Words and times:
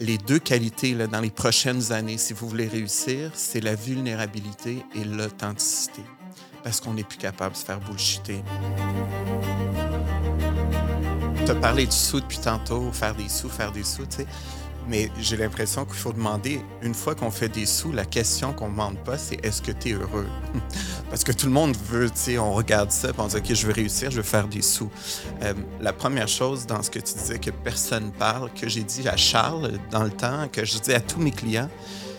les 0.00 0.16
deux 0.16 0.38
qualités 0.38 0.94
dans 0.94 1.20
les 1.20 1.30
prochaines 1.30 1.92
années, 1.92 2.18
si 2.18 2.32
vous 2.32 2.48
voulez 2.48 2.68
réussir, 2.68 3.32
c'est 3.34 3.60
la 3.60 3.74
vulnérabilité 3.74 4.84
et 4.94 5.04
l'authenticité. 5.04 6.02
Parce 6.62 6.80
qu'on 6.80 6.94
n'est 6.94 7.04
plus 7.04 7.18
capable 7.18 7.52
de 7.52 7.58
se 7.58 7.64
faire 7.64 7.80
bullshiter. 7.80 8.42
As 11.48 11.54
parlé 11.54 11.86
du 11.86 11.96
sous 11.96 12.20
depuis 12.20 12.38
tantôt, 12.38 12.92
faire 12.92 13.14
des 13.14 13.28
sous, 13.28 13.48
faire 13.48 13.72
des 13.72 13.82
sous, 13.82 14.04
tu 14.04 14.18
sais. 14.18 14.26
Mais 14.88 15.10
j'ai 15.20 15.36
l'impression 15.36 15.84
qu'il 15.84 15.96
faut 15.96 16.14
demander, 16.14 16.62
une 16.80 16.94
fois 16.94 17.14
qu'on 17.14 17.30
fait 17.30 17.50
des 17.50 17.66
sous, 17.66 17.92
la 17.92 18.06
question 18.06 18.54
qu'on 18.54 18.68
ne 18.68 18.72
demande 18.72 18.96
pas, 19.04 19.18
c'est 19.18 19.44
est-ce 19.44 19.60
que 19.60 19.70
tu 19.70 19.90
es 19.90 19.92
heureux? 19.92 20.26
Parce 21.10 21.24
que 21.24 21.32
tout 21.32 21.44
le 21.44 21.52
monde 21.52 21.76
veut, 21.90 22.08
tu 22.08 22.16
sais, 22.16 22.38
on 22.38 22.54
regarde 22.54 22.90
ça, 22.90 23.08
et 23.08 23.12
on 23.18 23.26
dit, 23.26 23.36
OK, 23.36 23.52
je 23.52 23.66
veux 23.66 23.72
réussir, 23.74 24.10
je 24.10 24.16
veux 24.16 24.22
faire 24.22 24.48
des 24.48 24.62
sous. 24.62 24.90
Euh, 25.42 25.52
la 25.80 25.92
première 25.92 26.28
chose 26.28 26.66
dans 26.66 26.82
ce 26.82 26.90
que 26.90 26.98
tu 27.00 27.12
disais 27.14 27.38
que 27.38 27.50
personne 27.50 28.12
parle, 28.12 28.50
que 28.54 28.66
j'ai 28.66 28.82
dit 28.82 29.06
à 29.06 29.16
Charles 29.16 29.72
dans 29.90 30.04
le 30.04 30.10
temps, 30.10 30.48
que 30.50 30.64
je 30.64 30.78
dis 30.78 30.94
à 30.94 31.00
tous 31.00 31.20
mes 31.20 31.32
clients, 31.32 31.68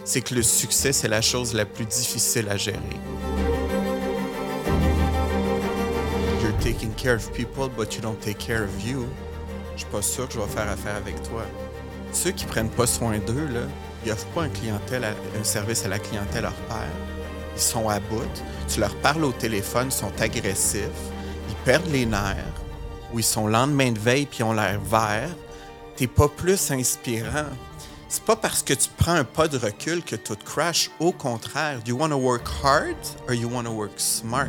c'est 0.05 0.21
que 0.21 0.35
le 0.35 0.43
succès, 0.43 0.93
c'est 0.93 1.07
la 1.07 1.21
chose 1.21 1.55
la 1.55 1.65
plus 1.65 1.85
difficile 1.85 2.49
à 2.49 2.57
gérer. 2.57 2.77
You're 6.43 6.57
taking 6.59 6.93
care 6.93 7.15
of 7.15 7.31
people, 7.33 7.67
but 7.67 7.95
you 7.95 8.01
don't 8.01 8.19
take 8.19 8.37
care 8.37 8.63
of 8.63 8.85
you. 8.85 9.07
Je 9.73 9.81
suis 9.81 9.91
pas 9.91 10.01
sûr 10.03 10.27
que 10.27 10.35
je 10.35 10.39
vais 10.39 10.47
faire 10.47 10.69
affaire 10.69 10.97
avec 10.97 11.15
toi 11.23 11.43
ceux 12.11 12.31
qui 12.31 12.45
prennent 12.45 12.69
pas 12.69 12.87
soin 12.87 13.17
d'eux, 13.19 13.47
là, 13.47 13.61
ils 14.05 14.11
offrent 14.11 14.27
pas 14.27 14.43
un, 14.43 15.43
service 15.43 15.85
à 15.85 15.89
la 15.89 15.99
clientèle 15.99 16.43
leur 16.43 16.53
père. 16.53 16.87
Ils 17.55 17.61
sont 17.61 17.89
à 17.89 17.99
bout. 17.99 18.23
Tu 18.67 18.79
leur 18.79 18.95
parles 18.95 19.23
au 19.23 19.31
téléphone, 19.31 19.87
ils 19.87 19.91
sont 19.91 20.11
agressifs. 20.19 20.83
Ils 21.49 21.55
perdent 21.65 21.91
les 21.91 22.05
nerfs. 22.05 22.35
Ou 23.13 23.19
ils 23.19 23.23
sont 23.23 23.47
lendemain 23.47 23.91
de 23.91 23.99
veille 23.99 24.25
puis 24.25 24.43
ont 24.43 24.53
l'air 24.53 24.79
vert. 24.79 25.29
T'es 25.95 26.07
pas 26.07 26.27
plus 26.29 26.71
inspirant. 26.71 27.49
C'est 28.07 28.23
pas 28.23 28.35
parce 28.35 28.63
que 28.63 28.73
tu 28.73 28.89
prends 28.97 29.13
un 29.13 29.23
pas 29.23 29.47
de 29.47 29.57
recul 29.57 30.01
que 30.03 30.15
tout 30.15 30.37
crash. 30.43 30.89
Au 30.99 31.11
contraire, 31.11 31.79
you 31.85 31.97
want 31.97 32.09
to 32.09 32.17
work 32.17 32.47
hard 32.63 32.95
or 33.27 33.33
you 33.33 33.49
want 33.49 33.65
to 33.65 33.71
work 33.71 33.91
smart? 33.97 34.47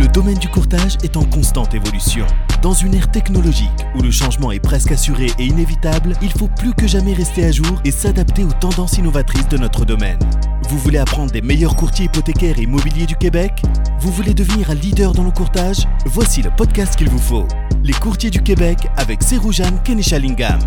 Le 0.00 0.06
domaine 0.08 0.38
du 0.38 0.48
courtage 0.48 0.96
est 1.02 1.16
en 1.16 1.24
constante 1.24 1.74
évolution. 1.74 2.26
Dans 2.62 2.74
une 2.74 2.94
ère 2.94 3.10
technologique 3.10 3.72
où 3.96 4.02
le 4.02 4.12
changement 4.12 4.52
est 4.52 4.60
presque 4.60 4.92
assuré 4.92 5.32
et 5.36 5.46
inévitable, 5.46 6.16
il 6.22 6.30
faut 6.30 6.46
plus 6.46 6.72
que 6.72 6.86
jamais 6.86 7.12
rester 7.12 7.44
à 7.44 7.50
jour 7.50 7.82
et 7.84 7.90
s'adapter 7.90 8.44
aux 8.44 8.52
tendances 8.52 8.98
innovatrices 8.98 9.48
de 9.48 9.56
notre 9.56 9.84
domaine. 9.84 10.20
Vous 10.68 10.78
voulez 10.78 10.98
apprendre 10.98 11.32
des 11.32 11.42
meilleurs 11.42 11.74
courtiers 11.74 12.04
hypothécaires 12.04 12.60
et 12.60 12.62
immobiliers 12.62 13.06
du 13.06 13.16
Québec? 13.16 13.50
Vous 13.98 14.12
voulez 14.12 14.32
devenir 14.32 14.70
un 14.70 14.74
leader 14.74 15.10
dans 15.10 15.24
le 15.24 15.32
courtage? 15.32 15.88
Voici 16.06 16.40
le 16.40 16.50
podcast 16.56 16.94
qu'il 16.94 17.10
vous 17.10 17.18
faut. 17.18 17.48
Les 17.82 17.94
courtiers 17.94 18.30
du 18.30 18.40
Québec 18.40 18.78
avec 18.96 19.24
Seroujan 19.24 19.78
Kenishalingam. 19.82 20.60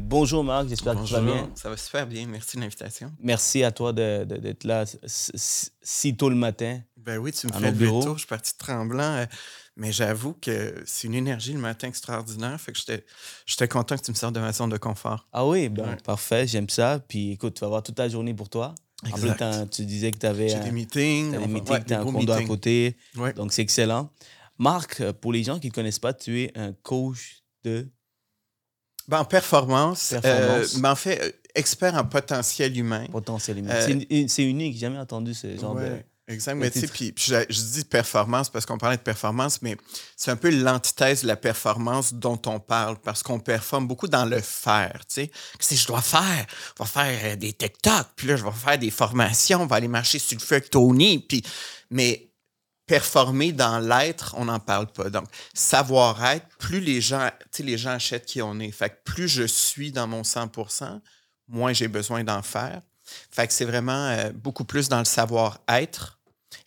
Bonjour 0.00 0.42
Marc, 0.42 0.68
j'espère 0.70 0.96
que 0.96 1.06
tu 1.06 1.12
vas 1.12 1.20
bien. 1.20 1.48
Ça 1.54 1.70
va 1.70 1.76
super 1.76 2.04
bien, 2.06 2.26
merci 2.26 2.56
de 2.56 2.62
l'invitation. 2.62 3.12
Merci 3.22 3.62
à 3.62 3.70
toi 3.70 3.92
d'être 3.92 4.64
là 4.64 4.86
si 5.82 6.16
tôt 6.16 6.30
le 6.30 6.34
matin. 6.34 6.80
Ben 7.08 7.16
oui, 7.16 7.32
tu 7.32 7.46
me 7.46 7.52
fais 7.54 7.70
le 7.70 7.88
tour, 7.88 8.12
je 8.12 8.18
suis 8.18 8.26
parti 8.26 8.52
tremblant. 8.58 9.02
Euh, 9.02 9.24
mais 9.76 9.92
j'avoue 9.92 10.34
que 10.34 10.74
c'est 10.84 11.06
une 11.06 11.14
énergie 11.14 11.54
le 11.54 11.58
matin 11.58 11.88
extraordinaire. 11.88 12.60
Fait 12.60 12.72
que 12.72 12.78
j'étais 13.46 13.66
content 13.66 13.96
que 13.96 14.02
tu 14.02 14.10
me 14.10 14.16
sortes 14.16 14.34
de 14.34 14.40
ma 14.40 14.52
zone 14.52 14.68
de 14.68 14.76
confort. 14.76 15.26
Ah 15.32 15.46
oui, 15.46 15.70
ben, 15.70 15.96
parfait, 16.04 16.46
j'aime 16.46 16.68
ça. 16.68 16.98
Puis 16.98 17.32
écoute, 17.32 17.54
tu 17.54 17.60
vas 17.60 17.68
avoir 17.68 17.82
toute 17.82 17.94
ta 17.94 18.10
journée 18.10 18.34
pour 18.34 18.50
toi. 18.50 18.74
Exact. 19.06 19.40
En 19.40 19.62
plus, 19.62 19.70
tu 19.70 19.86
disais 19.86 20.10
que 20.10 20.18
tu 20.18 20.26
avais 20.26 20.52
des 20.52 20.70
meetings, 20.70 21.30
des 21.30 21.46
meetings, 21.46 21.84
tu 21.86 21.94
as 21.94 22.00
un 22.00 22.04
condo 22.04 22.30
à 22.30 22.42
côté. 22.42 22.94
Donc 23.36 23.54
c'est 23.54 23.62
excellent. 23.62 24.12
Marc, 24.58 25.00
euh, 25.00 25.14
pour 25.14 25.32
les 25.32 25.44
gens 25.44 25.58
qui 25.58 25.68
ne 25.68 25.72
connaissent 25.72 26.00
pas, 26.00 26.12
tu 26.12 26.42
es 26.42 26.52
un 26.58 26.74
coach 26.82 27.42
de. 27.64 27.88
Ben, 29.06 29.20
en 29.20 29.24
performance. 29.24 30.12
Euh, 30.12 30.20
performance. 30.20 30.76
ben, 30.76 30.90
en 30.90 30.96
fait, 30.96 31.40
expert 31.54 31.94
en 31.94 32.04
potentiel 32.04 32.76
humain. 32.76 33.06
Potentiel 33.10 33.60
humain. 33.60 33.80
c'est 34.28 34.44
unique, 34.44 34.74
j'ai 34.74 34.80
jamais 34.80 34.98
entendu 34.98 35.32
ce 35.32 35.56
genre 35.56 35.74
de. 35.74 36.02
Exact. 36.28 36.56
Mais 36.56 36.70
tu 36.70 36.80
sais, 36.80 36.88
puis, 36.88 37.14
je, 37.16 37.42
dis 37.46 37.84
performance 37.84 38.50
parce 38.50 38.66
qu'on 38.66 38.76
parlait 38.76 38.98
de 38.98 39.02
performance, 39.02 39.62
mais 39.62 39.78
c'est 40.14 40.30
un 40.30 40.36
peu 40.36 40.50
l'antithèse 40.50 41.22
de 41.22 41.26
la 41.26 41.36
performance 41.36 42.12
dont 42.12 42.40
on 42.44 42.60
parle 42.60 42.98
parce 42.98 43.22
qu'on 43.22 43.40
performe 43.40 43.88
beaucoup 43.88 44.08
dans 44.08 44.26
le 44.26 44.40
faire. 44.42 45.00
Tu 45.08 45.14
sais, 45.22 45.30
si 45.58 45.76
je 45.76 45.86
dois 45.86 46.02
faire, 46.02 46.46
je 46.76 46.82
vais 46.82 46.88
faire 46.88 47.32
euh, 47.32 47.36
des 47.36 47.54
TikTok, 47.54 48.08
puis 48.14 48.28
là, 48.28 48.36
je 48.36 48.44
vais 48.44 48.52
faire 48.52 48.78
des 48.78 48.90
formations, 48.90 49.62
on 49.62 49.66
va 49.66 49.76
aller 49.76 49.88
marcher 49.88 50.18
sur 50.18 50.38
le 50.38 50.44
feu 50.44 50.56
avec 50.56 50.68
Tony, 50.68 51.18
puis, 51.18 51.42
mais 51.90 52.30
performer 52.86 53.52
dans 53.52 53.78
l'être, 53.78 54.34
on 54.36 54.46
n'en 54.46 54.60
parle 54.60 54.88
pas. 54.88 55.08
Donc, 55.08 55.28
savoir-être, 55.54 56.46
plus 56.58 56.80
les 56.80 57.00
gens, 57.00 57.30
tu 57.40 57.58
sais, 57.58 57.62
les 57.62 57.78
gens 57.78 57.90
achètent 57.90 58.26
qui 58.26 58.42
on 58.42 58.60
est. 58.60 58.70
Fait 58.70 58.90
que 58.90 58.96
plus 59.04 59.28
je 59.28 59.44
suis 59.44 59.92
dans 59.92 60.06
mon 60.06 60.22
100% 60.22 61.00
moins 61.48 61.72
j'ai 61.72 61.88
besoin 61.88 62.22
d'en 62.22 62.42
faire. 62.42 62.82
Fait 63.30 63.46
que 63.46 63.52
c'est 63.52 63.64
vraiment 63.64 64.08
euh, 64.08 64.30
beaucoup 64.32 64.64
plus 64.64 64.88
dans 64.88 64.98
le 64.98 65.06
savoir-être 65.06 66.17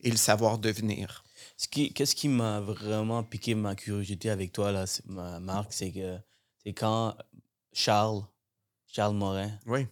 et 0.02 0.12
le 0.12 0.18
savoir 0.18 0.58
devenir. 0.58 1.24
Qu'est-ce 1.70 2.16
qui 2.16 2.28
m'a 2.28 2.60
vraiment 2.60 3.24
piqué 3.24 3.56
ma 3.56 3.76
curiosité 3.76 4.30
avec 4.30 4.52
toi, 4.52 4.72
là, 4.72 4.86
Marc, 5.40 5.74
c'est 5.74 5.92
que 5.92 6.18
c'est 6.64 6.74
quand 6.74 7.16
Charles, 7.72 8.24
Charles 8.88 9.16
Morin, 9.16 9.52
oui. 9.66 9.88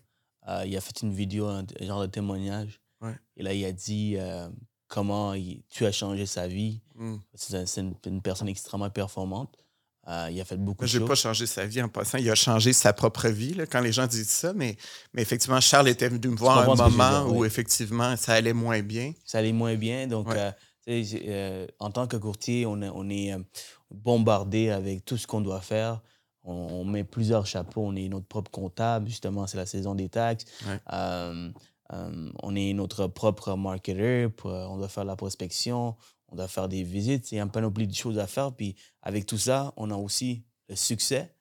Euh, 0.47 0.63
il 0.65 0.75
a 0.75 0.81
fait 0.81 1.01
une 1.01 1.13
vidéo, 1.13 1.45
un, 1.47 1.65
genre 1.81 2.01
de 2.01 2.07
témoignage. 2.07 2.81
Et 3.37 3.43
là, 3.43 3.53
il 3.53 3.63
a 3.63 3.71
dit 3.71 4.15
euh, 4.17 4.49
comment 4.87 5.33
tu 5.69 5.85
as 5.85 5.91
changé 5.91 6.25
sa 6.25 6.47
vie. 6.47 6.81
Hmm. 6.95 7.17
C'est 7.33 7.77
une, 7.77 8.21
personne 8.21 8.49
extrêmement 8.49 8.89
performante. 8.89 9.57
Euh, 10.09 10.29
il 10.31 10.41
a 10.41 10.45
fait 10.45 10.57
beaucoup 10.57 10.85
de 10.85 10.87
choses. 10.87 10.97
Je 10.97 11.03
n'ai 11.03 11.07
pas 11.07 11.15
changé 11.15 11.45
sa 11.45 11.65
vie 11.65 11.81
en 11.81 11.87
passant. 11.87 12.17
Il 12.17 12.29
a 12.31 12.35
changé 12.35 12.73
sa 12.73 12.93
propre 12.93 13.27
vie 13.27 13.53
là, 13.53 13.67
quand 13.67 13.81
les 13.81 13.91
gens 13.91 14.07
disent 14.07 14.29
ça. 14.29 14.53
Mais, 14.53 14.75
mais 15.13 15.21
effectivement, 15.21 15.59
Charles 15.61 15.89
était 15.89 16.09
venu 16.09 16.29
me 16.29 16.35
voir 16.35 16.59
à 16.59 16.63
un 16.63 16.75
moment 16.75 17.31
où 17.31 17.45
effectivement 17.45 18.15
ça 18.17 18.33
allait 18.33 18.53
moins 18.53 18.81
bien. 18.81 19.13
Ça 19.23 19.37
allait 19.37 19.53
moins 19.53 19.75
bien. 19.75 20.07
Donc, 20.07 20.33
euh, 20.33 20.51
euh, 20.87 21.67
en 21.77 21.91
tant 21.91 22.07
que 22.07 22.17
courtier, 22.17 22.65
on 22.65 22.81
est, 22.81 22.89
on 22.89 23.07
est 23.09 23.35
bombardé 23.91 24.69
avec 24.69 25.05
tout 25.05 25.17
ce 25.17 25.27
qu'on 25.27 25.41
doit 25.41 25.61
faire. 25.61 26.01
On, 26.43 26.83
met 26.85 27.03
plusieurs 27.03 27.45
chapeaux. 27.45 27.83
On 27.85 27.95
est 27.95 28.07
notre 28.07 28.25
propre 28.25 28.49
comptable. 28.49 29.07
Justement, 29.07 29.45
c'est 29.45 29.57
la 29.57 29.67
saison 29.67 29.93
des 29.93 30.09
taxes. 30.09 30.45
on 30.91 32.55
est 32.55 32.73
notre 32.73 33.05
propre 33.05 33.55
marketer. 33.55 34.27
on 34.43 34.77
doit 34.77 34.89
faire 34.89 35.05
la 35.05 35.15
prospection 35.15 35.95
on 36.31 36.35
doit 36.35 36.47
faire 36.47 36.67
des 36.67 36.83
visites, 36.83 37.31
il 37.31 37.35
y 37.35 37.39
a 37.39 37.43
un 37.43 37.47
panoplie 37.47 37.87
de 37.87 37.93
choses 37.93 38.19
à 38.19 38.27
faire. 38.27 38.53
Puis 38.53 38.75
avec 39.01 39.25
tout 39.25 39.37
ça, 39.37 39.73
on 39.77 39.91
a 39.91 39.95
aussi 39.95 40.43
le 40.67 40.75
succès. 40.75 41.33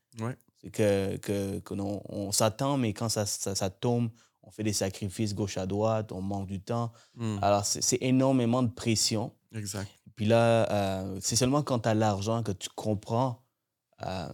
C'est 0.60 0.70
que, 0.70 1.16
que, 1.18 1.62
on, 1.70 2.32
s'attend, 2.32 2.78
mais 2.78 2.92
quand 2.92 3.08
ça, 3.08 3.26
ça, 3.26 3.70
tombe, 3.70 4.10
on 4.42 4.50
fait 4.50 4.64
des 4.64 4.72
sacrifices 4.72 5.34
gauche 5.34 5.56
à 5.56 5.66
droite, 5.66 6.10
on 6.10 6.20
manque 6.20 6.48
du 6.48 6.60
temps. 6.60 6.92
Hmm. 7.14 7.38
Alors, 7.42 7.64
c'est 7.64 7.98
énormément 8.00 8.62
de 8.62 8.70
pression. 8.70 9.32
Exact. 9.54 9.88
Puis 10.16 10.26
là, 10.26 10.68
euh, 10.72 11.18
c'est 11.22 11.36
seulement 11.36 11.62
quand 11.62 11.80
tu 11.80 11.88
as 11.88 11.94
l'argent 11.94 12.42
que 12.42 12.50
tu 12.50 12.68
comprends 12.74 13.44
euh, 14.04 14.28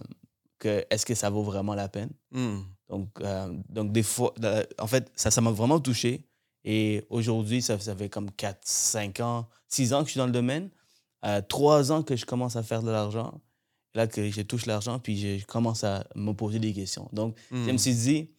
que 0.57 0.83
est-ce 0.89 1.05
que 1.05 1.13
ça 1.13 1.29
vaut 1.29 1.43
vraiment 1.43 1.75
la 1.75 1.89
peine. 1.89 2.09
Hmm. 2.31 2.61
Donc, 2.89 3.09
euh, 3.21 3.55
donc, 3.69 3.91
des 3.91 4.01
fois, 4.01 4.33
en 4.79 4.87
fait, 4.87 5.11
ça 5.15 5.41
m'a 5.41 5.51
vraiment 5.51 5.79
touché. 5.79 6.27
Et 6.65 7.05
aujourd'hui, 7.09 7.61
ça, 7.61 7.79
ça, 7.79 7.95
fait 7.95 8.09
comme 8.09 8.31
4, 8.31 8.59
5 8.63 9.19
ans, 9.21 9.47
6 9.69 9.93
ans 9.93 10.01
que 10.01 10.07
je 10.07 10.11
suis 10.11 10.17
dans 10.17 10.25
le 10.25 10.31
domaine. 10.31 10.69
Euh, 11.23 11.41
3 11.47 11.91
ans 11.91 12.03
que 12.03 12.15
je 12.15 12.25
commence 12.25 12.55
à 12.55 12.63
faire 12.63 12.81
de 12.83 12.91
l'argent. 12.91 13.39
Là 13.93 14.07
que 14.07 14.29
je 14.29 14.41
touche 14.41 14.65
l'argent, 14.65 14.99
puis 14.99 15.39
je 15.39 15.45
commence 15.45 15.85
à 15.85 16.05
me 16.15 16.33
poser 16.33 16.59
des 16.59 16.73
questions. 16.73 17.07
Donc, 17.13 17.37
je 17.49 17.55
me 17.55 17.71
hmm. 17.71 17.77
suis 17.77 17.95
dit, 17.95 18.29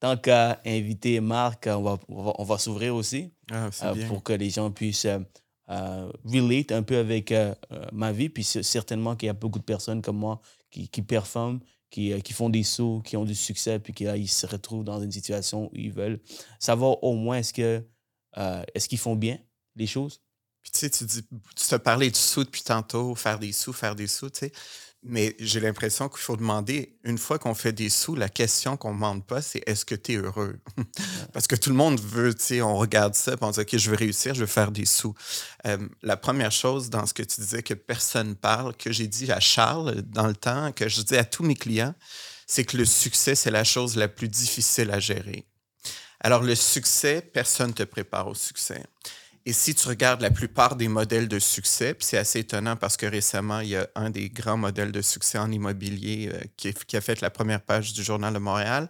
tant 0.00 0.16
qu'à 0.16 0.60
inviter 0.66 1.20
Marc, 1.20 1.68
on 1.68 1.82
va, 1.82 1.98
on 2.08 2.44
va, 2.44 2.58
s'ouvrir 2.58 2.94
aussi 2.94 3.32
ah, 3.50 3.70
euh, 3.82 4.08
pour 4.08 4.22
que 4.22 4.32
les 4.32 4.50
gens 4.50 4.70
puissent 4.70 5.06
euh, 5.06 6.12
relate 6.24 6.72
un 6.72 6.82
peu 6.82 6.96
avec 6.96 7.32
euh, 7.32 7.54
ma 7.92 8.12
vie. 8.12 8.28
Puis 8.28 8.44
certainement 8.44 9.16
qu'il 9.16 9.26
y 9.26 9.30
a 9.30 9.34
beaucoup 9.34 9.58
de 9.58 9.64
personnes 9.64 10.02
comme 10.02 10.18
moi 10.18 10.40
qui, 10.70 10.88
qui 10.88 11.02
performent, 11.02 11.60
qui, 11.96 12.12
euh, 12.12 12.20
qui, 12.20 12.34
font 12.34 12.50
des 12.50 12.62
sauts, 12.62 13.00
qui 13.02 13.16
ont 13.16 13.24
du 13.24 13.34
succès, 13.34 13.78
puis 13.78 13.94
qui 13.94 14.04
ils 14.04 14.28
se 14.28 14.46
retrouvent 14.46 14.84
dans 14.84 15.00
une 15.00 15.10
situation 15.10 15.68
où 15.68 15.70
ils 15.72 15.90
veulent 15.90 16.20
savoir 16.60 17.02
au 17.02 17.14
moins 17.14 17.38
est-ce 17.38 17.58
euh, 18.36 18.62
est-ce 18.74 18.86
qu'ils 18.86 18.98
font 18.98 19.16
bien 19.16 19.38
les 19.76 19.86
choses. 19.86 20.20
Puis 20.62 20.72
tu 20.72 20.78
sais, 20.80 20.90
tu 20.90 21.04
dis, 21.04 21.22
tu 21.22 21.66
te 21.66 21.76
parlais 21.76 22.10
du 22.10 22.18
sous 22.18 22.44
depuis 22.44 22.62
tantôt, 22.62 23.14
faire 23.14 23.38
des 23.38 23.50
sous, 23.50 23.72
faire 23.72 23.94
des 23.94 24.08
sous, 24.08 24.28
tu 24.28 24.40
sais. 24.40 24.52
Mais 25.08 25.36
j'ai 25.38 25.60
l'impression 25.60 26.08
qu'il 26.08 26.18
faut 26.18 26.36
demander, 26.36 26.98
une 27.04 27.16
fois 27.16 27.38
qu'on 27.38 27.54
fait 27.54 27.72
des 27.72 27.90
sous, 27.90 28.16
la 28.16 28.28
question 28.28 28.76
qu'on 28.76 28.90
ne 28.90 28.94
demande 28.94 29.24
pas, 29.24 29.40
c'est 29.40 29.62
est-ce 29.66 29.84
que 29.84 29.94
tu 29.94 30.14
es 30.14 30.16
heureux? 30.16 30.58
Parce 31.32 31.46
que 31.46 31.54
tout 31.54 31.70
le 31.70 31.76
monde 31.76 32.00
veut, 32.00 32.34
tu 32.34 32.42
sais, 32.42 32.62
on 32.62 32.76
regarde 32.76 33.14
ça, 33.14 33.36
on 33.40 33.50
dit, 33.50 33.60
OK, 33.60 33.76
je 33.76 33.90
veux 33.90 33.96
réussir, 33.96 34.34
je 34.34 34.40
veux 34.40 34.46
faire 34.46 34.72
des 34.72 34.84
sous. 34.84 35.14
Euh, 35.66 35.78
la 36.02 36.16
première 36.16 36.50
chose 36.50 36.90
dans 36.90 37.06
ce 37.06 37.14
que 37.14 37.22
tu 37.22 37.40
disais 37.40 37.62
que 37.62 37.74
personne 37.74 38.34
parle, 38.34 38.76
que 38.76 38.90
j'ai 38.90 39.06
dit 39.06 39.30
à 39.30 39.38
Charles 39.38 40.02
dans 40.02 40.26
le 40.26 40.34
temps, 40.34 40.72
que 40.72 40.88
je 40.88 41.00
dis 41.02 41.16
à 41.16 41.24
tous 41.24 41.44
mes 41.44 41.54
clients, 41.54 41.94
c'est 42.48 42.64
que 42.64 42.76
le 42.76 42.84
succès, 42.84 43.36
c'est 43.36 43.52
la 43.52 43.64
chose 43.64 43.96
la 43.96 44.08
plus 44.08 44.28
difficile 44.28 44.90
à 44.90 44.98
gérer. 44.98 45.46
Alors, 46.18 46.42
le 46.42 46.54
succès, 46.56 47.20
personne 47.20 47.68
ne 47.68 47.74
te 47.74 47.82
prépare 47.84 48.26
au 48.26 48.34
succès. 48.34 48.82
Et 49.48 49.52
si 49.52 49.76
tu 49.76 49.86
regardes 49.86 50.22
la 50.22 50.32
plupart 50.32 50.74
des 50.74 50.88
modèles 50.88 51.28
de 51.28 51.38
succès, 51.38 51.94
puis 51.94 52.04
c'est 52.04 52.18
assez 52.18 52.40
étonnant 52.40 52.74
parce 52.74 52.96
que 52.96 53.06
récemment, 53.06 53.60
il 53.60 53.68
y 53.68 53.76
a 53.76 53.88
un 53.94 54.10
des 54.10 54.28
grands 54.28 54.56
modèles 54.56 54.90
de 54.90 55.00
succès 55.00 55.38
en 55.38 55.52
immobilier 55.52 56.30
euh, 56.34 56.40
qui, 56.56 56.96
a 56.96 57.00
fait 57.00 57.20
la 57.20 57.30
première 57.30 57.60
page 57.60 57.92
du 57.92 58.02
Journal 58.02 58.34
de 58.34 58.40
Montréal, 58.40 58.88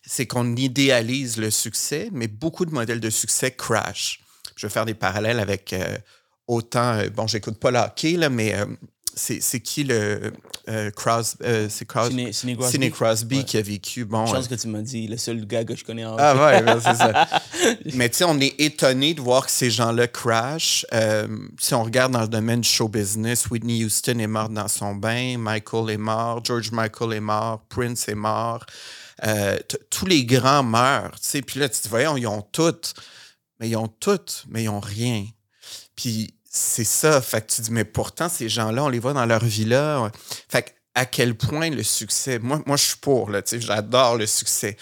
c'est 0.00 0.26
qu'on 0.26 0.56
idéalise 0.56 1.36
le 1.36 1.50
succès, 1.50 2.08
mais 2.10 2.26
beaucoup 2.26 2.64
de 2.64 2.72
modèles 2.72 3.00
de 3.00 3.10
succès 3.10 3.50
crash. 3.50 4.20
Je 4.56 4.66
vais 4.66 4.72
faire 4.72 4.86
des 4.86 4.94
parallèles 4.94 5.38
avec 5.38 5.74
euh, 5.74 5.98
autant, 6.46 6.94
euh, 6.94 7.10
bon, 7.10 7.26
j'écoute 7.26 7.60
pas 7.60 7.70
le 7.70 7.78
hockey, 7.78 8.12
là, 8.12 8.30
mais 8.30 8.56
c'est 9.14 9.60
qui 9.60 9.84
le 9.84 10.32
euh, 10.68 10.90
Cros, 10.90 11.22
euh, 11.42 11.66
c'est 11.68 11.84
Crosby, 11.84 12.30
Crosby, 12.90 13.44
qui 13.44 13.56
a 13.56 13.62
vécu 13.62 14.04
bon 14.04 14.26
je 14.26 14.32
pense 14.32 14.48
que 14.48 14.54
tu 14.54 14.68
m'as 14.68 14.80
dit 14.80 15.06
le 15.06 15.16
seul 15.16 15.44
gars 15.46 15.64
que 15.64 15.74
je 15.74 15.84
connais 15.84 16.04
en 16.04 16.16
ah 16.18 16.34
ouais 16.34 16.62
ben, 16.62 16.80
c'est 16.80 16.94
ça. 16.94 17.26
Mais 17.94 18.08
tu 18.08 18.18
sais 18.18 18.24
on 18.24 18.38
est 18.38 18.60
étonné 18.60 19.14
de 19.14 19.20
voir 19.20 19.46
que 19.46 19.50
ces 19.50 19.70
gens-là 19.70 20.06
crash 20.06 20.86
euh, 20.92 21.26
si 21.58 21.74
on 21.74 21.82
regarde 21.82 22.12
dans 22.12 22.22
le 22.22 22.28
domaine 22.28 22.60
du 22.60 22.68
show 22.68 22.88
business 22.88 23.50
Whitney 23.50 23.84
Houston 23.84 24.18
est 24.18 24.26
morte 24.26 24.52
dans 24.52 24.68
son 24.68 24.94
bain 24.94 25.36
Michael 25.38 25.90
est 25.90 25.98
mort 25.98 26.44
George 26.44 26.70
Michael 26.70 27.14
est 27.14 27.20
mort 27.20 27.62
Prince 27.68 28.08
est 28.08 28.14
mort. 28.14 28.64
Euh, 29.24 29.58
tous 29.90 30.06
les 30.06 30.24
grands 30.24 30.62
meurent 30.62 31.18
tu 31.20 31.28
sais. 31.28 31.42
Puis 31.42 31.60
là 31.60 31.68
tu 31.68 31.80
te 31.80 31.88
voyons 31.88 32.16
ils 32.16 32.26
ont 32.26 32.42
toutes 32.42 32.94
mais 33.58 33.68
ils 33.68 33.76
ont 33.76 33.88
toutes 33.88 34.44
mais 34.48 34.64
ils 34.64 34.68
ont 34.68 34.80
rien. 34.80 35.26
Puis 35.96 36.34
c'est 36.54 36.84
ça. 36.84 37.20
Fait 37.22 37.40
que 37.40 37.50
tu 37.50 37.62
dis, 37.62 37.72
mais 37.72 37.84
pourtant, 37.84 38.28
ces 38.28 38.48
gens-là, 38.50 38.84
on 38.84 38.88
les 38.88 38.98
voit 38.98 39.14
dans 39.14 39.24
leur 39.24 39.44
vie-là. 39.44 40.12
Fait 40.48 40.74
à 40.94 41.06
quel 41.06 41.34
point 41.34 41.70
le 41.70 41.82
succès. 41.82 42.38
Moi, 42.38 42.62
je 42.68 42.82
suis 42.82 42.98
pour, 42.98 43.30
là, 43.30 43.40
j'adore 43.50 44.18
le 44.18 44.26
succès. 44.26 44.76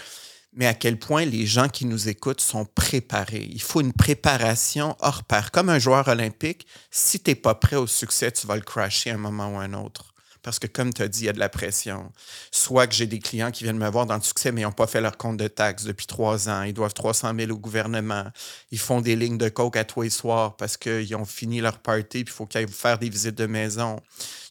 Mais 0.53 0.67
à 0.67 0.75
quel 0.75 0.99
point 0.99 1.25
les 1.25 1.47
gens 1.47 1.69
qui 1.69 1.87
nous 1.87 2.09
écoutent 2.09 2.41
sont 2.41 2.65
préparés? 2.65 3.49
Il 3.53 3.63
faut 3.63 3.81
une 3.81 3.93
préparation 3.93 4.97
hors 4.99 5.23
pair. 5.23 5.53
Comme 5.53 5.69
un 5.69 5.79
joueur 5.79 6.09
olympique, 6.09 6.67
si 6.91 7.21
tu 7.21 7.31
n'es 7.31 7.37
pas 7.37 7.55
prêt 7.55 7.77
au 7.77 7.87
succès, 7.87 8.33
tu 8.33 8.49
vas 8.49 8.57
le 8.57 8.63
crasher 8.63 9.11
à 9.11 9.15
un 9.15 9.19
moment 9.19 9.55
ou 9.55 9.59
un 9.59 9.73
autre. 9.75 10.10
Parce 10.43 10.59
que, 10.59 10.67
comme 10.67 10.93
tu 10.93 11.03
as 11.03 11.09
dit, 11.09 11.21
il 11.21 11.27
y 11.27 11.29
a 11.29 11.33
de 11.33 11.39
la 11.39 11.49
pression. 11.49 12.13
Soit 12.51 12.87
que 12.87 12.95
j'ai 12.95 13.07
des 13.07 13.19
clients 13.19 13.51
qui 13.51 13.65
viennent 13.65 13.79
me 13.79 13.91
voir 13.91 14.07
dans 14.07 14.17
le 14.17 14.23
succès, 14.23 14.53
mais 14.53 14.63
ils 14.63 14.65
n'ont 14.65 14.73
pas 14.73 14.87
fait 14.87 15.01
leur 15.01 15.17
compte 15.17 15.37
de 15.37 15.49
taxes 15.49 15.85
depuis 15.85 16.07
trois 16.07 16.49
ans. 16.49 16.63
Ils 16.63 16.73
doivent 16.73 16.95
300 16.95 17.33
000 17.39 17.51
au 17.53 17.59
gouvernement. 17.59 18.25
Ils 18.71 18.79
font 18.79 19.01
des 19.01 19.17
lignes 19.17 19.39
de 19.39 19.49
coke 19.49 19.77
à 19.77 19.85
tous 19.85 20.03
les 20.03 20.11
soirs 20.11 20.57
parce 20.57 20.77
qu'ils 20.77 21.15
ont 21.15 21.25
fini 21.25 21.61
leur 21.61 21.79
party, 21.79 22.25
puis 22.25 22.33
il 22.33 22.37
faut 22.37 22.47
qu'ils 22.47 22.61
aillent 22.61 22.73
faire 22.73 22.99
des 22.99 23.09
visites 23.09 23.37
de 23.37 23.47
maison. 23.47 24.01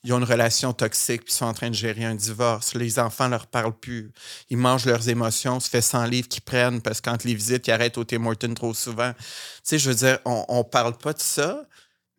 Ils 0.04 0.14
ont 0.14 0.20
une 0.20 0.24
relation 0.24 0.72
toxique, 0.74 1.26
puis 1.26 1.34
ils 1.34 1.38
sont 1.38 1.46
en 1.46 1.54
train 1.54 1.70
de 1.70 1.76
gérer 1.76 2.06
un 2.06 2.16
divorce. 2.16 2.74
Les 2.76 3.00
enfants 3.00 3.26
ne 3.26 3.32
leur 3.32 3.48
parlent 3.48 3.78
plus. 3.78 4.12
Ils 4.50 4.58
mangent 4.58 4.86
leurs 4.86 5.10
émotions. 5.10 5.60
Ça 5.60 5.70
fait 5.70 5.82
100 5.82 6.06
livres 6.06 6.28
qu'ils 6.28 6.44
prennent 6.44 6.82
parce 6.82 7.02
que 7.02 7.10
quand 7.10 7.24
les 7.24 7.34
visites, 7.34 7.68
ils 7.68 7.72
arrêtent 7.72 7.98
au 7.98 8.04
Tim 8.04 8.26
Hortons 8.26 8.54
trop 8.54 8.74
souvent. 8.74 9.12
Tu 9.14 9.26
sais, 9.64 9.80
je 9.80 9.90
veux 9.90 9.96
dire, 9.96 10.20
on 10.26 10.60
ne 10.60 10.64
parle 10.64 10.98
pas 10.98 11.14
de 11.14 11.22
ça, 11.22 11.64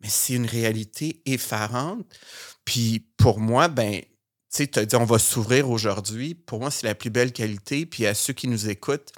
mais 0.01 0.09
c'est 0.09 0.33
une 0.33 0.45
réalité 0.45 1.21
effarante. 1.25 2.05
Puis 2.65 3.07
pour 3.17 3.39
moi, 3.39 3.67
ben, 3.67 4.01
tu 4.01 4.07
sais, 4.49 4.85
dit 4.85 4.95
on 4.95 5.05
va 5.05 5.19
s'ouvrir 5.19 5.69
aujourd'hui. 5.69 6.35
Pour 6.35 6.59
moi, 6.59 6.71
c'est 6.71 6.87
la 6.87 6.95
plus 6.95 7.09
belle 7.09 7.31
qualité. 7.31 7.85
Puis 7.85 8.05
à 8.05 8.13
ceux 8.13 8.33
qui 8.33 8.47
nous 8.47 8.69
écoutent, 8.69 9.11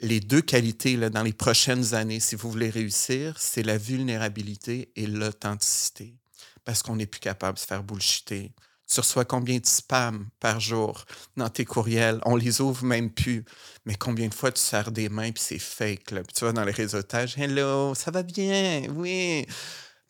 les 0.00 0.20
deux 0.20 0.42
qualités 0.42 0.96
là, 0.96 1.10
dans 1.10 1.22
les 1.22 1.32
prochaines 1.32 1.94
années, 1.94 2.20
si 2.20 2.36
vous 2.36 2.50
voulez 2.50 2.70
réussir, 2.70 3.36
c'est 3.38 3.62
la 3.62 3.78
vulnérabilité 3.78 4.92
et 4.96 5.06
l'authenticité. 5.06 6.14
Parce 6.64 6.82
qu'on 6.82 6.96
n'est 6.96 7.06
plus 7.06 7.20
capable 7.20 7.54
de 7.54 7.60
se 7.60 7.66
faire 7.66 7.82
bullshiter. 7.82 8.52
Tu 8.90 9.00
reçois 9.00 9.24
combien 9.24 9.58
de 9.58 9.66
spam 9.66 10.28
par 10.40 10.60
jour 10.60 11.04
dans 11.36 11.48
tes 11.48 11.64
courriels? 11.64 12.20
On 12.26 12.36
les 12.36 12.60
ouvre 12.60 12.84
même 12.84 13.10
plus. 13.10 13.44
Mais 13.86 13.94
combien 13.94 14.28
de 14.28 14.34
fois 14.34 14.52
tu 14.52 14.60
sers 14.60 14.90
des 14.92 15.08
mains 15.08 15.32
puis 15.32 15.42
c'est 15.42 15.58
fake? 15.58 16.10
Là? 16.10 16.22
Puis 16.22 16.34
tu 16.34 16.40
vois, 16.44 16.52
dans 16.52 16.64
les 16.64 16.72
réseautages, 16.72 17.36
Hello, 17.38 17.94
ça 17.94 18.10
va 18.10 18.22
bien? 18.22 18.82
Oui. 18.94 19.46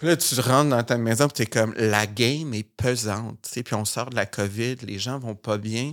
Puis 0.05 0.11
là, 0.11 0.19
tu 0.19 0.39
rentres 0.39 0.69
dans 0.69 0.83
ta 0.83 0.99
maison, 0.99 1.29
puis 1.29 1.37
tu 1.37 1.43
es 1.45 1.47
comme, 1.47 1.73
la 1.79 2.07
game 2.07 2.53
est 2.53 2.69
pesante. 2.77 3.39
Tu 3.41 3.49
sais, 3.49 3.63
puis 3.63 3.75
on 3.75 3.87
sort 3.87 4.11
de 4.11 4.17
la 4.17 4.27
COVID, 4.27 4.77
les 4.83 4.99
gens 4.99 5.19
vont 5.19 5.35
pas 5.35 5.57
bien. 5.57 5.93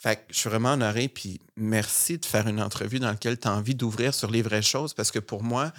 Fait 0.00 0.16
que 0.16 0.22
je 0.30 0.38
suis 0.40 0.48
vraiment 0.48 0.72
honoré, 0.72 1.06
puis 1.06 1.40
merci 1.54 2.18
de 2.18 2.26
faire 2.26 2.48
une 2.48 2.60
entrevue 2.60 2.98
dans 2.98 3.10
laquelle 3.10 3.38
tu 3.38 3.46
as 3.46 3.52
envie 3.52 3.76
d'ouvrir 3.76 4.12
sur 4.12 4.28
les 4.28 4.42
vraies 4.42 4.60
choses, 4.60 4.92
parce 4.92 5.12
que 5.12 5.20
pour 5.20 5.44
moi, 5.44 5.72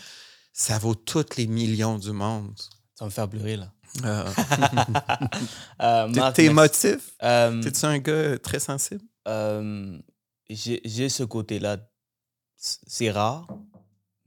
ça 0.54 0.80
vaut 0.80 0.96
tous 0.96 1.36
les 1.36 1.48
millions 1.48 1.98
du 1.98 2.14
monde. 2.14 2.58
Ça 2.96 3.04
va 3.04 3.06
me 3.08 3.12
faire 3.12 3.28
pleurer, 3.28 3.58
là. 3.58 3.74
Ah. 4.06 4.24
euh, 6.08 6.32
T'es 6.32 6.46
émotif? 6.46 7.12
Euh, 7.22 7.62
T'es-tu 7.62 7.86
un 7.86 7.98
gars 7.98 8.38
très 8.38 8.62
sensible? 8.62 9.04
Euh, 9.28 10.00
j'ai 10.50 11.10
ce 11.10 11.24
côté-là. 11.26 11.76
C'est 12.56 13.12
rare, 13.12 13.48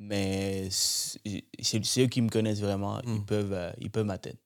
mais 0.02 0.68
ceux 0.70 2.06
qui 2.06 2.22
me 2.22 2.28
connaissent 2.28 2.60
vraiment, 2.60 3.00
ils 3.02 3.20
mmh. 3.20 3.24
peuvent, 3.24 3.52
euh, 3.52 3.72
ils 3.78 3.90
peuvent 3.90 4.06
m'atteindre. 4.06 4.36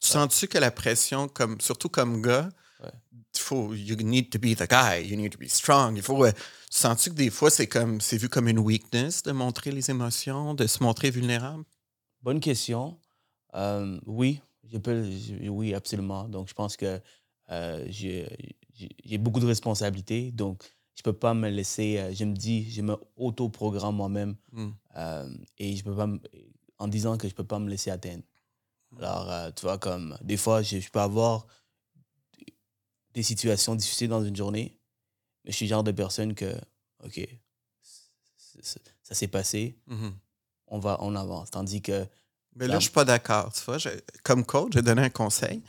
Tu 0.00 0.08
sens-tu 0.08 0.48
que 0.48 0.58
la 0.58 0.70
pression, 0.70 1.28
comme, 1.28 1.60
surtout 1.60 1.88
comme 1.88 2.20
gars, 2.20 2.48
il 2.82 3.40
faut, 3.40 3.74
you 3.74 3.96
need 3.96 4.30
to 4.30 4.38
be 4.38 4.56
the 4.56 4.68
guy, 4.68 5.06
you 5.06 5.16
need 5.16 5.32
to 5.32 5.38
be 5.38 5.48
strong. 5.48 5.96
Il 5.96 6.02
faut, 6.02 6.26
tu 6.26 6.32
sens-tu 6.70 7.10
que 7.10 7.14
des 7.14 7.30
fois, 7.30 7.50
c'est 7.50 7.66
comme, 7.66 8.00
c'est 8.00 8.16
vu 8.16 8.28
comme 8.28 8.48
une 8.48 8.58
weakness 8.58 9.22
de 9.22 9.32
montrer 9.32 9.70
les 9.70 9.90
émotions, 9.90 10.54
de 10.54 10.66
se 10.66 10.82
montrer 10.82 11.10
vulnérable? 11.10 11.64
Bonne 12.22 12.40
question. 12.40 12.98
Euh, 13.54 14.00
oui, 14.06 14.40
je 14.70 14.78
peux, 14.78 15.08
oui, 15.48 15.74
absolument. 15.74 16.28
Donc, 16.28 16.48
je 16.48 16.54
pense 16.54 16.76
que 16.76 17.00
euh, 17.50 17.84
j'ai 17.88 19.18
beaucoup 19.18 19.40
de 19.40 19.46
responsabilités. 19.46 20.32
Donc, 20.32 20.64
je 20.94 21.02
peux 21.02 21.12
pas 21.12 21.34
me 21.34 21.48
laisser, 21.48 21.98
euh, 21.98 22.14
je 22.14 22.24
me 22.24 22.34
dis, 22.34 22.70
je 22.70 22.82
me 22.82 22.96
auto-programme 23.16 23.96
moi-même 23.96 24.36
hmm. 24.52 24.70
euh, 24.96 25.28
et 25.58 25.76
je 25.76 25.84
peux 25.84 25.94
pas, 25.94 26.08
en 26.78 26.88
disant 26.88 27.18
que 27.18 27.28
je 27.28 27.34
peux 27.34 27.44
pas 27.44 27.58
me 27.58 27.68
laisser 27.68 27.90
atteindre. 27.90 28.22
Hmm. 28.92 28.98
Alors, 28.98 29.30
euh, 29.30 29.50
tu 29.50 29.62
vois, 29.62 29.78
comme 29.78 30.16
des 30.22 30.36
fois, 30.36 30.62
je, 30.62 30.88
peux 30.90 31.00
avoir 31.00 31.46
des 33.12 33.22
situations 33.22 33.74
difficiles 33.74 34.08
dans 34.08 34.24
une 34.24 34.36
journée, 34.36 34.78
mais 35.44 35.50
je 35.50 35.56
suis 35.56 35.66
le 35.66 35.70
genre 35.70 35.84
de 35.84 35.92
personne 35.92 36.34
que, 36.34 36.54
OK, 37.04 37.20
ça 39.02 39.14
s'est 39.14 39.28
passé, 39.28 39.76
hmm. 39.88 40.10
on 40.68 40.78
va, 40.78 40.98
on 41.00 41.16
avance. 41.16 41.50
Tandis 41.50 41.82
que. 41.82 42.06
Mais 42.54 42.68
là, 42.68 42.78
je 42.78 42.84
suis 42.84 42.92
pas 42.92 43.04
d'accord. 43.04 43.52
Tu 43.52 43.62
vois, 43.64 43.78
comme 44.22 44.44
coach, 44.44 44.74
j'ai 44.74 44.82
donné 44.82 45.02
un 45.02 45.10
conseil. 45.10 45.60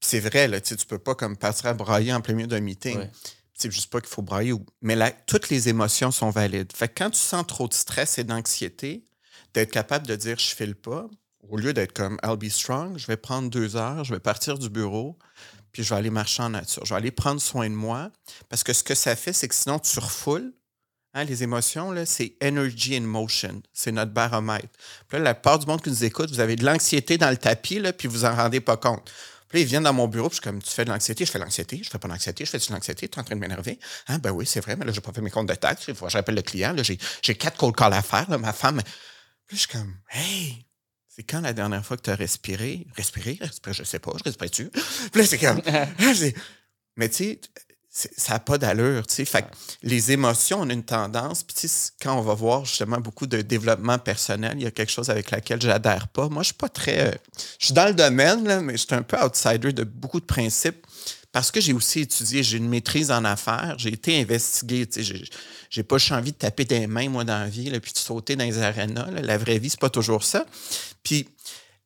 C'est 0.00 0.18
vrai, 0.18 0.48
là, 0.48 0.60
tu 0.60 0.74
ne 0.74 0.84
peux 0.84 0.98
pas 0.98 1.14
comme 1.14 1.36
passer 1.36 1.68
à 1.68 1.72
brailler 1.72 2.12
en 2.12 2.20
plein 2.20 2.34
milieu 2.34 2.48
d'un 2.48 2.60
meeting 2.60 3.08
c'est 3.56 3.70
juste 3.70 3.90
pas 3.90 4.00
qu'il 4.00 4.10
faut 4.10 4.22
brailler. 4.22 4.54
Mais 4.82 5.16
toutes 5.26 5.48
les 5.48 5.68
émotions 5.68 6.10
sont 6.10 6.30
valides. 6.30 6.72
Fait 6.74 6.88
que 6.88 7.02
quand 7.02 7.10
tu 7.10 7.20
sens 7.20 7.46
trop 7.46 7.68
de 7.68 7.74
stress 7.74 8.18
et 8.18 8.24
d'anxiété, 8.24 9.04
d'être 9.54 9.70
capable 9.70 10.06
de 10.06 10.14
dire 10.14 10.38
je 10.38 10.54
file 10.54 10.74
pas, 10.74 11.08
au 11.48 11.56
lieu 11.56 11.72
d'être 11.72 11.92
comme 11.92 12.18
I'll 12.22 12.36
be 12.36 12.50
strong, 12.50 12.98
je 12.98 13.06
vais 13.06 13.16
prendre 13.16 13.48
deux 13.48 13.76
heures, 13.76 14.04
je 14.04 14.12
vais 14.12 14.20
partir 14.20 14.58
du 14.58 14.68
bureau, 14.68 15.18
puis 15.72 15.82
je 15.82 15.90
vais 15.90 15.96
aller 15.96 16.10
marcher 16.10 16.42
en 16.42 16.50
nature. 16.50 16.84
Je 16.84 16.94
vais 16.94 16.98
aller 16.98 17.10
prendre 17.10 17.40
soin 17.40 17.68
de 17.68 17.74
moi. 17.74 18.10
Parce 18.48 18.64
que 18.64 18.72
ce 18.72 18.82
que 18.82 18.94
ça 18.94 19.14
fait, 19.16 19.32
c'est 19.32 19.48
que 19.48 19.54
sinon 19.54 19.78
tu 19.78 19.98
refoules. 19.98 20.52
Hein, 21.14 21.24
les 21.24 21.42
émotions, 21.42 21.94
c'est 22.04 22.36
energy 22.42 22.96
in 22.96 23.02
motion. 23.02 23.62
C'est 23.72 23.92
notre 23.92 24.12
baromètre. 24.12 24.68
Puis 25.08 25.18
là, 25.18 25.24
la 25.24 25.34
part 25.34 25.58
du 25.58 25.66
monde 25.66 25.80
qui 25.80 25.88
nous 25.88 26.04
écoute, 26.04 26.30
vous 26.30 26.40
avez 26.40 26.56
de 26.56 26.64
l'anxiété 26.64 27.16
dans 27.16 27.30
le 27.30 27.36
tapis, 27.38 27.78
là, 27.78 27.92
puis 27.92 28.08
vous 28.08 28.26
en 28.26 28.34
rendez 28.34 28.60
pas 28.60 28.76
compte. 28.76 29.10
Puis 29.48 29.58
là, 29.58 29.62
ils 29.62 29.66
viennent 29.66 29.82
dans 29.84 29.92
mon 29.92 30.08
bureau, 30.08 30.28
puis 30.28 30.36
je 30.36 30.42
suis 30.42 30.50
comme, 30.50 30.62
tu 30.62 30.70
fais 30.70 30.84
de 30.84 30.90
l'anxiété? 30.90 31.24
Je 31.24 31.30
fais 31.30 31.38
de 31.38 31.44
l'anxiété, 31.44 31.80
je 31.82 31.90
fais 31.90 31.98
pas 31.98 32.08
de 32.08 32.12
l'anxiété, 32.12 32.44
je 32.44 32.50
fais 32.50 32.58
de 32.58 32.72
l'anxiété, 32.72 33.08
tu 33.08 33.16
es 33.16 33.20
en 33.20 33.24
train 33.24 33.36
de 33.36 33.40
m'énerver. 33.40 33.78
Ah, 34.08 34.18
ben 34.18 34.30
oui, 34.32 34.46
c'est 34.46 34.60
vrai, 34.60 34.76
mais 34.76 34.84
là, 34.84 34.92
j'ai 34.92 35.00
pas 35.00 35.12
fait 35.12 35.20
mes 35.20 35.30
comptes 35.30 35.48
de 35.48 35.54
taxes, 35.54 35.84
il 35.88 35.94
faut 35.94 36.06
que 36.06 36.10
j'appelle 36.10 36.34
le 36.34 36.42
client, 36.42 36.72
là, 36.72 36.82
j'ai 36.82 37.34
quatre 37.34 37.56
cold 37.56 37.76
calls 37.76 37.92
à 37.92 38.02
faire, 38.02 38.28
là, 38.30 38.38
ma 38.38 38.52
femme. 38.52 38.80
Puis 39.46 39.56
je 39.56 39.62
suis 39.62 39.68
comme, 39.68 39.96
hey, 40.10 40.66
c'est 41.08 41.22
quand 41.22 41.40
la 41.40 41.52
dernière 41.52 41.84
fois 41.84 41.96
que 41.96 42.02
tu 42.02 42.10
as 42.10 42.16
respiré? 42.16 42.86
Respiré? 42.96 43.38
Respiré, 43.40 43.72
je 43.72 43.84
sais 43.84 43.98
pas, 43.98 44.12
je 44.18 44.24
respire-tu? 44.24 44.68
Puis 44.68 45.20
là, 45.20 45.26
c'est 45.26 45.38
comme, 45.38 45.62
mais 46.96 47.08
tu 47.08 47.14
sais, 47.14 47.40
ça 47.96 48.34
n'a 48.34 48.40
pas 48.40 48.58
d'allure, 48.58 49.06
tu 49.06 49.14
sais. 49.14 49.24
Fait 49.24 49.46
les 49.82 50.12
émotions, 50.12 50.60
on 50.60 50.68
a 50.68 50.72
une 50.72 50.84
tendance, 50.84 51.42
puis 51.42 51.68
quand 52.00 52.18
on 52.18 52.20
va 52.20 52.34
voir 52.34 52.66
justement 52.66 53.00
beaucoup 53.00 53.26
de 53.26 53.40
développement 53.40 53.98
personnel, 53.98 54.52
il 54.56 54.64
y 54.64 54.66
a 54.66 54.70
quelque 54.70 54.92
chose 54.92 55.08
avec 55.08 55.30
laquelle 55.30 55.62
j'adhère 55.62 56.08
pas. 56.08 56.28
Moi, 56.28 56.42
je 56.42 56.48
suis 56.48 56.54
pas 56.54 56.68
très... 56.68 57.08
Euh, 57.08 57.12
je 57.58 57.66
suis 57.66 57.74
dans 57.74 57.86
le 57.86 57.94
domaine, 57.94 58.46
là, 58.46 58.60
mais 58.60 58.74
je 58.74 58.84
suis 58.86 58.94
un 58.94 59.02
peu 59.02 59.16
outsider 59.18 59.72
de 59.72 59.84
beaucoup 59.84 60.20
de 60.20 60.26
principes 60.26 60.86
parce 61.32 61.50
que 61.50 61.60
j'ai 61.60 61.72
aussi 61.72 62.00
étudié, 62.00 62.42
j'ai 62.42 62.58
une 62.58 62.68
maîtrise 62.68 63.10
en 63.10 63.24
affaires, 63.24 63.76
j'ai 63.78 63.92
été 63.92 64.20
investigué, 64.20 64.86
tu 64.86 65.04
sais, 65.04 65.24
j'ai 65.70 65.82
pas 65.82 65.96
envie 66.10 66.32
de 66.32 66.36
taper 66.36 66.64
des 66.64 66.86
mains, 66.86 67.08
moi, 67.08 67.24
dans 67.24 67.38
la 67.38 67.48
vie, 67.48 67.70
là, 67.70 67.80
puis 67.80 67.92
de 67.92 67.98
sauter 67.98 68.36
dans 68.36 68.44
les 68.44 68.58
arénas. 68.58 69.10
La 69.10 69.38
vraie 69.38 69.58
vie, 69.58 69.70
c'est 69.70 69.80
pas 69.80 69.90
toujours 69.90 70.24
ça. 70.24 70.46
Puis 71.02 71.28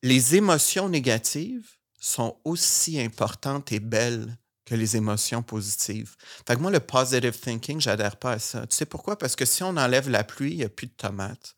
les 0.02 0.36
émotions 0.36 0.88
négatives 0.88 1.66
sont 2.00 2.36
aussi 2.44 3.00
importantes 3.00 3.72
et 3.72 3.80
belles 3.80 4.36
les 4.76 4.96
émotions 4.96 5.42
positives. 5.42 6.14
Fait 6.46 6.56
que 6.56 6.60
moi, 6.60 6.70
le 6.70 6.80
positive 6.80 7.38
thinking, 7.38 7.80
j'adhère 7.80 8.16
pas 8.16 8.32
à 8.32 8.38
ça. 8.38 8.66
Tu 8.66 8.76
sais 8.76 8.86
pourquoi? 8.86 9.18
Parce 9.18 9.36
que 9.36 9.44
si 9.44 9.62
on 9.62 9.76
enlève 9.76 10.08
la 10.08 10.24
pluie, 10.24 10.52
il 10.52 10.58
n'y 10.58 10.64
a 10.64 10.68
plus 10.68 10.86
de 10.86 10.92
tomates. 10.92 11.54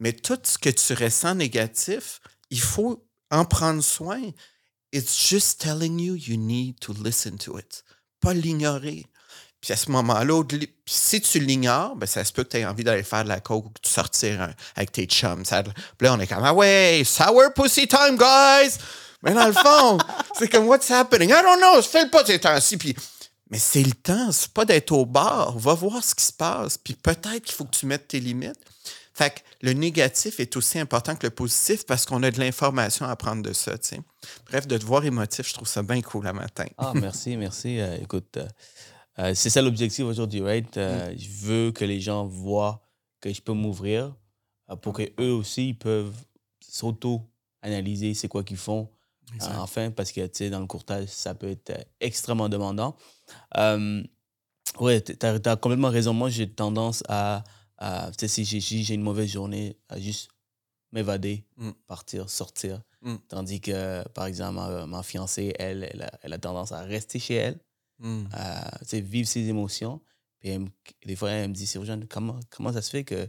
Mais 0.00 0.12
tout 0.12 0.38
ce 0.42 0.58
que 0.58 0.70
tu 0.70 0.92
ressens 0.94 1.34
négatif, 1.36 2.20
il 2.50 2.60
faut 2.60 3.06
en 3.30 3.44
prendre 3.44 3.82
soin. 3.82 4.20
It's 4.92 5.28
just 5.28 5.60
telling 5.60 5.98
you 6.00 6.14
you 6.14 6.36
need 6.36 6.78
to 6.80 6.92
listen 6.92 7.38
to 7.38 7.58
it. 7.58 7.84
Pas 8.20 8.34
l'ignorer. 8.34 9.06
Puis 9.60 9.72
à 9.72 9.76
ce 9.76 9.90
moment-là, 9.90 10.42
si 10.86 11.20
tu 11.20 11.40
l'ignores, 11.40 11.96
ben 11.96 12.06
ça 12.06 12.24
se 12.24 12.32
peut 12.32 12.44
que 12.44 12.50
tu 12.50 12.56
aies 12.58 12.66
envie 12.66 12.84
d'aller 12.84 13.02
faire 13.02 13.24
de 13.24 13.28
la 13.28 13.40
coke 13.40 13.66
ou 13.66 13.68
que 13.70 13.80
tu 13.82 13.90
sortir 13.90 14.54
avec 14.76 14.92
tes 14.92 15.06
chums. 15.06 15.42
Là, 15.50 16.14
on 16.14 16.20
est 16.20 16.26
comme, 16.26 16.44
ah 16.44 16.54
ouais, 16.54 17.02
sour 17.04 17.52
pussy 17.54 17.88
time, 17.88 18.16
guys! 18.16 18.78
Mais 19.22 19.34
dans 19.34 19.46
le 19.46 19.52
fond, 19.52 19.98
c'est 20.38 20.48
comme, 20.48 20.66
what's 20.66 20.90
happening? 20.90 21.30
I 21.30 21.42
don't 21.42 21.58
know, 21.58 21.82
fais 21.82 22.08
pas 22.08 22.24
ces 22.24 22.38
temps-ci. 22.38 22.76
Puis, 22.76 22.94
mais 23.50 23.58
c'est 23.58 23.82
le 23.82 23.92
temps, 23.92 24.32
c'est 24.32 24.52
pas 24.52 24.64
d'être 24.64 24.92
au 24.92 25.06
bar. 25.06 25.56
Va 25.58 25.74
voir 25.74 26.02
ce 26.02 26.14
qui 26.14 26.24
se 26.24 26.32
passe. 26.32 26.78
Puis 26.78 26.94
peut-être 26.94 27.42
qu'il 27.42 27.54
faut 27.54 27.64
que 27.64 27.76
tu 27.76 27.86
mettes 27.86 28.08
tes 28.08 28.20
limites. 28.20 28.58
Fait 29.14 29.30
que 29.30 29.40
le 29.62 29.72
négatif 29.72 30.40
est 30.40 30.56
aussi 30.56 30.78
important 30.78 31.16
que 31.16 31.26
le 31.26 31.30
positif 31.30 31.86
parce 31.86 32.04
qu'on 32.04 32.22
a 32.22 32.30
de 32.30 32.38
l'information 32.38 33.06
à 33.06 33.16
prendre 33.16 33.42
de 33.42 33.54
ça. 33.54 33.72
sais. 33.80 34.00
Bref, 34.50 34.66
de 34.66 34.76
te 34.76 34.84
voir 34.84 35.04
émotif, 35.04 35.48
je 35.48 35.54
trouve 35.54 35.68
ça 35.68 35.82
bien 35.82 36.02
cool 36.02 36.26
le 36.26 36.34
matin. 36.34 36.66
Ah, 36.76 36.92
merci, 36.94 37.34
merci. 37.38 37.80
Euh, 37.80 37.96
écoute, 38.02 38.36
euh, 38.36 38.46
euh, 39.18 39.32
c'est 39.34 39.48
ça 39.48 39.62
l'objectif 39.62 40.04
aujourd'hui, 40.04 40.42
right? 40.42 40.76
Mm. 40.76 41.16
Je 41.16 41.28
veux 41.46 41.72
que 41.72 41.84
les 41.86 41.98
gens 41.98 42.26
voient 42.26 42.82
que 43.20 43.32
je 43.32 43.40
peux 43.40 43.54
m'ouvrir 43.54 44.14
pour 44.82 44.92
qu'eux 44.92 45.30
aussi 45.30 45.68
ils 45.68 45.78
peuvent 45.78 46.12
s'auto-analyser 46.60 48.12
c'est 48.12 48.28
quoi 48.28 48.44
qu'ils 48.44 48.58
font. 48.58 48.90
Enfin, 49.40 49.90
parce 49.90 50.12
que 50.12 50.26
tu 50.26 50.30
sais, 50.34 50.50
dans 50.50 50.60
le 50.60 50.66
courtage, 50.66 51.08
ça 51.08 51.34
peut 51.34 51.50
être 51.50 51.86
extrêmement 52.00 52.48
demandant. 52.48 52.96
oui, 54.80 55.02
tu 55.02 55.16
as, 55.22 55.38
as, 55.44 55.56
complètement 55.56 55.90
raison. 55.90 56.12
Moi, 56.12 56.30
j'ai 56.30 56.50
tendance 56.50 57.02
à 57.08 57.44
si 58.16 58.44
j'ai 58.44 58.94
une 58.94 59.02
mauvaise 59.02 59.30
journée, 59.30 59.78
à 59.88 59.98
juste 60.00 60.30
m'évader, 60.92 61.44
mm. 61.56 61.70
partir, 61.86 62.30
sortir. 62.30 62.82
Mm. 63.02 63.16
Tandis 63.28 63.60
que, 63.60 64.06
par 64.08 64.26
exemple, 64.26 64.86
ma, 64.86 65.02
fiancée, 65.02 65.54
elle, 65.58 66.08
elle 66.22 66.32
a, 66.32 66.38
tendance 66.38 66.72
à 66.72 66.82
rester 66.82 67.18
chez 67.18 67.34
elle, 67.34 67.60
mm. 67.98 68.24
à 68.32 68.78
vivre 68.92 69.28
ses 69.28 69.48
émotions. 69.48 70.00
Puis 70.38 70.56
des 71.04 71.16
fois, 71.16 71.30
elle 71.30 71.50
me 71.50 71.54
dit, 71.54 71.66
Sylvain, 71.66 72.00
comment, 72.08 72.38
comment 72.50 72.72
ça 72.72 72.82
se 72.82 72.90
fait 72.90 73.04
que 73.04 73.28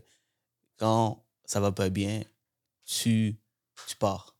quand 0.77 1.25
ça 1.45 1.59
va 1.59 1.71
pas 1.71 1.89
bien, 1.89 2.23
tu, 2.85 3.37
tu 3.87 3.95
pars? 3.97 4.35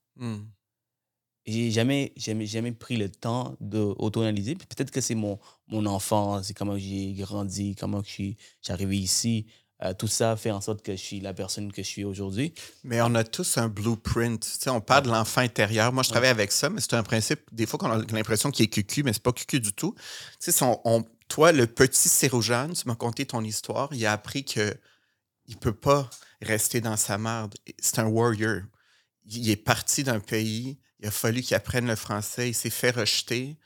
J'ai 1.48 1.72
jamais, 1.72 2.12
jamais, 2.18 2.46
jamais 2.46 2.74
pris 2.74 2.98
le 2.98 3.10
temps 3.10 3.56
d'auto-analyser. 3.62 4.56
Peut-être 4.56 4.92
que 4.92 5.02
c'est 5.02 5.16
mon, 5.16 5.40
mon 5.70 5.86
enfance, 5.86 6.48
c'est 6.48 6.54
comment 6.54 6.78
j'ai 6.78 7.14
grandi, 7.14 7.76
comment 7.76 8.04
je 8.04 8.10
suis 8.10 8.38
arrivé 8.68 8.98
ici. 8.98 9.48
Euh, 9.84 9.94
tout 9.94 10.08
ça 10.08 10.36
fait 10.36 10.50
en 10.50 10.60
sorte 10.60 10.82
que 10.82 10.94
je 10.94 11.02
suis 11.02 11.20
la 11.20 11.34
personne 11.34 11.72
que 11.72 11.84
je 11.84 11.88
suis 11.88 12.04
aujourd'hui. 12.04 12.54
Mais 12.84 13.00
on 13.02 13.14
a 13.14 13.24
tous 13.24 13.58
un 13.58 13.70
blueprint. 13.70 14.44
sais, 14.44 14.72
on 14.72 14.82
parle 14.82 15.04
de 15.04 15.10
l'enfant 15.10 15.42
intérieur. 15.42 15.94
Moi, 15.94 16.04
je 16.04 16.10
travaille 16.10 16.30
avec 16.30 16.52
ça, 16.52 16.70
mais 16.70 16.82
c'est 16.82 16.96
un 16.96 17.04
principe, 17.04 17.42
des 17.52 17.68
fois, 17.68 17.78
qu'on 17.78 17.92
a 17.92 18.04
l'impression 18.12 18.50
qu'il 18.50 18.66
est 18.66 18.70
cucu, 18.70 19.04
mais 19.04 19.14
c'est 19.14 19.22
pas 19.22 19.32
cucu 19.32 19.60
du 19.60 19.74
tout. 19.74 19.94
Tu 20.42 20.52
sais, 20.52 20.66
on, 20.84 21.06
toi, 21.28 21.52
le 21.52 21.68
petit 21.68 22.10
Sérogène, 22.10 22.74
tu 22.74 22.88
m'as 22.88 22.96
conté 22.96 23.26
ton 23.26 23.44
histoire, 23.44 23.90
il 23.94 24.04
a 24.06 24.14
appris 24.14 24.44
que 24.44 24.76
il 25.46 25.58
peut 25.58 25.74
pas 25.74 26.10
rester 26.42 26.82
dans 26.82 26.98
sa 26.98 27.18
merde. 27.18 27.56
C'est 27.80 28.00
un 28.00 28.08
warrior. 28.08 28.62
Il 29.26 29.50
est 29.50 29.56
parti 29.56 30.04
d'un 30.04 30.20
pays, 30.20 30.78
il 31.00 31.08
a 31.08 31.12
fallu 31.12 31.42
qu'il 31.42 31.56
apprenne 31.56 31.88
le 31.88 31.96
français, 31.96 32.50
il 32.50 32.56
s'est 32.56 32.70
fait 32.70 32.92
rejeter. 32.92 33.58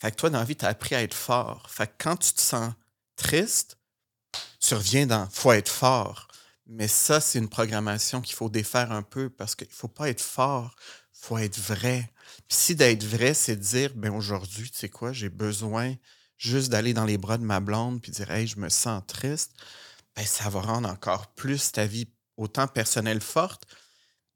Fait 0.00 0.10
que 0.10 0.16
toi, 0.16 0.30
dans 0.30 0.38
la 0.38 0.44
vie, 0.44 0.56
tu 0.56 0.64
as 0.64 0.68
appris 0.68 0.94
à 0.94 1.02
être 1.02 1.14
fort. 1.14 1.68
Fait 1.70 1.86
que 1.86 1.92
quand 1.98 2.16
tu 2.16 2.32
te 2.32 2.40
sens 2.40 2.72
triste, 3.16 3.78
tu 4.60 4.74
reviens 4.74 5.06
dans 5.06 5.28
faut 5.30 5.52
être 5.52 5.68
fort. 5.68 6.28
Mais 6.66 6.88
ça, 6.88 7.20
c'est 7.20 7.38
une 7.38 7.48
programmation 7.48 8.20
qu'il 8.20 8.34
faut 8.34 8.48
défaire 8.48 8.90
un 8.92 9.02
peu 9.02 9.28
parce 9.28 9.54
qu'il 9.54 9.68
ne 9.68 9.72
faut 9.72 9.88
pas 9.88 10.08
être 10.08 10.22
fort, 10.22 10.74
il 11.14 11.26
faut 11.26 11.38
être 11.38 11.58
vrai. 11.58 12.10
Puis 12.48 12.56
si 12.56 12.74
d'être 12.74 13.04
vrai, 13.04 13.34
c'est 13.34 13.56
de 13.56 13.62
dire, 13.62 13.92
ben 13.94 14.12
aujourd'hui, 14.12 14.70
tu 14.70 14.78
sais 14.78 14.88
quoi, 14.88 15.12
j'ai 15.12 15.28
besoin 15.28 15.94
juste 16.38 16.70
d'aller 16.70 16.94
dans 16.94 17.04
les 17.04 17.18
bras 17.18 17.38
de 17.38 17.44
ma 17.44 17.60
blonde 17.60 18.00
puis 18.00 18.12
dire, 18.12 18.30
hey, 18.30 18.46
je 18.46 18.58
me 18.58 18.68
sens 18.68 19.02
triste, 19.06 19.52
ben 20.16 20.24
ça 20.24 20.48
va 20.48 20.60
rendre 20.60 20.88
encore 20.88 21.28
plus 21.34 21.72
ta 21.72 21.86
vie 21.86 22.08
autant 22.36 22.66
personnelle 22.66 23.20
forte, 23.20 23.66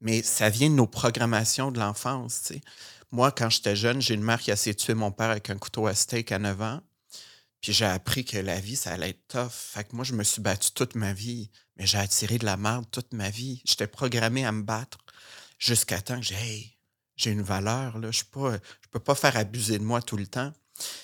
mais 0.01 0.23
ça 0.23 0.49
vient 0.49 0.69
de 0.69 0.75
nos 0.75 0.87
programmations 0.87 1.71
de 1.71 1.79
l'enfance. 1.79 2.51
Moi, 3.11 3.31
quand 3.31 3.49
j'étais 3.49 3.75
jeune, 3.75 4.01
j'ai 4.01 4.13
une 4.13 4.23
mère 4.23 4.39
qui 4.39 4.51
a 4.51 4.53
essayé 4.53 4.75
tuer 4.75 4.93
mon 4.93 5.11
père 5.11 5.29
avec 5.29 5.49
un 5.49 5.57
couteau 5.57 5.87
à 5.87 5.95
steak 5.95 6.31
à 6.31 6.39
9 6.39 6.61
ans. 6.61 6.81
Puis 7.61 7.73
j'ai 7.73 7.85
appris 7.85 8.23
que 8.23 8.37
la 8.37 8.59
vie, 8.59 8.75
ça 8.75 8.93
allait 8.93 9.09
être 9.09 9.27
tough. 9.27 9.51
Fait 9.51 9.83
que 9.83 9.95
moi, 9.95 10.05
je 10.05 10.13
me 10.13 10.23
suis 10.23 10.41
battu 10.41 10.71
toute 10.71 10.95
ma 10.95 11.11
vie, 11.11 11.49
mais 11.75 11.85
j'ai 11.85 11.97
attiré 11.97 12.37
de 12.37 12.45
la 12.45 12.55
merde 12.55 12.85
toute 12.89 13.13
ma 13.13 13.29
vie. 13.29 13.61
J'étais 13.65 13.87
programmé 13.87 14.45
à 14.45 14.51
me 14.51 14.63
battre 14.63 14.99
jusqu'à 15.57 16.01
temps 16.01 16.19
que 16.19 16.25
j'ai 16.25 16.79
j'ai 17.19 17.31
une 17.31 17.41
valeur. 17.41 17.99
Là. 17.99 18.11
Je 18.11 18.23
ne 18.23 18.57
peux 18.91 18.99
pas 18.99 19.15
faire 19.15 19.35
abuser 19.35 19.77
de 19.77 19.83
moi 19.83 20.01
tout 20.01 20.17
le 20.17 20.25
temps. 20.25 20.53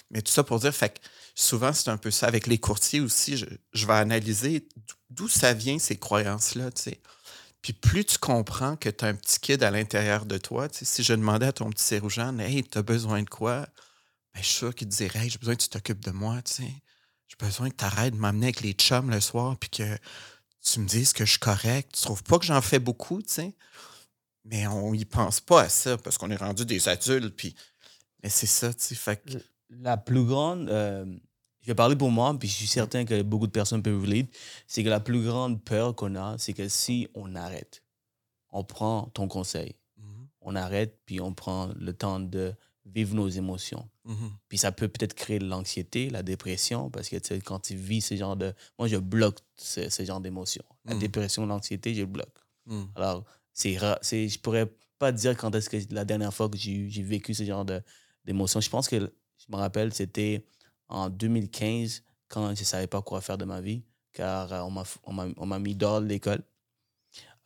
Mais 0.10 0.22
tout 0.22 0.32
ça 0.32 0.44
pour 0.44 0.60
dire, 0.60 0.74
fait 0.74 0.98
que 0.98 1.06
souvent, 1.36 1.74
c'est 1.74 1.90
un 1.90 1.98
peu 1.98 2.10
ça. 2.10 2.28
Avec 2.28 2.48
les 2.48 2.58
courtiers 2.58 3.02
aussi, 3.02 3.38
je, 3.38 3.86
vais 3.86 3.94
analyser 3.94 4.68
d'où 5.10 5.28
ça 5.28 5.54
vient, 5.54 5.78
ces 5.78 5.98
croyances-là. 5.98 6.70
Puis 7.66 7.74
plus 7.74 8.06
tu 8.06 8.20
comprends 8.20 8.76
que 8.76 8.90
tu 8.90 9.04
as 9.04 9.08
un 9.08 9.16
petit 9.16 9.40
kid 9.40 9.64
à 9.64 9.72
l'intérieur 9.72 10.28
de 10.28 10.38
toi, 10.38 10.68
si 10.72 11.02
je 11.02 11.14
demandais 11.14 11.48
à 11.48 11.52
ton 11.52 11.72
petit 11.72 11.84
Séroujane, 11.84 12.40
Hey, 12.40 12.64
tu 12.64 12.78
as 12.78 12.84
besoin 12.84 13.24
de 13.24 13.30
quoi? 13.30 13.62
Ben, 14.36 14.42
je 14.42 14.44
suis 14.44 14.58
sûr 14.58 14.76
qu'il 14.76 14.88
dirait 14.88 15.24
hey, 15.24 15.32
j'ai 15.32 15.40
besoin 15.40 15.56
que 15.56 15.64
tu 15.64 15.70
t'occupes 15.70 16.06
de 16.06 16.12
moi. 16.12 16.44
J'ai 16.60 16.68
besoin 17.40 17.72
que 17.72 17.76
tu 17.76 17.84
arrêtes 17.84 18.14
de 18.14 18.20
m'amener 18.20 18.46
avec 18.46 18.62
les 18.62 18.74
chums 18.74 19.10
le 19.10 19.20
soir 19.20 19.58
puis 19.58 19.72
que 19.72 19.98
tu 20.62 20.80
me 20.80 20.86
dises 20.86 21.12
que 21.12 21.26
je 21.26 21.32
suis 21.32 21.40
correct. 21.40 21.94
Tu 21.96 22.04
trouves 22.04 22.22
pas 22.22 22.38
que 22.38 22.46
j'en 22.46 22.62
fais 22.62 22.78
beaucoup, 22.78 23.24
tu 23.24 23.34
sais? 23.34 23.56
Mais 24.44 24.68
on 24.68 24.94
y 24.94 25.04
pense 25.04 25.40
pas 25.42 25.62
à 25.62 25.70
ça 25.70 25.98
parce 25.98 26.20
qu'on 26.20 26.30
est 26.30 26.36
rendu 26.36 26.68
des 26.68 26.88
adultes. 26.88 27.36
Puis... 27.36 27.56
Mais 28.22 28.30
c'est 28.30 28.46
ça, 28.46 28.76
tu 28.76 28.84
sais. 28.84 28.94
Fait 28.94 29.24
La 29.72 29.98
plus 29.98 30.24
grande, 30.24 30.70
euh, 30.70 31.04
je 31.66 31.72
vais 31.72 31.76
parler 31.76 31.96
pour 31.96 32.12
moi, 32.12 32.38
puis 32.38 32.48
je 32.48 32.54
suis 32.54 32.68
certain 32.68 33.06
que 33.06 33.24
beaucoup 33.24 33.48
de 33.48 33.52
personnes 33.52 33.82
peuvent 33.82 34.06
lire, 34.06 34.28
c'est 34.68 34.84
que 34.84 34.90
la 34.90 35.00
plus 35.00 35.24
grande 35.24 35.64
peur 35.64 35.96
qu'on 35.96 36.16
a, 36.16 36.38
c'est 36.38 36.54
que 36.54 36.68
si 36.70 37.08
on 37.16 37.34
arrête, 37.34 37.82
on 38.52 38.64
prend 38.64 39.10
ton 39.16 39.28
conseil, 39.28 39.74
mmh 39.98 40.04
on 40.42 40.56
arrête, 40.56 41.00
puis 41.08 41.20
on 41.20 41.34
prend 41.34 41.72
le 41.76 41.92
temps 41.92 42.20
de 42.20 42.54
vivre 42.86 43.16
nos 43.16 43.28
émotions. 43.28 43.90
Mm-hmm. 44.06 44.30
Puis 44.48 44.60
ça 44.60 44.72
peut 44.72 44.88
peut-être 44.88 45.16
créer 45.16 45.40
de 45.40 45.48
l'anxiété, 45.48 46.12
la 46.12 46.22
dépression, 46.22 46.92
parce 46.92 47.10
que 47.10 47.18
quand 47.40 47.60
tu 47.62 47.76
vis 47.76 48.02
ce 48.02 48.16
genre 48.16 48.36
de... 48.36 48.54
Moi, 48.78 48.88
je 48.88 48.98
bloque 48.98 49.40
ce, 49.56 49.90
ce 49.90 50.06
genre 50.06 50.22
d'émotions. 50.22 50.64
La 50.86 50.94
mm. 50.94 51.00
dépression, 51.00 51.48
l'anxiété, 51.48 51.96
je 51.96 52.04
bloque. 52.04 52.38
Mm. 52.68 52.84
Alors, 52.94 53.26
c'est 53.54 53.74
je 53.74 54.40
pourrais 54.40 54.72
pas 55.00 55.12
dire 55.12 55.36
quand 55.36 55.56
est-ce 55.56 55.68
que 55.68 55.78
la 55.90 56.06
dernière 56.06 56.32
fois 56.32 56.48
que 56.48 56.58
j'ai 56.58 57.02
vécu 57.02 57.34
ce 57.34 57.44
genre 57.44 57.66
d'émotions. 58.24 58.62
Je 58.62 58.70
pense 58.70 58.88
que, 58.88 58.98
je 59.00 59.46
me 59.50 59.56
rappelle, 59.58 59.94
c'était 59.96 60.46
en 60.88 61.10
2015, 61.10 62.04
quand 62.28 62.56
je 62.56 62.62
ne 62.62 62.66
savais 62.66 62.88
pas 62.88 63.02
quoi 63.02 63.22
faire 63.22 63.38
de 63.38 63.46
ma 63.46 63.62
vie, 63.62 63.84
car 64.14 64.52
euh, 64.54 64.84
on 65.04 65.46
m'a 65.46 65.60
mis 65.60 65.76
dehors 65.76 66.02
de 66.02 66.08
l'école. 66.08 66.44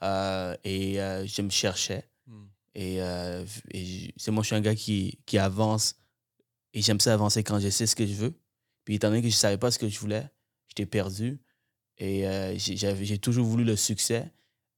Euh, 0.01 0.55
et 0.63 1.01
euh, 1.01 1.25
je 1.25 1.41
me 1.41 1.49
cherchais. 1.49 2.07
Mm. 2.27 2.43
Et, 2.75 3.01
euh, 3.01 3.45
c'est 4.17 4.31
moi, 4.31 4.43
je 4.43 4.47
suis 4.47 4.55
un 4.55 4.61
gars 4.61 4.75
qui, 4.75 5.19
qui 5.25 5.37
avance 5.37 5.95
et 6.73 6.81
j'aime 6.81 6.99
ça 6.99 7.13
avancer 7.13 7.43
quand 7.43 7.59
je 7.59 7.69
sais 7.69 7.87
ce 7.87 7.95
que 7.95 8.05
je 8.05 8.13
veux. 8.13 8.33
Puis 8.85 8.95
étant 8.95 9.09
donné 9.09 9.21
que 9.21 9.29
je 9.29 9.35
ne 9.35 9.39
savais 9.39 9.57
pas 9.57 9.71
ce 9.71 9.79
que 9.79 9.89
je 9.89 9.99
voulais, 9.99 10.27
j'étais 10.67 10.85
perdu. 10.85 11.39
Et 11.97 12.23
j'ai 12.57 13.17
toujours 13.17 13.45
voulu 13.45 13.65
le 13.65 13.75
succès. 13.75 14.31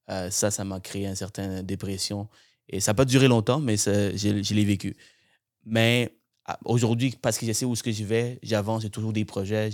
Ça, 0.08 0.50
ça 0.50 0.64
m'a 0.64 0.80
créé 0.80 1.06
une 1.06 1.16
certaine 1.16 1.62
dépression. 1.62 2.28
Et 2.68 2.80
ça 2.80 2.92
n'a 2.92 2.96
pas 2.96 3.06
duré 3.06 3.28
longtemps, 3.28 3.60
mais 3.60 3.78
je 3.78 4.54
l'ai 4.54 4.66
vécu. 4.66 4.98
Mais 5.64 6.18
aujourd'hui, 6.66 7.16
parce 7.22 7.38
que 7.38 7.46
je 7.46 7.52
sais 7.52 7.66
où 7.66 7.76
ce 7.76 7.84
que 7.84 7.92
je 7.92 8.04
vais, 8.04 8.40
j'avance, 8.44 8.82
j'ai 8.82 8.90
toujours 8.90 9.14
des 9.14 9.26
projets, 9.26 9.70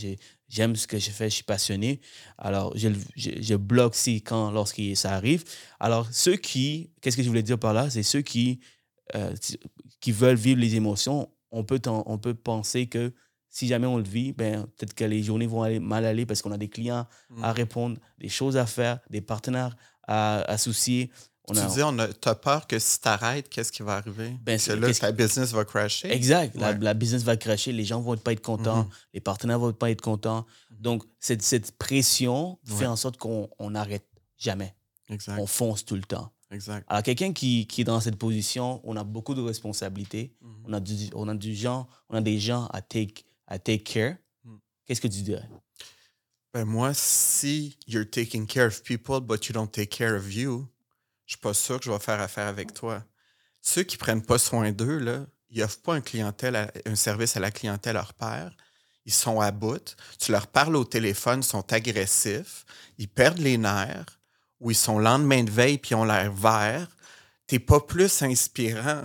j'aime 0.50 0.76
ce 0.76 0.88
que 0.88 1.00
je 1.00 1.10
fais, 1.10 1.30
je 1.30 1.36
suis 1.36 1.44
passionné. 1.44 2.02
Alors, 2.38 2.76
je, 2.76 2.90
je, 3.16 3.56
bloque 3.56 3.96
si, 3.96 4.22
quand, 4.22 4.52
lorsque 4.52 4.82
ça 4.96 5.14
arrive. 5.14 5.44
Alors, 5.80 6.08
ceux 6.12 6.36
qui, 6.36 6.92
qu'est-ce 7.02 7.18
que 7.18 7.24
je 7.24 7.28
voulais 7.28 7.44
dire 7.44 7.60
par 7.60 7.74
là? 7.74 7.90
C'est 7.90 8.04
ceux 8.04 8.22
qui, 8.22 8.60
euh, 9.16 9.34
qui 10.00 10.12
veulent 10.12 10.36
vivre 10.38 10.60
les 10.60 10.76
émotions, 10.76 11.30
on 11.52 11.64
peut, 11.64 11.82
on 11.88 12.18
peut 12.18 12.34
penser 12.34 12.88
que 12.88 13.14
si 13.50 13.68
jamais 13.68 13.88
on 13.88 13.98
le 13.98 14.04
vit, 14.04 14.34
ben, 14.34 14.68
peut-être 14.78 14.94
que 14.94 15.06
les 15.06 15.24
journées 15.24 15.48
vont 15.48 15.64
aller, 15.64 15.80
mal 15.80 16.06
aller 16.06 16.26
parce 16.26 16.42
qu'on 16.42 16.52
a 16.52 16.58
des 16.58 16.70
clients 16.70 17.08
à 17.42 17.52
mmh. 17.52 17.56
répondre, 17.56 17.98
des 18.20 18.30
choses 18.30 18.58
à 18.58 18.66
faire, 18.66 19.00
des 19.10 19.22
partenaires 19.22 19.76
à 20.08 20.42
associer 20.52 21.12
tu 21.54 21.66
dis, 21.74 21.84
on 21.84 21.98
a, 22.00 22.08
as 22.26 22.36
peur 22.36 22.68
que 22.68 22.78
si 22.78 23.00
tu 23.00 23.08
arrêtes, 23.08 23.50
qu'est-ce 23.50 23.72
qui 23.72 23.82
va 23.82 23.98
arriver? 23.98 24.38
Ben, 24.44 24.60
que 24.60 24.72
là, 24.74 24.94
ta 24.94 25.12
business 25.12 25.54
va 25.54 25.64
crasher? 25.64 26.12
Exact. 26.12 26.56
La, 26.58 26.94
business 26.94 27.24
va 27.24 27.38
crasher, 27.38 27.72
les 27.72 27.86
gens 27.86 28.02
vont 28.02 28.18
pas 28.18 28.34
être 28.34 28.42
contents, 28.42 28.84
mm-hmm. 28.84 29.14
les 29.14 29.20
partenaires 29.22 29.60
vont 29.60 29.74
pas 29.74 29.90
être 29.90 30.02
contents. 30.02 30.42
Mm-hmm. 30.42 30.82
Donc, 30.82 31.04
cette, 31.20 31.42
cette 31.42 31.72
pression 31.78 32.60
fait 32.66 32.86
en 32.86 32.96
sorte 32.96 33.18
qu'on 33.18 33.50
n'arrête 33.70 34.08
jamais. 34.38 34.76
Exact. 35.10 35.40
On 35.40 35.48
fonce 35.48 35.86
tout 35.86 35.96
le 35.96 36.02
temps. 36.02 36.32
Exact. 36.52 36.86
Alors, 36.90 37.04
quelqu'un 37.04 37.34
qui, 37.34 37.68
qui, 37.68 37.82
est 37.82 37.86
dans 37.86 38.00
cette 38.00 38.18
position, 38.18 38.82
on 38.84 38.96
a 38.96 39.04
beaucoup 39.04 39.34
de 39.34 39.42
responsabilités. 39.42 40.36
Mm-hmm. 40.42 40.48
On, 40.66 40.74
a 40.74 40.80
du, 40.80 40.96
on, 41.14 41.28
a 41.28 41.36
du 41.36 41.56
gens, 41.56 41.88
on 42.10 42.16
a 42.16 42.22
des 42.22 42.40
gens 42.40 42.68
à 42.68 42.82
take, 42.82 43.26
à 43.48 43.58
take 43.60 43.84
care. 43.84 44.18
Mm. 44.44 44.56
Qu'est-ce 44.86 45.02
que 45.02 45.08
tu 45.08 45.22
dirais? 45.22 45.48
Ben 46.54 46.66
moi, 46.66 46.94
si 46.94 47.78
you're 47.88 48.10
taking 48.10 48.48
care 48.48 48.68
of 48.68 48.82
people, 48.84 49.20
but 49.20 49.48
you 49.48 49.54
don't 49.54 49.72
take 49.72 49.90
care 49.90 50.16
of 50.16 50.34
you, 50.34 50.68
je 51.28 51.34
suis 51.34 51.42
pas 51.42 51.54
sûr 51.54 51.78
que 51.80 51.86
je 51.86 51.92
vais 51.92 52.00
faire 52.00 52.22
affaire 52.22 52.48
avec 52.48 52.74
toi. 52.74 53.04
Ceux 53.62 53.84
qui 53.84 53.98
prennent 53.98 54.26
pas 54.26 54.38
soin 54.38 54.72
d'eux, 54.72 54.98
là, 54.98 55.26
ils 55.50 55.62
offrent 55.62 55.82
pas 55.82 55.96
un, 55.96 56.96
service 56.96 57.36
à 57.36 57.42
la 57.42 57.52
clientèle 57.52 57.94
leur 57.94 58.14
père. 58.14 58.52
ils 59.06 59.14
sont 59.14 59.40
à 59.40 59.52
bout. 59.52 59.96
Tu 60.20 60.32
leur 60.32 60.48
parles 60.48 60.76
au 60.76 60.86
téléphone, 60.86 61.42
ils 61.42 61.46
sont 61.46 61.72
agressifs, 61.74 62.66
ils 62.98 63.10
perdent 63.10 63.40
les 63.40 63.58
nerfs, 63.58 64.20
ou 64.60 64.72
ils 64.72 64.76
sont 64.76 65.00
lendemain 65.00 65.44
de 65.44 65.52
veille 65.52 65.78
puis 65.78 65.92
ils 65.92 65.96
ont 65.96 66.06
l'air 66.06 66.32
vert. 66.32 66.88
T'es 67.46 67.60
pas 67.60 67.82
plus 67.82 68.22
inspirant. 68.22 69.04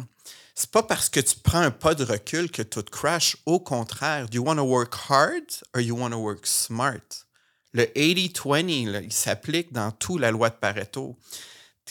C'est 0.55 0.71
pas 0.71 0.83
parce 0.83 1.09
que 1.09 1.21
tu 1.21 1.37
prends 1.41 1.61
un 1.61 1.71
pas 1.71 1.95
de 1.95 2.05
recul 2.05 2.51
que 2.51 2.63
tout 2.63 2.83
crash. 2.83 3.37
Au 3.47 3.59
contraire, 3.59 4.29
do 4.29 4.37
you 4.37 4.45
want 4.45 4.57
to 4.57 4.63
work 4.63 4.95
hard 5.09 5.45
or 5.75 5.81
you 5.81 5.97
want 5.97 6.11
to 6.11 6.19
work 6.19 6.47
smart? 6.47 7.27
Le 7.73 7.85
80-20, 7.85 9.03
il 9.03 9.13
s'applique 9.13 9.73
dans 9.73 9.91
toute 9.91 10.21
la 10.21 10.31
loi 10.31 10.51
de 10.51 10.57
Pareto. 10.57 11.17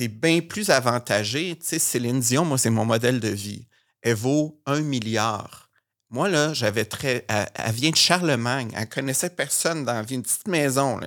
Bien 0.08 0.42
plus 0.42 0.70
avantagé. 0.70 1.56
Tu 1.58 1.66
sais, 1.66 1.80
Céline 1.80 2.20
Dion, 2.20 2.46
moi, 2.46 2.58
c'est 2.58 2.70
mon 2.70 2.86
modèle 2.86 3.20
de 3.20 3.28
vie. 3.28 3.68
Elle 4.02 4.16
vaut 4.16 4.60
un 4.66 4.82
milliard. 4.82 5.70
Moi, 6.10 6.28
là, 6.28 6.54
j'avais 6.54 6.86
très. 6.86 7.26
Elle, 7.28 7.72
vient 7.74 7.92
de 7.92 7.96
Charlemagne. 7.96 8.72
Elle 8.76 8.90
connaissait 8.90 9.30
personne 9.30 9.86
dans 9.86 9.94
la 9.94 10.02
vie, 10.02 10.16
une 10.16 10.24
petite 10.24 10.48
maison. 10.48 11.00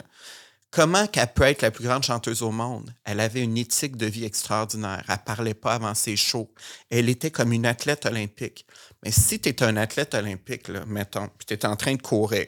Comment 0.70 1.06
qu'elle 1.06 1.32
peut 1.32 1.44
être 1.44 1.62
la 1.62 1.70
plus 1.70 1.84
grande 1.84 2.02
chanteuse 2.02 2.42
au 2.42 2.50
monde? 2.50 2.92
Elle 3.04 3.20
avait 3.20 3.42
une 3.42 3.56
éthique 3.56 3.96
de 3.96 4.06
vie 4.06 4.24
extraordinaire. 4.24 5.04
Elle 5.08 5.18
parlait 5.18 5.54
pas 5.54 5.74
avant 5.74 5.94
ses 5.94 6.16
shows. 6.16 6.52
Elle 6.90 7.08
était 7.08 7.30
comme 7.30 7.52
une 7.52 7.66
athlète 7.66 8.06
olympique. 8.06 8.66
Mais 9.04 9.12
si 9.12 9.38
tu 9.38 9.50
es 9.50 9.62
un 9.62 9.76
athlète 9.76 10.14
olympique, 10.14 10.68
là, 10.68 10.84
mettons, 10.86 11.28
puis 11.38 11.46
tu 11.46 11.54
es 11.54 11.66
en 11.66 11.76
train 11.76 11.94
de 11.94 12.02
courir, 12.02 12.46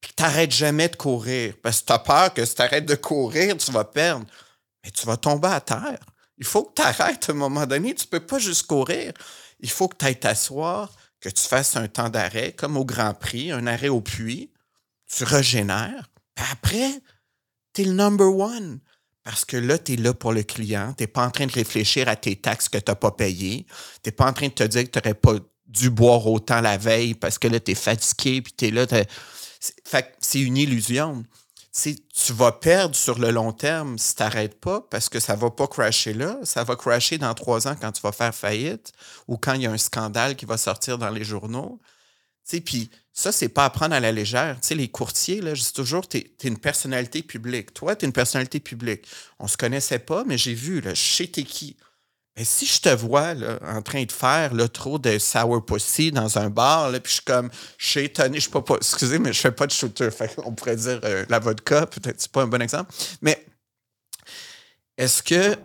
puis 0.00 0.12
tu 0.16 0.22
n'arrêtes 0.22 0.52
jamais 0.52 0.88
de 0.88 0.96
courir, 0.96 1.54
parce 1.62 1.80
que 1.80 1.86
tu 1.86 1.92
as 1.94 1.98
peur 1.98 2.34
que 2.34 2.44
si 2.44 2.54
tu 2.54 2.62
arrêtes 2.62 2.86
de 2.86 2.94
courir, 2.94 3.56
tu 3.56 3.72
vas 3.72 3.84
perdre, 3.84 4.26
mais 4.84 4.90
tu 4.90 5.06
vas 5.06 5.16
tomber 5.16 5.48
à 5.48 5.60
terre. 5.60 5.98
Il 6.38 6.44
faut 6.44 6.64
que 6.64 6.74
tu 6.74 6.82
arrêtes 6.82 7.28
à 7.28 7.32
un 7.32 7.36
moment 7.36 7.66
donné. 7.66 7.94
Tu 7.94 8.06
ne 8.06 8.10
peux 8.10 8.24
pas 8.24 8.38
juste 8.38 8.66
courir. 8.66 9.12
Il 9.60 9.70
faut 9.70 9.88
que 9.88 9.96
tu 9.96 10.06
ailles 10.06 10.20
t'asseoir, 10.20 10.94
que 11.20 11.28
tu 11.28 11.42
fasses 11.42 11.76
un 11.76 11.88
temps 11.88 12.08
d'arrêt, 12.08 12.52
comme 12.52 12.76
au 12.76 12.84
Grand 12.84 13.14
Prix, 13.14 13.50
un 13.50 13.66
arrêt 13.66 13.88
au 13.88 14.00
puits. 14.00 14.52
Tu 15.12 15.24
régénères. 15.24 16.08
Puis 16.34 16.46
après, 16.52 16.90
tu 17.72 17.82
es 17.82 17.84
le 17.86 17.92
number 17.92 18.28
one. 18.28 18.80
Parce 19.24 19.44
que 19.44 19.56
là, 19.56 19.78
tu 19.78 19.94
es 19.94 19.96
là 19.96 20.14
pour 20.14 20.32
le 20.32 20.42
client. 20.42 20.94
Tu 20.96 21.02
n'es 21.02 21.06
pas 21.06 21.26
en 21.26 21.30
train 21.30 21.46
de 21.46 21.52
réfléchir 21.52 22.08
à 22.08 22.16
tes 22.16 22.36
taxes 22.36 22.68
que 22.68 22.78
tu 22.78 22.90
n'as 22.90 22.94
pas 22.94 23.10
payées. 23.10 23.66
Tu 24.02 24.08
n'es 24.08 24.12
pas 24.12 24.26
en 24.26 24.32
train 24.32 24.48
de 24.48 24.52
te 24.52 24.64
dire 24.64 24.84
que 24.84 24.90
tu 24.90 24.98
n'aurais 24.98 25.14
pas 25.14 25.34
dû 25.66 25.90
boire 25.90 26.26
autant 26.26 26.60
la 26.60 26.78
veille 26.78 27.14
parce 27.14 27.38
que 27.38 27.48
là, 27.48 27.60
tu 27.60 27.72
es 27.72 27.74
fatigué, 27.74 28.40
puis 28.40 28.52
tu 28.56 28.66
es 28.66 28.70
là. 28.70 28.86
c'est 30.20 30.40
une 30.40 30.56
illusion. 30.56 31.24
Tu 31.82 32.32
vas 32.32 32.52
perdre 32.52 32.94
sur 32.96 33.18
le 33.18 33.30
long 33.30 33.52
terme 33.52 33.98
si 33.98 34.14
tu 34.14 34.22
n'arrêtes 34.22 34.58
pas 34.60 34.80
parce 34.90 35.08
que 35.08 35.20
ça 35.20 35.36
ne 35.36 35.40
va 35.40 35.50
pas 35.50 35.66
crasher 35.66 36.14
là. 36.14 36.38
Ça 36.42 36.64
va 36.64 36.76
crasher 36.76 37.18
dans 37.18 37.34
trois 37.34 37.68
ans 37.68 37.76
quand 37.80 37.92
tu 37.92 38.02
vas 38.02 38.12
faire 38.12 38.34
faillite 38.34 38.92
ou 39.26 39.36
quand 39.36 39.54
il 39.54 39.62
y 39.62 39.66
a 39.66 39.70
un 39.70 39.78
scandale 39.78 40.36
qui 40.36 40.44
va 40.44 40.56
sortir 40.56 40.98
dans 40.98 41.10
les 41.10 41.24
journaux. 41.24 41.80
Puis 42.64 42.90
ça, 43.12 43.32
c'est 43.32 43.48
pas 43.48 43.64
à 43.64 43.70
prendre 43.70 43.94
à 43.94 44.00
la 44.00 44.12
légère. 44.12 44.58
Les 44.70 44.88
courtiers, 44.88 45.40
là, 45.40 45.54
je 45.54 45.62
dis 45.62 45.72
toujours, 45.72 46.08
tu 46.08 46.18
es, 46.18 46.30
une 46.44 46.58
personnalité 46.58 47.22
publique. 47.22 47.74
Toi, 47.74 47.96
tu 47.96 48.04
es 48.04 48.06
une 48.06 48.12
personnalité 48.12 48.60
publique. 48.60 49.06
On 49.38 49.48
se 49.48 49.56
connaissait 49.56 49.98
pas, 49.98 50.24
mais 50.24 50.38
j'ai 50.38 50.54
vu, 50.54 50.80
là, 50.80 50.94
je 50.94 51.02
sais 51.02 51.26
t'es 51.26 51.42
qui. 51.42 51.76
Mais 52.38 52.44
si 52.44 52.66
je 52.66 52.80
te 52.80 52.88
vois 52.90 53.34
là, 53.34 53.58
en 53.66 53.82
train 53.82 54.04
de 54.04 54.12
faire 54.12 54.54
là, 54.54 54.68
trop 54.68 55.00
de 55.00 55.18
sour 55.18 55.66
pussy 55.66 56.12
dans 56.12 56.38
un 56.38 56.50
bar, 56.50 56.92
puis 56.92 57.00
je 57.06 57.12
suis 57.14 57.24
comme, 57.24 57.50
je 57.76 57.88
suis 57.88 58.00
étonné, 58.04 58.36
je 58.36 58.42
suis 58.42 58.50
pas, 58.50 58.62
excusez, 58.76 59.18
mais 59.18 59.32
je 59.32 59.40
fais 59.40 59.50
pas 59.50 59.66
de 59.66 59.72
shooter. 59.72 60.10
on 60.44 60.52
pourrait 60.52 60.76
dire 60.76 61.00
euh, 61.02 61.24
la 61.28 61.40
vodka, 61.40 61.86
peut-être 61.86 62.20
c'est 62.20 62.30
pas 62.30 62.42
un 62.42 62.46
bon 62.46 62.62
exemple. 62.62 62.94
Mais 63.22 63.44
est-ce 64.96 65.20
que 65.20 65.56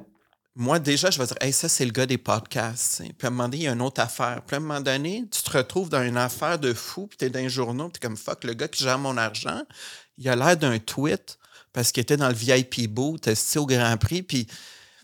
moi, 0.55 0.79
déjà, 0.79 1.11
je 1.11 1.19
vais 1.19 1.27
dire, 1.27 1.37
hey, 1.41 1.53
ça, 1.53 1.69
c'est 1.69 1.85
le 1.85 1.91
gars 1.91 2.07
des 2.07 2.17
podcasts. 2.17 3.03
Puis 3.03 3.13
à 3.21 3.27
un 3.27 3.29
moment 3.29 3.43
donné, 3.43 3.57
il 3.57 3.63
y 3.63 3.67
a 3.67 3.73
une 3.73 3.81
autre 3.83 4.01
affaire. 4.01 4.41
Puis 4.41 4.55
à 4.55 4.57
un 4.57 4.61
moment 4.61 4.81
donné, 4.81 5.25
tu 5.29 5.43
te 5.43 5.55
retrouves 5.55 5.89
dans 5.89 6.01
une 6.01 6.17
affaire 6.17 6.57
de 6.57 6.73
fou, 6.73 7.05
puis 7.05 7.19
tu 7.19 7.25
es 7.25 7.29
dans 7.29 7.39
un 7.39 7.49
journal, 7.49 7.91
tu 7.93 7.97
es 7.97 7.99
comme 7.99 8.17
fuck, 8.17 8.43
le 8.45 8.55
gars 8.55 8.67
qui 8.67 8.83
gère 8.83 8.97
mon 8.97 9.17
argent, 9.17 9.61
il 10.17 10.27
a 10.27 10.35
l'air 10.35 10.57
d'un 10.57 10.79
tweet 10.79 11.37
parce 11.71 11.91
qu'il 11.91 12.01
était 12.01 12.17
dans 12.17 12.29
le 12.29 12.33
VIP 12.33 12.89
booth, 12.89 13.29
au 13.57 13.65
Grand 13.67 13.97
Prix, 13.97 14.23
puis. 14.23 14.47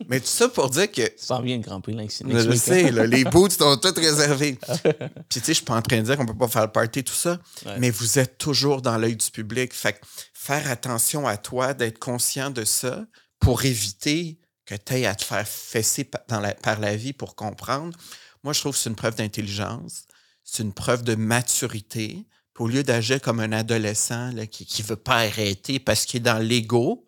Mais 0.08 0.20
tout 0.20 0.28
ça 0.28 0.48
pour 0.48 0.70
dire 0.70 0.92
que. 0.92 1.02
Ça 1.18 1.42
vient 1.42 1.58
le 1.58 1.64
Grand 1.64 1.82
Prix, 1.82 1.94
là, 1.94 2.04
Je 2.08 2.56
sais, 2.56 2.92
les 3.08 3.24
boots 3.26 3.52
sont 3.52 3.78
tous 3.78 4.00
réservés. 4.00 4.58
puis, 4.84 4.94
tu 5.30 5.40
sais, 5.40 5.46
je 5.48 5.54
suis 5.54 5.66
pas 5.66 5.76
en 5.76 5.82
train 5.82 5.98
de 5.98 6.04
dire 6.04 6.18
qu'on 6.18 6.26
peut 6.26 6.38
pas 6.38 6.48
faire 6.48 6.66
le 6.66 6.72
party, 6.72 7.04
tout 7.04 7.14
ça, 7.14 7.40
mais 7.78 7.90
vous 7.90 8.20
êtes 8.20 8.38
toujours 8.38 8.82
dans 8.82 8.98
l'œil 8.98 9.16
du 9.16 9.30
public. 9.32 9.74
Fait 9.74 9.94
que 9.94 10.00
faire 10.34 10.70
attention 10.70 11.28
à 11.28 11.38
toi, 11.38 11.74
d'être 11.74 12.00
conscient 12.00 12.50
de 12.50 12.64
ça 12.64 13.06
pour 13.40 13.66
éviter 13.66 14.40
que 14.66 14.76
tu 14.76 14.94
aies 14.94 15.06
à 15.06 15.16
te 15.16 15.24
faire 15.24 15.48
fesser 15.48 16.04
par 16.04 16.80
la 16.80 16.96
vie 16.96 17.14
pour 17.14 17.36
comprendre. 17.36 17.98
Moi, 18.44 18.54
je 18.54 18.60
trouve 18.62 18.74
que 18.74 18.80
c'est 18.80 18.90
une 18.90 18.96
preuve 18.96 19.16
d'intelligence, 19.16 20.06
c'est 20.44 20.64
une 20.64 20.74
preuve 20.74 21.04
de 21.04 21.16
maturité. 21.16 22.26
au 22.58 22.68
lieu 22.68 22.84
d'agir 22.84 23.22
comme 23.22 23.40
un 23.40 23.54
adolescent 23.54 24.34
qui 24.52 24.82
ne 24.82 24.88
veut 24.88 24.98
pas 24.98 25.20
arrêter 25.20 25.80
parce 25.80 26.06
qu'il 26.06 26.18
est 26.18 26.24
dans 26.24 26.40
l'ego, 26.40 27.08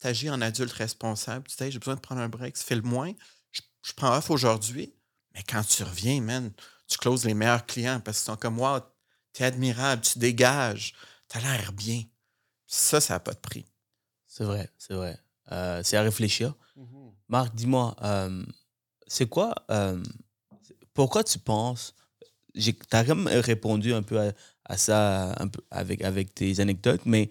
tu 0.00 0.06
agis 0.06 0.30
en 0.30 0.40
adulte 0.40 0.72
responsable. 0.72 1.46
Tu 1.48 1.62
dis, 1.62 1.70
j'ai 1.70 1.78
besoin 1.78 1.94
de 1.94 2.00
prendre 2.00 2.20
un 2.20 2.28
break, 2.28 2.56
fais 2.56 2.76
le 2.76 2.82
moins. 2.82 3.12
Je, 3.50 3.92
prends 3.96 4.16
off 4.16 4.30
aujourd'hui, 4.30 4.94
mais 5.34 5.42
quand 5.42 5.62
tu 5.64 5.82
reviens, 5.82 6.20
man, 6.20 6.52
tu 6.86 6.98
closes 6.98 7.24
les 7.24 7.34
meilleurs 7.34 7.66
clients 7.66 8.00
parce 8.00 8.18
qu'ils 8.18 8.26
sont 8.26 8.36
comme 8.36 8.56
moi, 8.56 8.94
tu 9.32 9.42
es 9.42 9.46
admirable, 9.46 10.02
tu 10.02 10.18
dégages, 10.18 10.94
tu 11.28 11.38
as 11.38 11.40
l'air 11.40 11.72
bien. 11.72 12.02
Ça, 12.66 13.00
ça 13.00 13.14
n'a 13.14 13.20
pas 13.20 13.32
de 13.32 13.38
prix. 13.38 13.66
C'est 14.26 14.44
vrai, 14.44 14.70
c'est 14.76 14.94
vrai. 14.94 15.18
Euh, 15.52 15.80
c'est 15.82 15.96
à 15.96 16.02
réfléchir. 16.02 16.54
Mhm. 16.76 17.12
Marc, 17.28 17.54
dis-moi, 17.54 17.96
euh, 18.02 18.44
c'est 19.06 19.28
quoi, 19.28 19.54
euh, 19.70 20.02
pourquoi 20.92 21.24
tu 21.24 21.38
penses, 21.38 21.94
tu 22.54 22.74
as 22.92 23.04
quand 23.04 23.14
même 23.14 23.40
répondu 23.40 23.94
un 23.94 24.02
peu 24.02 24.32
à, 24.64 24.76
ça 24.76 25.34
un 25.40 25.48
peu 25.48 25.62
avec, 25.70 26.02
avec 26.02 26.34
tes 26.34 26.60
anecdotes, 26.60 27.02
mais 27.06 27.30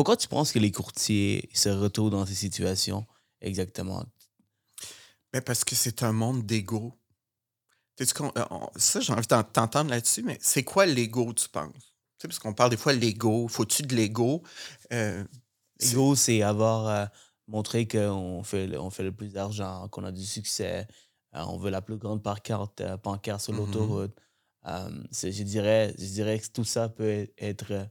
pourquoi 0.00 0.16
tu 0.16 0.28
penses 0.28 0.50
que 0.50 0.58
les 0.58 0.72
courtiers 0.72 1.50
se 1.52 1.68
retrouvent 1.68 2.08
dans 2.08 2.24
ces 2.24 2.34
situations 2.34 3.06
exactement? 3.42 4.02
Mais 5.34 5.42
parce 5.42 5.62
que 5.62 5.74
c'est 5.74 6.02
un 6.02 6.12
monde 6.12 6.46
d'ego. 6.46 6.98
Ça, 8.76 9.00
j'ai 9.00 9.12
envie 9.12 9.26
de 9.26 9.42
t'entendre 9.42 9.90
là-dessus, 9.90 10.22
mais 10.22 10.38
c'est 10.40 10.64
quoi 10.64 10.86
l'ego, 10.86 11.34
tu 11.34 11.50
penses? 11.50 11.74
Tu 11.74 11.82
sais, 12.22 12.28
parce 12.28 12.38
qu'on 12.38 12.54
parle 12.54 12.70
des 12.70 12.78
fois 12.78 12.94
de 12.94 12.98
l'ego, 12.98 13.46
faut-tu 13.46 13.82
de 13.82 13.94
l'ego? 13.94 14.42
l'ego, 14.90 16.14
c'est 16.14 16.40
avoir 16.40 17.10
montrer 17.46 17.86
qu'on 17.86 18.42
fait, 18.42 18.74
on 18.78 18.88
fait 18.88 19.02
le 19.02 19.12
plus 19.12 19.34
d'argent, 19.34 19.86
qu'on 19.88 20.04
a 20.04 20.12
du 20.12 20.24
succès, 20.24 20.88
euh, 21.34 21.44
on 21.46 21.58
veut 21.58 21.70
la 21.70 21.82
plus 21.82 21.98
grande 21.98 22.22
pancarte, 22.22 22.80
euh, 22.80 22.96
pancarte 22.96 23.42
sur 23.42 23.52
mmh 23.52 23.56
l'autoroute. 23.58 24.18
Euh, 24.64 25.02
je, 25.12 25.42
dirais, 25.42 25.94
je 25.98 26.06
dirais 26.06 26.38
que 26.38 26.48
tout 26.48 26.64
ça 26.64 26.88
peut 26.88 27.28
être, 27.36 27.86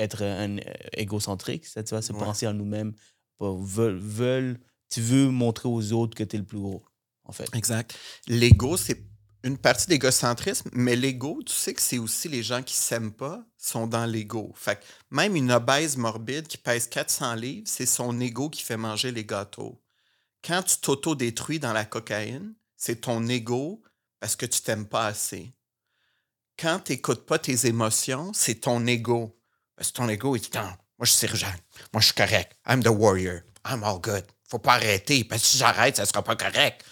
être 0.00 0.22
un 0.22 0.56
égocentrique, 0.92 1.66
ça, 1.66 1.82
tu 1.82 1.90
vois, 1.90 2.02
se 2.02 2.12
penser 2.12 2.46
à 2.46 2.52
nous-mêmes. 2.52 2.92
Veulent, 3.40 3.98
veulent, 3.98 4.60
tu 4.90 5.00
veux 5.00 5.30
montrer 5.30 5.68
aux 5.68 5.92
autres 5.92 6.16
que 6.16 6.24
tu 6.24 6.36
es 6.36 6.38
le 6.38 6.44
plus 6.44 6.58
gros, 6.58 6.84
en 7.24 7.32
fait. 7.32 7.48
Exact. 7.54 7.96
L'ego, 8.26 8.76
c'est 8.76 9.02
une 9.42 9.56
partie 9.56 9.86
d'égocentrisme, 9.86 10.68
mais 10.74 10.96
l'ego, 10.96 11.40
tu 11.44 11.54
sais 11.54 11.72
que 11.72 11.80
c'est 11.80 11.98
aussi 11.98 12.28
les 12.28 12.42
gens 12.42 12.62
qui 12.62 12.74
s'aiment 12.74 13.12
pas 13.12 13.42
sont 13.56 13.86
dans 13.86 14.04
l'ego. 14.04 14.52
Fait 14.54 14.76
que 14.76 14.84
même 15.10 15.36
une 15.36 15.50
obèse 15.50 15.96
morbide 15.96 16.46
qui 16.46 16.58
pèse 16.58 16.86
400 16.88 17.36
livres, 17.36 17.66
c'est 17.66 17.86
son 17.86 18.20
ego 18.20 18.50
qui 18.50 18.62
fait 18.62 18.76
manger 18.76 19.12
les 19.12 19.24
gâteaux. 19.24 19.80
Quand 20.44 20.62
tu 20.62 20.76
t'auto-détruis 20.78 21.58
dans 21.58 21.72
la 21.72 21.86
cocaïne, 21.86 22.54
c'est 22.76 23.02
ton 23.02 23.26
ego 23.28 23.82
parce 24.18 24.36
que 24.36 24.46
tu 24.46 24.60
t'aimes 24.60 24.86
pas 24.86 25.06
assez. 25.06 25.54
Quand 26.58 26.80
tu 26.84 26.92
n'écoutes 26.92 27.24
pas 27.24 27.38
tes 27.38 27.66
émotions, 27.66 28.32
c'est 28.34 28.56
ton 28.56 28.86
ego. 28.86 29.39
Ton 29.94 30.08
ego, 30.08 30.36
il 30.36 30.40
dit 30.40 30.50
moi 30.54 30.76
je 31.00 31.06
suis 31.06 31.26
sergent, 31.26 31.54
moi 31.92 32.00
je 32.00 32.06
suis 32.06 32.14
correct, 32.14 32.54
I'm 32.66 32.82
the 32.82 32.88
warrior, 32.88 33.42
I'm 33.64 33.82
all 33.82 33.98
good. 33.98 34.24
Faut 34.48 34.58
pas 34.58 34.74
arrêter, 34.74 35.24
parce 35.24 35.42
que 35.42 35.48
si 35.48 35.58
j'arrête, 35.58 35.96
ça 35.96 36.04
sera 36.06 36.22
pas 36.22 36.36
correct. 36.36 36.84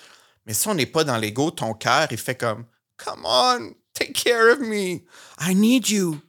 Mais 0.46 0.54
si 0.54 0.66
on 0.68 0.74
n'est 0.74 0.86
pas 0.86 1.04
dans 1.04 1.18
l'ego, 1.18 1.50
ton 1.50 1.74
cœur, 1.74 2.08
il 2.10 2.16
fait 2.16 2.36
comme 2.36 2.64
Come 2.96 3.24
on, 3.26 3.74
take 3.92 4.12
care 4.12 4.52
of 4.52 4.60
me. 4.60 5.02
I 5.40 5.54
need 5.54 5.88
you. 5.88 6.20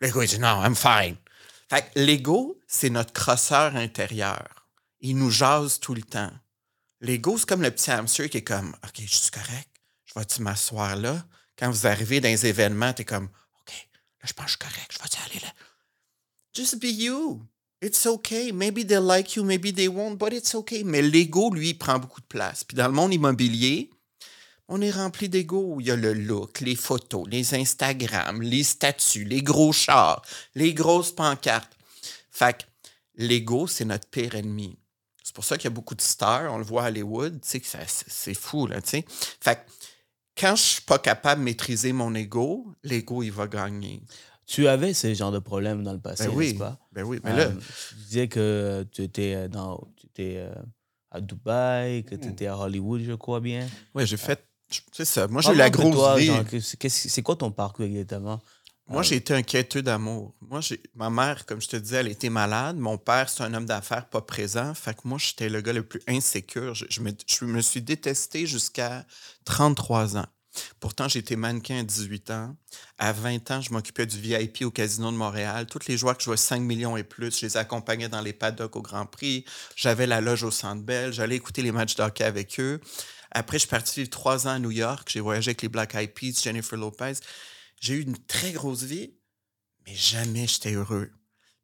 L'ego, 0.00 0.22
il 0.22 0.28
dit 0.28 0.38
Non, 0.38 0.62
I'm 0.62 0.74
fine. 0.74 1.16
Fait 1.70 1.82
que 1.82 2.00
l'ego, 2.00 2.60
c'est 2.66 2.90
notre 2.90 3.12
crosseur 3.12 3.76
intérieur. 3.76 4.46
Il 5.00 5.16
nous 5.16 5.30
jase 5.30 5.80
tout 5.80 5.94
le 5.94 6.02
temps. 6.02 6.30
L'ego, 7.00 7.38
c'est 7.38 7.48
comme 7.48 7.62
le 7.62 7.70
petit 7.70 7.90
hamster 7.90 8.28
qui 8.28 8.38
est 8.38 8.44
comme 8.44 8.76
OK, 8.84 9.00
je 9.00 9.14
suis 9.14 9.30
correct. 9.30 9.68
Je 10.04 10.12
vais-tu 10.14 10.42
m'asseoir 10.42 10.96
là? 10.96 11.24
Quand 11.58 11.70
vous 11.70 11.86
arrivez 11.86 12.20
dans 12.20 12.28
les 12.28 12.46
événements, 12.46 12.92
tu 12.92 13.02
es 13.02 13.04
comme 13.04 13.24
OK, 13.60 13.72
là, 13.72 14.24
je 14.24 14.32
pense 14.32 14.56
que 14.56 14.64
je 14.64 14.68
suis 14.68 14.74
correct. 14.74 14.92
Je 14.92 14.98
vais-tu 15.02 15.30
aller 15.30 15.40
là? 15.40 15.52
Just 16.54 16.80
be 16.80 16.88
you. 16.88 17.40
It's 17.80 18.06
okay. 18.06 18.52
Maybe 18.52 18.84
they'll 18.84 19.02
like 19.02 19.34
you, 19.36 19.44
maybe 19.44 19.72
they 19.72 19.88
won't, 19.88 20.16
but 20.16 20.32
it's 20.32 20.54
okay. 20.54 20.84
Mais 20.84 21.02
l'ego, 21.02 21.50
lui, 21.50 21.74
prend 21.74 21.98
beaucoup 21.98 22.20
de 22.20 22.26
place. 22.26 22.62
Puis 22.62 22.76
dans 22.76 22.86
le 22.86 22.92
monde 22.92 23.12
immobilier, 23.12 23.90
on 24.68 24.80
est 24.80 24.90
rempli 24.90 25.28
d'ego. 25.28 25.78
Il 25.80 25.86
y 25.86 25.90
a 25.90 25.96
le 25.96 26.12
look, 26.12 26.60
les 26.60 26.76
photos, 26.76 27.26
les 27.28 27.54
Instagram, 27.54 28.40
les 28.40 28.62
statuts, 28.62 29.24
les 29.24 29.42
gros 29.42 29.72
chars, 29.72 30.22
les 30.54 30.74
grosses 30.74 31.12
pancartes. 31.12 31.72
Fait 32.30 32.58
que 32.58 32.62
l'ego, 33.16 33.66
c'est 33.66 33.84
notre 33.84 34.08
pire 34.08 34.34
ennemi. 34.34 34.78
C'est 35.24 35.34
pour 35.34 35.44
ça 35.44 35.56
qu'il 35.56 35.64
y 35.64 35.72
a 35.72 35.74
beaucoup 35.74 35.94
de 35.94 36.02
stars. 36.02 36.52
On 36.52 36.58
le 36.58 36.64
voit 36.64 36.84
à 36.84 36.88
Hollywood. 36.88 37.40
Tu 37.40 37.60
c'est 37.64 38.34
fou, 38.34 38.66
là, 38.66 38.80
tu 38.80 38.90
sais. 38.90 39.04
Fait 39.40 39.56
que 39.56 39.60
quand 40.36 40.56
je 40.56 40.62
suis 40.62 40.82
pas 40.82 40.98
capable 40.98 41.40
de 41.40 41.44
maîtriser 41.46 41.92
mon 41.92 42.14
ego, 42.14 42.66
l'ego, 42.82 43.22
il 43.22 43.32
va 43.32 43.46
gagner. 43.46 44.02
Tu 44.46 44.66
avais 44.68 44.92
ce 44.92 45.12
genre 45.14 45.32
de 45.32 45.38
problème 45.38 45.82
dans 45.82 45.92
le 45.92 46.00
passé, 46.00 46.26
ben 46.26 46.32
oui, 46.34 46.46
n'est-ce 46.48 46.58
pas? 46.58 46.78
Ben 46.92 47.04
oui, 47.04 47.20
mais 47.24 47.36
là... 47.36 47.48
tu 47.48 47.94
disais 47.94 48.28
que 48.28 48.86
tu 48.90 49.02
étais, 49.02 49.48
dans, 49.48 49.80
tu 49.96 50.06
étais 50.06 50.46
à 51.10 51.20
Dubaï, 51.20 52.04
que 52.04 52.14
tu 52.14 52.28
étais 52.28 52.46
à 52.46 52.58
Hollywood, 52.58 53.02
je 53.02 53.12
crois 53.12 53.40
bien. 53.40 53.66
Oui, 53.94 54.06
j'ai 54.06 54.16
fait... 54.16 54.44
C'est 54.90 55.04
ça. 55.04 55.28
Moi, 55.28 55.42
j'ai 55.42 55.52
eu 55.52 55.56
la 55.56 55.70
grosse 55.70 56.18
vie. 56.18 56.32
C'est 56.88 57.22
quoi 57.22 57.36
ton 57.36 57.50
parcours 57.50 57.84
exactement? 57.84 58.40
Moi, 58.88 59.00
euh, 59.00 59.02
j'ai 59.04 59.16
été 59.16 59.34
un 59.34 59.42
quêteux 59.42 59.82
d'amour. 59.82 60.34
Moi, 60.40 60.60
j'ai 60.60 60.80
ma 60.94 61.08
mère, 61.08 61.46
comme 61.46 61.60
je 61.60 61.68
te 61.68 61.76
disais, 61.76 61.96
elle 61.96 62.08
était 62.08 62.30
malade. 62.30 62.76
Mon 62.76 62.98
père, 62.98 63.28
c'est 63.28 63.42
un 63.42 63.54
homme 63.54 63.66
d'affaires 63.66 64.08
pas 64.08 64.20
présent. 64.20 64.74
Fait 64.74 64.94
que 64.94 65.02
moi, 65.04 65.18
j'étais 65.18 65.48
le 65.48 65.60
gars 65.60 65.72
le 65.72 65.82
plus 65.82 66.00
insécure. 66.08 66.74
Je, 66.74 67.00
me, 67.44 67.60
suis 67.60 67.82
détesté 67.82 68.46
jusqu'à 68.46 69.06
33 69.44 70.16
ans. 70.18 70.26
Pourtant, 70.80 71.08
j'étais 71.08 71.36
mannequin 71.36 71.80
à 71.80 71.82
18 71.82 72.30
ans. 72.30 72.56
À 72.98 73.12
20 73.12 73.50
ans, 73.50 73.60
je 73.60 73.72
m'occupais 73.72 74.06
du 74.06 74.18
VIP 74.18 74.62
au 74.62 74.70
Casino 74.70 75.10
de 75.10 75.16
Montréal. 75.16 75.66
Tous 75.66 75.86
les 75.88 75.96
joueurs 75.96 76.16
que 76.16 76.22
je 76.22 76.26
jouais 76.26 76.36
5 76.36 76.60
millions 76.60 76.96
et 76.96 77.04
plus, 77.04 77.38
je 77.38 77.46
les 77.46 77.56
accompagnais 77.56 78.08
dans 78.08 78.20
les 78.20 78.32
paddocks 78.32 78.76
au 78.76 78.82
Grand 78.82 79.06
Prix. 79.06 79.44
J'avais 79.76 80.06
la 80.06 80.20
loge 80.20 80.42
au 80.42 80.50
Centre 80.50 80.82
Bell. 80.82 81.12
J'allais 81.12 81.36
écouter 81.36 81.62
les 81.62 81.72
matchs 81.72 81.94
d'hockey 81.94 82.24
avec 82.24 82.60
eux. 82.60 82.80
Après, 83.30 83.56
je 83.56 83.60
suis 83.60 83.68
parti 83.68 84.00
vivre 84.00 84.10
trois 84.10 84.46
ans 84.46 84.52
à 84.52 84.58
New 84.58 84.70
York. 84.70 85.08
J'ai 85.10 85.20
voyagé 85.20 85.50
avec 85.50 85.62
les 85.62 85.68
Black 85.68 85.94
Eyed 85.94 86.12
Peas, 86.12 86.42
Jennifer 86.42 86.78
Lopez. 86.78 87.14
J'ai 87.80 87.94
eu 87.94 88.02
une 88.02 88.18
très 88.26 88.52
grosse 88.52 88.82
vie, 88.82 89.14
mais 89.86 89.94
jamais 89.94 90.46
j'étais 90.46 90.72
heureux. 90.72 91.10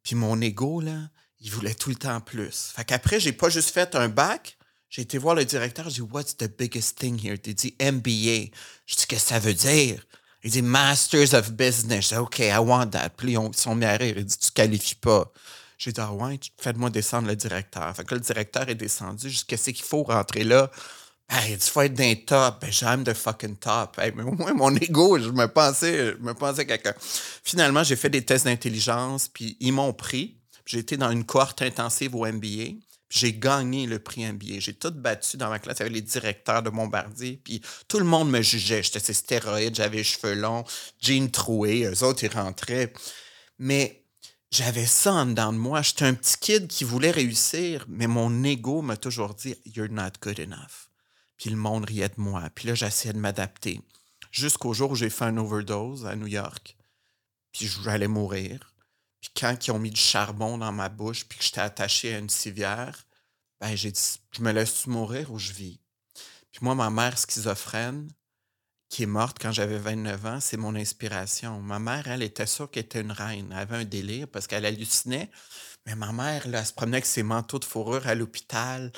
Puis 0.03 0.15
mon 0.15 0.41
ego, 0.41 0.81
là, 0.81 1.09
il 1.39 1.51
voulait 1.51 1.75
tout 1.75 1.89
le 1.89 1.95
temps 1.95 2.19
plus. 2.21 2.73
Fait 2.75 2.83
qu'après, 2.83 3.19
j'ai 3.19 3.33
pas 3.33 3.49
juste 3.49 3.69
fait 3.69 3.95
un 3.95 4.09
bac, 4.09 4.57
j'ai 4.89 5.03
été 5.03 5.19
voir 5.19 5.35
le 5.35 5.45
directeur, 5.45 5.87
j'ai 5.89 6.01
dit 6.01 6.09
What's 6.11 6.35
the 6.35 6.49
biggest 6.57 6.97
thing 6.97 7.19
here? 7.23 7.37
Il 7.45 7.53
dit 7.53 7.75
MBA. 7.79 8.51
Je 8.87 8.95
dis 8.95 9.05
Qu'est-ce 9.07 9.07
que 9.07 9.15
ça 9.17 9.39
veut 9.39 9.53
dire? 9.53 10.03
Il 10.43 10.51
dit 10.51 10.63
Masters 10.63 11.33
of 11.35 11.51
Business. 11.51 12.11
OK, 12.13 12.39
I 12.39 12.57
want 12.57 12.87
that. 12.87 13.09
Puis 13.09 13.33
ils 13.33 13.55
sont 13.55 13.75
mis 13.75 13.85
à 13.85 13.95
rire. 13.97 14.15
Il 14.17 14.25
dit 14.25 14.37
Tu 14.37 14.51
qualifies 14.51 14.95
pas. 14.95 15.31
J'ai 15.77 15.91
dit 15.91 16.01
Ah 16.01 16.11
ouais, 16.11 16.39
fais-moi 16.57 16.89
descendre 16.89 17.27
le 17.27 17.35
directeur. 17.35 17.95
Fait 17.95 18.03
que 18.03 18.15
le 18.15 18.21
directeur 18.21 18.67
est 18.67 18.75
descendu. 18.75 19.29
Je 19.29 19.37
dis 19.37 19.45
Qu'est-ce 19.45 19.69
qu'il 19.69 19.85
faut 19.85 20.03
rentrer 20.03 20.43
là? 20.43 20.71
Hey, 21.29 21.53
il 21.53 21.59
faut 21.59 21.81
être 21.81 21.93
d'un 21.93 22.15
top. 22.15 22.61
Ben, 22.61 22.71
j'aime 22.71 23.03
de 23.03 23.13
fucking 23.13 23.57
top. 23.57 23.95
mais 23.99 24.11
moi, 24.11 24.51
mon 24.55 24.75
ego, 24.75 25.19
je 25.19 25.29
me 25.29 25.45
pensais, 25.45 26.13
je 26.13 26.23
me 26.23 26.33
pensais 26.33 26.65
quelqu'un. 26.65 26.95
Finalement, 27.43 27.83
j'ai 27.83 27.95
fait 27.95 28.09
des 28.09 28.25
tests 28.25 28.45
d'intelligence, 28.45 29.27
puis 29.27 29.55
ils 29.59 29.71
m'ont 29.71 29.93
pris. 29.93 30.37
J'ai 30.65 30.79
été 30.79 30.97
dans 30.97 31.11
une 31.11 31.25
cohorte 31.25 31.61
intensive 31.61 32.15
au 32.15 32.25
MBA. 32.25 32.79
J'ai 33.09 33.33
gagné 33.33 33.87
le 33.87 33.99
prix 33.99 34.31
MBA. 34.31 34.59
J'ai 34.59 34.73
tout 34.73 34.91
battu 34.91 35.37
dans 35.37 35.49
ma 35.49 35.59
classe 35.59 35.81
avec 35.81 35.93
les 35.93 36.01
directeurs 36.01 36.61
de 36.61 36.69
Bombardier. 36.69 37.41
Puis 37.43 37.61
tout 37.87 37.97
le 37.97 38.05
monde 38.05 38.29
me 38.29 38.41
jugeait. 38.41 38.83
J'étais 38.83 38.99
ces 38.99 39.13
stéroïdes, 39.13 39.75
j'avais 39.75 40.03
cheveux 40.03 40.35
longs, 40.35 40.63
jeans 41.01 41.31
troués. 41.31 41.85
Eux 41.85 42.03
autres, 42.03 42.23
ils 42.23 42.31
rentraient. 42.31 42.93
Mais 43.57 44.03
j'avais 44.51 44.85
ça 44.85 45.13
en 45.13 45.25
dedans 45.25 45.53
de 45.53 45.57
moi. 45.57 45.81
J'étais 45.81 46.05
un 46.05 46.13
petit 46.13 46.37
kid 46.39 46.67
qui 46.67 46.83
voulait 46.83 47.11
réussir, 47.11 47.85
mais 47.87 48.07
mon 48.07 48.43
ego 48.43 48.81
m'a 48.81 48.97
toujours 48.97 49.33
dit 49.33 49.55
You're 49.65 49.89
not 49.89 50.13
good 50.21 50.39
enough. 50.39 50.89
Puis 51.37 51.49
le 51.49 51.55
monde 51.55 51.85
riait 51.85 52.09
de 52.09 52.15
moi. 52.17 52.43
Puis 52.53 52.67
là, 52.67 52.75
j'essayais 52.75 53.13
de 53.13 53.19
m'adapter. 53.19 53.81
Jusqu'au 54.31 54.73
jour 54.73 54.91
où 54.91 54.95
j'ai 54.95 55.09
fait 55.09 55.25
un 55.25 55.37
overdose 55.37 56.05
à 56.05 56.15
New 56.15 56.27
York. 56.27 56.75
Puis 57.51 57.71
j'allais 57.83 58.07
mourir. 58.07 58.68
Puis 59.21 59.31
quand 59.35 59.67
ils 59.67 59.71
ont 59.71 59.79
mis 59.79 59.91
du 59.91 60.01
charbon 60.01 60.57
dans 60.57 60.71
ma 60.71 60.89
bouche, 60.89 61.25
puis 61.25 61.37
que 61.37 61.43
j'étais 61.43 61.61
attaché 61.61 62.15
à 62.15 62.19
une 62.19 62.29
civière, 62.29 63.05
ben 63.59 63.75
j'ai 63.75 63.91
dit, 63.91 64.19
je 64.31 64.41
me 64.41 64.51
laisse 64.51 64.87
mourir 64.87 65.31
ou 65.31 65.39
je 65.39 65.51
vis? 65.51 65.79
Puis 66.51 66.59
moi, 66.61 66.75
ma 66.75 66.89
mère 66.89 67.17
schizophrène, 67.17 68.09
qui 68.89 69.03
est 69.03 69.07
morte 69.07 69.37
quand 69.39 69.51
j'avais 69.51 69.77
29 69.77 70.25
ans, 70.25 70.39
c'est 70.41 70.57
mon 70.57 70.75
inspiration. 70.75 71.59
Ma 71.61 71.79
mère, 71.79 72.07
elle 72.07 72.23
était 72.23 72.47
sûre 72.47 72.71
qu'elle 72.71 72.85
était 72.85 73.01
une 73.01 73.11
reine. 73.11 73.49
Elle 73.51 73.59
avait 73.59 73.77
un 73.77 73.85
délire 73.85 74.27
parce 74.27 74.47
qu'elle 74.47 74.65
hallucinait. 74.65 75.29
Mais 75.85 75.95
ma 75.95 76.11
mère, 76.11 76.47
là, 76.47 76.59
elle 76.59 76.65
se 76.65 76.73
promenait 76.73 76.97
avec 76.97 77.05
ses 77.05 77.23
manteaux 77.23 77.59
de 77.59 77.65
fourrure 77.65 78.07
à 78.07 78.15
l'hôpital. 78.15 78.91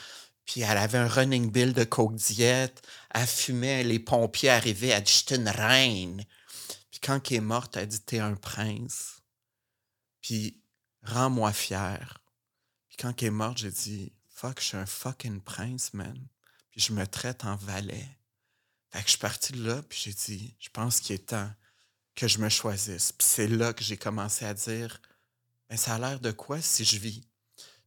Puis 0.45 0.61
elle 0.61 0.77
avait 0.77 0.97
un 0.97 1.07
running 1.07 1.51
bill 1.51 1.73
de 1.73 1.83
coke 1.83 2.15
diète. 2.15 2.81
Elle 3.13 3.27
fumait, 3.27 3.83
les 3.83 3.99
pompiers 3.99 4.49
arrivaient. 4.49 4.89
Elle 4.89 5.03
dit 5.03 5.11
J'étais 5.11 5.35
une 5.35 5.49
reine. 5.49 6.23
Puis 6.89 6.99
quand 7.01 7.19
elle 7.29 7.37
est 7.37 7.41
morte, 7.41 7.75
elle 7.75 7.87
dit 7.87 8.01
T'es 8.01 8.19
un 8.19 8.35
prince. 8.35 9.20
Puis 10.21 10.61
rends-moi 11.03 11.51
fier. 11.53 12.23
Puis 12.87 12.97
quand 12.97 13.21
elle 13.21 13.27
est 13.27 13.31
morte, 13.31 13.57
j'ai 13.57 13.71
dit 13.71 14.13
Fuck, 14.29 14.59
je 14.59 14.65
suis 14.65 14.77
un 14.77 14.85
fucking 14.85 15.41
prince, 15.41 15.93
man. 15.93 16.17
Puis 16.71 16.81
je 16.81 16.93
me 16.93 17.05
traite 17.05 17.45
en 17.45 17.55
valet. 17.55 18.07
Fait 18.89 18.99
que 18.99 19.05
je 19.05 19.11
suis 19.11 19.19
parti 19.19 19.53
de 19.53 19.63
là, 19.63 19.81
puis 19.83 19.99
j'ai 20.03 20.13
dit 20.13 20.55
Je 20.59 20.69
pense 20.69 20.99
qu'il 20.99 21.15
est 21.15 21.29
temps 21.29 21.51
que 22.15 22.27
je 22.27 22.39
me 22.39 22.49
choisisse. 22.49 23.11
Puis 23.11 23.27
c'est 23.27 23.47
là 23.47 23.73
que 23.73 23.83
j'ai 23.83 23.97
commencé 23.97 24.45
à 24.45 24.53
dire 24.53 25.01
Mais 25.69 25.77
ça 25.77 25.95
a 25.95 25.99
l'air 25.99 26.19
de 26.19 26.31
quoi 26.31 26.61
si 26.61 26.85
je 26.85 26.97
vis? 26.97 27.27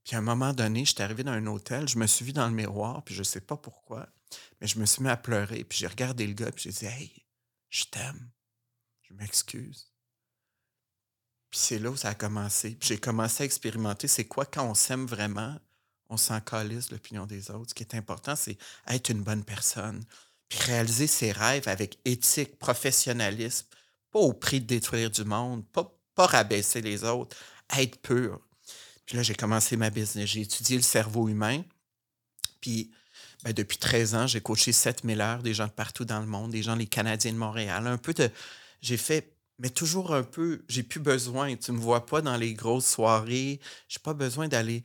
Puis 0.04 0.14
à 0.16 0.18
un 0.18 0.22
moment 0.22 0.52
donné, 0.52 0.84
j'étais 0.84 1.02
arrivé 1.02 1.24
dans 1.24 1.32
un 1.32 1.46
hôtel, 1.46 1.88
je 1.88 1.98
me 1.98 2.06
suis 2.06 2.26
vu 2.26 2.32
dans 2.32 2.46
le 2.46 2.52
miroir, 2.54 3.02
puis 3.04 3.14
je 3.14 3.20
ne 3.20 3.24
sais 3.24 3.40
pas 3.40 3.56
pourquoi, 3.56 4.06
mais 4.60 4.66
je 4.66 4.78
me 4.78 4.84
suis 4.84 5.02
mis 5.02 5.08
à 5.08 5.16
pleurer, 5.16 5.64
puis 5.64 5.78
j'ai 5.78 5.86
regardé 5.86 6.26
le 6.26 6.34
gars, 6.34 6.52
puis 6.52 6.64
j'ai 6.64 6.72
dit 6.72 6.86
Hey, 6.86 7.26
je 7.70 7.84
t'aime, 7.84 8.30
je 9.02 9.14
m'excuse. 9.14 9.93
Puis 11.54 11.60
c'est 11.62 11.78
là 11.78 11.88
où 11.88 11.96
ça 11.96 12.08
a 12.08 12.14
commencé. 12.14 12.76
J'ai 12.80 12.98
commencé 12.98 13.44
à 13.44 13.46
expérimenter 13.46 14.08
c'est 14.08 14.24
quoi 14.24 14.44
quand 14.44 14.68
on 14.68 14.74
s'aime 14.74 15.06
vraiment, 15.06 15.56
on 16.10 16.16
s'en 16.16 16.40
calisse 16.40 16.90
l'opinion 16.90 17.26
des 17.26 17.48
autres. 17.52 17.70
Ce 17.70 17.74
qui 17.74 17.84
est 17.84 17.94
important, 17.94 18.34
c'est 18.34 18.58
être 18.88 19.10
une 19.10 19.22
bonne 19.22 19.44
personne, 19.44 20.02
puis 20.48 20.58
réaliser 20.58 21.06
ses 21.06 21.30
rêves 21.30 21.68
avec 21.68 22.00
éthique, 22.04 22.58
professionnalisme, 22.58 23.68
pas 24.10 24.18
au 24.18 24.32
prix 24.32 24.60
de 24.60 24.66
détruire 24.66 25.12
du 25.12 25.22
monde, 25.22 25.64
pas, 25.68 25.96
pas 26.16 26.26
rabaisser 26.26 26.80
les 26.80 27.04
autres, 27.04 27.36
être 27.78 28.00
pur. 28.02 28.40
Puis 29.06 29.16
là, 29.16 29.22
j'ai 29.22 29.36
commencé 29.36 29.76
ma 29.76 29.90
business. 29.90 30.28
J'ai 30.28 30.40
étudié 30.40 30.76
le 30.76 30.82
cerveau 30.82 31.28
humain. 31.28 31.62
Puis 32.60 32.90
ben, 33.44 33.52
depuis 33.52 33.78
13 33.78 34.14
ans, 34.16 34.26
j'ai 34.26 34.40
coaché 34.40 34.72
7000 34.72 35.20
heures, 35.20 35.42
des 35.44 35.54
gens 35.54 35.68
de 35.68 35.70
partout 35.70 36.04
dans 36.04 36.18
le 36.18 36.26
monde, 36.26 36.50
des 36.50 36.64
gens, 36.64 36.74
les 36.74 36.88
Canadiens 36.88 37.32
de 37.32 37.38
Montréal. 37.38 37.86
Un 37.86 37.96
peu 37.96 38.12
de. 38.12 38.28
J'ai 38.80 38.96
fait, 38.96 39.33
mais 39.58 39.70
toujours 39.70 40.14
un 40.14 40.22
peu. 40.22 40.64
J'ai 40.68 40.82
plus 40.82 41.00
besoin. 41.00 41.54
Tu 41.56 41.72
me 41.72 41.78
vois 41.78 42.06
pas 42.06 42.20
dans 42.20 42.36
les 42.36 42.54
grosses 42.54 42.86
soirées. 42.86 43.60
J'ai 43.88 44.00
pas 44.00 44.14
besoin 44.14 44.48
d'aller. 44.48 44.82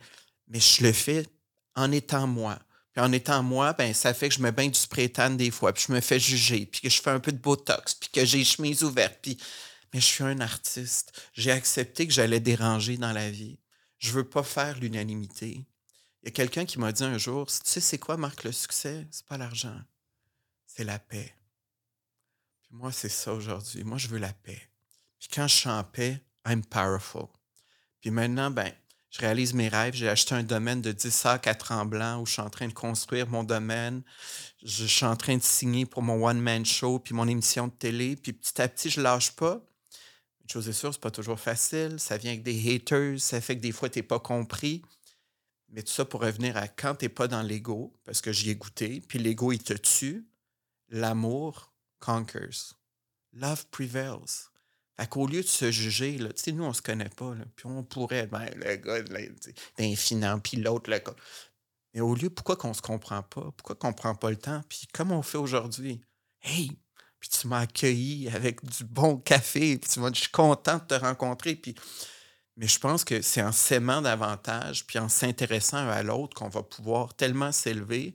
Mais 0.48 0.60
je 0.60 0.82
le 0.82 0.92
fais 0.92 1.26
en 1.74 1.92
étant 1.92 2.26
moi. 2.26 2.58
Puis 2.92 3.02
en 3.02 3.12
étant 3.12 3.42
moi, 3.42 3.72
ben, 3.72 3.94
ça 3.94 4.14
fait 4.14 4.28
que 4.28 4.34
je 4.34 4.40
me 4.40 4.50
baigne 4.50 4.72
du 4.72 4.78
spray 4.78 5.08
des 5.36 5.50
fois, 5.52 5.72
puis 5.72 5.84
je 5.86 5.92
me 5.92 6.00
fais 6.00 6.18
juger, 6.18 6.66
puis 6.66 6.80
que 6.80 6.88
je 6.88 7.00
fais 7.00 7.10
un 7.10 7.20
peu 7.20 7.30
de 7.30 7.38
botox, 7.38 7.94
puis 7.94 8.10
que 8.12 8.24
j'ai 8.24 8.38
les 8.38 8.44
chemises 8.44 8.82
ouvertes. 8.82 9.18
Puis... 9.22 9.38
Mais 9.94 10.00
je 10.00 10.06
suis 10.06 10.24
un 10.24 10.40
artiste. 10.40 11.12
J'ai 11.32 11.52
accepté 11.52 12.06
que 12.06 12.12
j'allais 12.12 12.40
déranger 12.40 12.96
dans 12.96 13.12
la 13.12 13.30
vie 13.30 13.58
je 14.00 14.12
veux 14.12 14.24
pas 14.24 14.42
faire 14.42 14.80
l'unanimité. 14.80 15.64
Il 16.22 16.26
y 16.26 16.28
a 16.28 16.32
quelqu'un 16.32 16.64
qui 16.64 16.78
m'a 16.78 16.90
dit 16.90 17.04
un 17.04 17.18
jour, 17.18 17.46
tu 17.46 17.58
sais, 17.62 17.80
c'est 17.80 17.98
quoi, 17.98 18.16
Marc, 18.16 18.44
le 18.44 18.52
succès? 18.52 19.06
C'est 19.10 19.26
pas 19.26 19.38
l'argent, 19.38 19.78
c'est 20.66 20.84
la 20.84 20.98
paix. 20.98 21.32
Moi, 22.70 22.92
c'est 22.92 23.08
ça 23.08 23.32
aujourd'hui. 23.32 23.84
Moi, 23.84 23.98
je 23.98 24.08
veux 24.08 24.18
la 24.18 24.32
paix. 24.32 24.60
Puis 25.18 25.28
quand 25.32 25.46
je 25.46 25.56
suis 25.56 25.68
en 25.68 25.84
paix, 25.84 26.22
I'm 26.46 26.64
powerful. 26.64 27.26
Puis 28.00 28.10
maintenant, 28.10 28.50
ben, 28.50 28.72
je 29.10 29.18
réalise 29.20 29.52
mes 29.54 29.68
rêves. 29.68 29.94
J'ai 29.94 30.08
acheté 30.08 30.34
un 30.34 30.42
domaine 30.42 30.80
de 30.80 30.92
10 30.92 31.10
sacs 31.10 31.46
à 31.46 31.54
Tremblant 31.54 32.20
où 32.20 32.26
je 32.26 32.32
suis 32.32 32.42
en 32.42 32.50
train 32.50 32.68
de 32.68 32.72
construire 32.72 33.28
mon 33.28 33.44
domaine. 33.44 34.02
Je, 34.62 34.84
suis 34.84 35.04
en 35.04 35.16
train 35.16 35.36
de 35.36 35.42
signer 35.42 35.84
pour 35.84 36.02
mon 36.02 36.26
one-man 36.26 36.64
show 36.64 36.98
puis 36.98 37.14
mon 37.14 37.26
émission 37.28 37.66
de 37.66 37.72
télé. 37.72 38.16
Puis 38.16 38.32
petit 38.32 38.62
à 38.62 38.68
petit, 38.68 38.88
je 38.88 39.00
lâche 39.00 39.32
pas 39.32 39.60
chose 40.50 40.68
est 40.68 40.72
sûre, 40.72 40.92
c'est 40.92 41.00
pas 41.00 41.10
toujours 41.10 41.38
facile. 41.38 41.98
Ça 41.98 42.16
vient 42.16 42.32
avec 42.32 42.42
des 42.42 42.74
haters, 42.74 43.20
ça 43.20 43.40
fait 43.40 43.56
que 43.56 43.62
des 43.62 43.72
fois, 43.72 43.88
tu 43.88 43.98
n'es 43.98 44.02
pas 44.02 44.18
compris. 44.18 44.82
Mais 45.68 45.82
tout 45.82 45.92
ça 45.92 46.04
pour 46.04 46.22
revenir 46.22 46.56
à 46.56 46.66
quand 46.66 46.96
tu 46.96 47.04
n'es 47.04 47.08
pas 47.08 47.28
dans 47.28 47.42
l'ego, 47.42 47.94
parce 48.04 48.20
que 48.20 48.32
j'y 48.32 48.50
ai 48.50 48.56
goûté, 48.56 49.00
puis 49.06 49.18
l'ego, 49.18 49.52
il 49.52 49.62
te 49.62 49.74
tue, 49.74 50.26
l'amour 50.88 51.69
conquers. 52.00 52.74
Love 53.32 53.66
prevails. 53.70 54.48
Fait 54.98 55.06
qu'au 55.06 55.26
lieu 55.26 55.42
de 55.42 55.46
se 55.46 55.70
juger, 55.70 56.18
là, 56.18 56.28
nous, 56.48 56.64
on 56.64 56.72
se 56.72 56.82
connaît 56.82 57.08
pas, 57.08 57.34
là, 57.34 57.44
puis 57.56 57.66
on 57.66 57.82
pourrait, 57.82 58.26
ben, 58.26 58.50
le 58.56 58.76
gars 58.76 59.00
d'infinant, 59.78 60.38
puis 60.40 60.58
l'autre, 60.58 60.90
le 60.90 60.98
gars. 60.98 61.14
Mais 61.94 62.00
au 62.00 62.14
lieu, 62.14 62.30
pourquoi 62.30 62.56
qu'on 62.56 62.74
se 62.74 62.82
comprend 62.82 63.22
pas? 63.22 63.50
Pourquoi 63.56 63.76
qu'on 63.76 63.92
prend 63.92 64.14
pas 64.14 64.30
le 64.30 64.36
temps? 64.36 64.62
Puis 64.68 64.86
comme 64.92 65.10
on 65.10 65.22
fait 65.22 65.38
aujourd'hui, 65.38 66.02
hey, 66.42 66.70
puis 67.18 67.28
tu 67.28 67.46
m'as 67.48 67.60
accueilli 67.60 68.28
avec 68.28 68.64
du 68.64 68.84
bon 68.84 69.16
café, 69.18 69.78
puis 69.78 69.90
tu 69.90 70.00
m'as 70.00 70.10
dit, 70.10 70.18
je 70.18 70.24
suis 70.24 70.32
content 70.32 70.78
de 70.78 70.84
te 70.84 70.94
rencontrer. 70.94 71.56
Puis... 71.56 71.74
Mais 72.56 72.68
je 72.68 72.78
pense 72.78 73.04
que 73.04 73.22
c'est 73.22 73.42
en 73.42 73.52
s'aimant 73.52 74.02
davantage, 74.02 74.86
puis 74.86 74.98
en 74.98 75.08
s'intéressant 75.08 75.88
à 75.88 76.02
l'autre 76.02 76.34
qu'on 76.36 76.48
va 76.48 76.62
pouvoir 76.62 77.14
tellement 77.14 77.52
s'élever. 77.52 78.14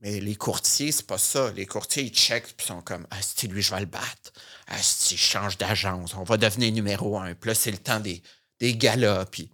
Mais 0.00 0.18
les 0.18 0.34
courtiers, 0.34 0.92
c'est 0.92 1.06
pas 1.06 1.18
ça. 1.18 1.52
Les 1.52 1.66
courtiers, 1.66 2.04
ils 2.04 2.14
checkent, 2.14 2.56
puis 2.56 2.66
sont 2.66 2.80
comme, 2.80 3.06
ah, 3.10 3.20
si 3.20 3.48
lui, 3.48 3.60
je 3.60 3.74
vais 3.74 3.80
le 3.80 3.86
battre. 3.86 4.32
Ah, 4.66 4.78
si 4.78 5.16
je 5.16 5.22
change 5.22 5.58
d'agence, 5.58 6.14
on 6.14 6.22
va 6.22 6.36
devenir 6.38 6.72
numéro 6.72 7.18
un. 7.18 7.34
Puis 7.34 7.48
là, 7.48 7.54
c'est 7.54 7.70
le 7.70 7.78
temps 7.78 8.00
des, 8.00 8.22
des 8.58 8.76
galas. 8.76 9.26
Puis 9.26 9.50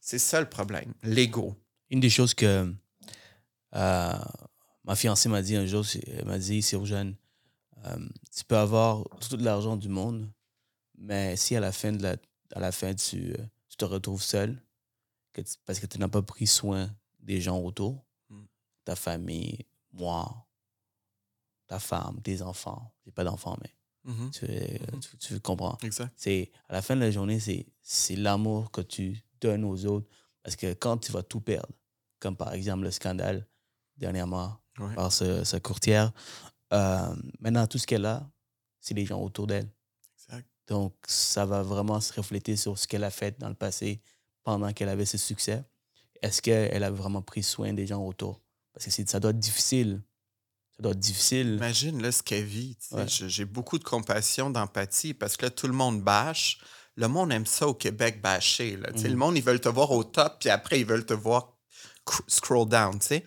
c'est 0.00 0.18
ça 0.18 0.40
le 0.40 0.48
problème, 0.48 0.94
l'ego. 1.02 1.56
Une 1.90 2.00
des 2.00 2.10
choses 2.10 2.34
que 2.34 2.72
euh, 3.74 4.18
ma 4.84 4.96
fiancée 4.96 5.28
m'a 5.28 5.42
dit 5.42 5.56
un 5.56 5.66
jour, 5.66 5.84
elle 6.06 6.24
m'a 6.24 6.38
dit, 6.38 6.62
jeune, 6.62 7.16
euh, 7.84 8.08
tu 8.34 8.44
peux 8.44 8.56
avoir 8.56 9.04
tout 9.28 9.36
l'argent 9.36 9.76
du 9.76 9.88
monde, 9.88 10.28
mais 10.98 11.36
si 11.36 11.56
à 11.56 11.60
la 11.60 11.72
fin, 11.72 11.92
de 11.92 12.02
la, 12.02 12.16
à 12.54 12.60
la 12.60 12.72
fin 12.72 12.94
tu, 12.94 13.32
euh, 13.32 13.46
tu 13.68 13.76
te 13.76 13.84
retrouves 13.84 14.22
seul, 14.22 14.60
que 15.32 15.42
parce 15.64 15.78
que 15.78 15.86
tu 15.86 15.98
n'as 15.98 16.08
pas 16.08 16.22
pris 16.22 16.46
soin 16.46 16.90
des 17.20 17.40
gens 17.40 17.58
autour, 17.58 18.04
mm. 18.28 18.42
ta 18.84 18.96
famille, 18.96 19.66
moi, 19.92 20.46
ta 21.66 21.78
femme, 21.78 22.20
tes 22.22 22.42
enfants, 22.42 22.92
j'ai 23.04 23.12
pas 23.12 23.24
d'enfants, 23.24 23.56
mais 23.62 24.12
mm-hmm. 24.12 24.30
Mm-hmm. 24.30 25.00
tu, 25.00 25.18
tu, 25.18 25.40
comprends. 25.40 25.78
C'est, 26.16 26.50
à 26.68 26.74
la 26.74 26.82
fin 26.82 26.96
de 26.96 27.00
la 27.00 27.10
journée, 27.10 27.38
c'est, 27.40 28.16
l'amour 28.16 28.70
que 28.70 28.80
tu 28.80 29.22
donnes 29.40 29.64
aux 29.64 29.86
autres. 29.86 30.08
Parce 30.42 30.56
que 30.56 30.72
quand 30.72 30.98
tu 30.98 31.12
vas 31.12 31.22
tout 31.22 31.40
perdre, 31.40 31.72
comme 32.18 32.36
par 32.36 32.52
exemple 32.54 32.84
le 32.84 32.90
scandale 32.90 33.46
dernièrement 33.96 34.56
par 34.94 35.12
ce, 35.12 35.44
ce 35.44 35.56
courtière, 35.58 36.12
euh, 36.72 37.14
maintenant, 37.40 37.66
tout 37.66 37.78
ce 37.78 37.86
qu'elle 37.86 38.06
a, 38.06 38.28
c'est 38.80 38.94
les 38.94 39.04
gens 39.06 39.20
autour 39.20 39.46
d'elle. 39.46 39.68
Donc, 40.66 40.94
ça 41.08 41.44
va 41.44 41.64
vraiment 41.64 42.00
se 42.00 42.12
refléter 42.12 42.54
sur 42.54 42.78
ce 42.78 42.86
qu'elle 42.86 43.02
a 43.02 43.10
fait 43.10 43.36
dans 43.40 43.48
le 43.48 43.56
passé 43.56 44.00
pendant 44.44 44.72
qu'elle 44.72 44.88
avait 44.88 45.04
ce 45.04 45.18
succès. 45.18 45.64
Est-ce 46.22 46.40
qu'elle 46.40 46.84
a 46.84 46.90
vraiment 46.92 47.22
pris 47.22 47.42
soin 47.42 47.72
des 47.72 47.88
gens 47.88 48.06
autour? 48.06 48.40
Ça 48.80 49.20
doit 49.20 49.30
être 49.30 49.38
difficile. 49.38 50.02
Ça 50.76 50.82
doit 50.82 50.92
être 50.92 50.98
difficile. 50.98 51.54
Imagine 51.56 52.02
là, 52.02 52.12
ce 52.12 52.22
qu'elle 52.22 52.44
vit. 52.44 52.76
J'ai 53.06 53.44
beaucoup 53.44 53.78
de 53.78 53.84
compassion, 53.84 54.50
d'empathie 54.50 55.14
parce 55.14 55.36
que 55.36 55.46
là, 55.46 55.50
tout 55.50 55.66
le 55.66 55.72
monde 55.72 56.02
bâche. 56.02 56.58
Le 56.96 57.08
monde 57.08 57.32
aime 57.32 57.46
ça 57.46 57.66
au 57.66 57.74
Québec, 57.74 58.20
bâcher. 58.20 58.76
Là. 58.76 58.90
Le 58.94 59.08
mm. 59.10 59.14
monde, 59.14 59.36
ils 59.36 59.44
veulent 59.44 59.60
te 59.60 59.68
voir 59.68 59.90
au 59.90 60.04
top, 60.04 60.38
puis 60.40 60.50
après, 60.50 60.80
ils 60.80 60.86
veulent 60.86 61.06
te 61.06 61.14
voir 61.14 61.56
scroll 62.26 62.68
down. 62.68 63.00
sais. 63.00 63.24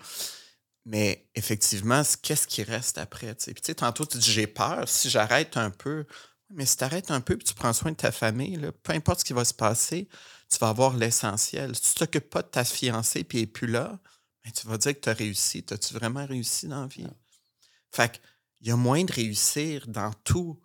Mais 0.85 1.29
effectivement, 1.33 2.01
qu'est-ce 2.21 2.45
qui 2.45 2.63
reste 2.63 2.97
après? 2.97 3.33
Puis, 3.35 3.53
tu 3.55 3.61
sais, 3.63 3.75
tantôt, 3.75 4.05
tu 4.05 4.17
dis 4.17 4.31
j'ai 4.31 4.47
peur. 4.47 4.87
Si 4.87 5.09
j'arrête 5.09 5.55
un 5.55 5.69
peu, 5.69 6.05
mais 6.49 6.65
si 6.65 6.77
tu 6.77 6.83
arrêtes 6.83 7.09
un 7.09 7.21
peu 7.21 7.33
et 7.33 7.37
tu 7.37 7.53
prends 7.53 7.73
soin 7.73 7.91
de 7.91 7.97
ta 7.97 8.11
famille, 8.11 8.57
là, 8.57 8.71
peu 8.71 8.93
importe 8.93 9.21
ce 9.21 9.25
qui 9.25 9.33
va 9.33 9.45
se 9.45 9.53
passer, 9.53 10.09
tu 10.49 10.57
vas 10.59 10.69
avoir 10.69 10.95
l'essentiel. 10.95 11.75
Si 11.75 11.81
tu 11.81 11.89
ne 11.89 12.05
t'occupes 12.05 12.29
pas 12.29 12.41
de 12.41 12.47
ta 12.47 12.63
fiancée 12.63 13.19
et 13.19 13.27
elle 13.33 13.39
n'est 13.39 13.45
plus 13.47 13.67
là, 13.67 13.97
ben, 14.43 14.51
tu 14.51 14.67
vas 14.67 14.77
dire 14.77 14.93
que 14.93 14.99
tu 14.99 15.10
as 15.10 15.13
réussi. 15.13 15.65
As-tu 15.71 15.93
vraiment 15.93 16.25
réussi 16.25 16.67
dans 16.67 16.82
la 16.82 16.88
vie? 16.88 17.08
Fait 17.91 18.21
il 18.62 18.67
y 18.67 18.71
a 18.71 18.77
moins 18.77 19.03
de 19.03 19.12
réussir 19.12 19.88
dans 19.88 20.13
tout. 20.23 20.60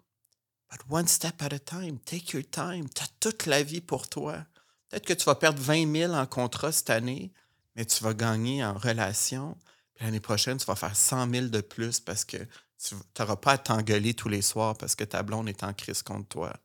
But 0.70 0.80
one 0.88 1.08
step 1.08 1.42
at 1.42 1.52
a 1.52 1.58
time, 1.58 1.98
take 1.98 2.36
your 2.36 2.48
time. 2.48 2.88
Tu 2.88 3.02
as 3.02 3.08
toute 3.20 3.46
la 3.46 3.62
vie 3.62 3.80
pour 3.80 4.08
toi. 4.08 4.46
Peut-être 4.88 5.06
que 5.06 5.14
tu 5.14 5.24
vas 5.24 5.34
perdre 5.34 5.60
20 5.60 5.92
000 5.92 6.12
en 6.12 6.26
contrat 6.26 6.70
cette 6.72 6.90
année, 6.90 7.32
mais 7.74 7.84
tu 7.84 8.02
vas 8.04 8.14
gagner 8.14 8.64
en 8.64 8.74
relation 8.74 9.56
l'année 10.00 10.20
prochaine, 10.20 10.58
tu 10.58 10.66
vas 10.66 10.76
faire 10.76 10.96
100 10.96 11.30
000 11.30 11.46
de 11.48 11.60
plus 11.60 12.00
parce 12.00 12.24
que 12.24 12.36
tu 12.82 12.94
n'auras 13.18 13.36
pas 13.36 13.52
à 13.52 13.58
t'engueuler 13.58 14.14
tous 14.14 14.28
les 14.28 14.42
soirs 14.42 14.76
parce 14.76 14.94
que 14.94 15.04
ta 15.04 15.22
blonde 15.22 15.48
est 15.48 15.64
en 15.64 15.72
crise 15.74 16.02
contre 16.02 16.28
toi. 16.28 16.56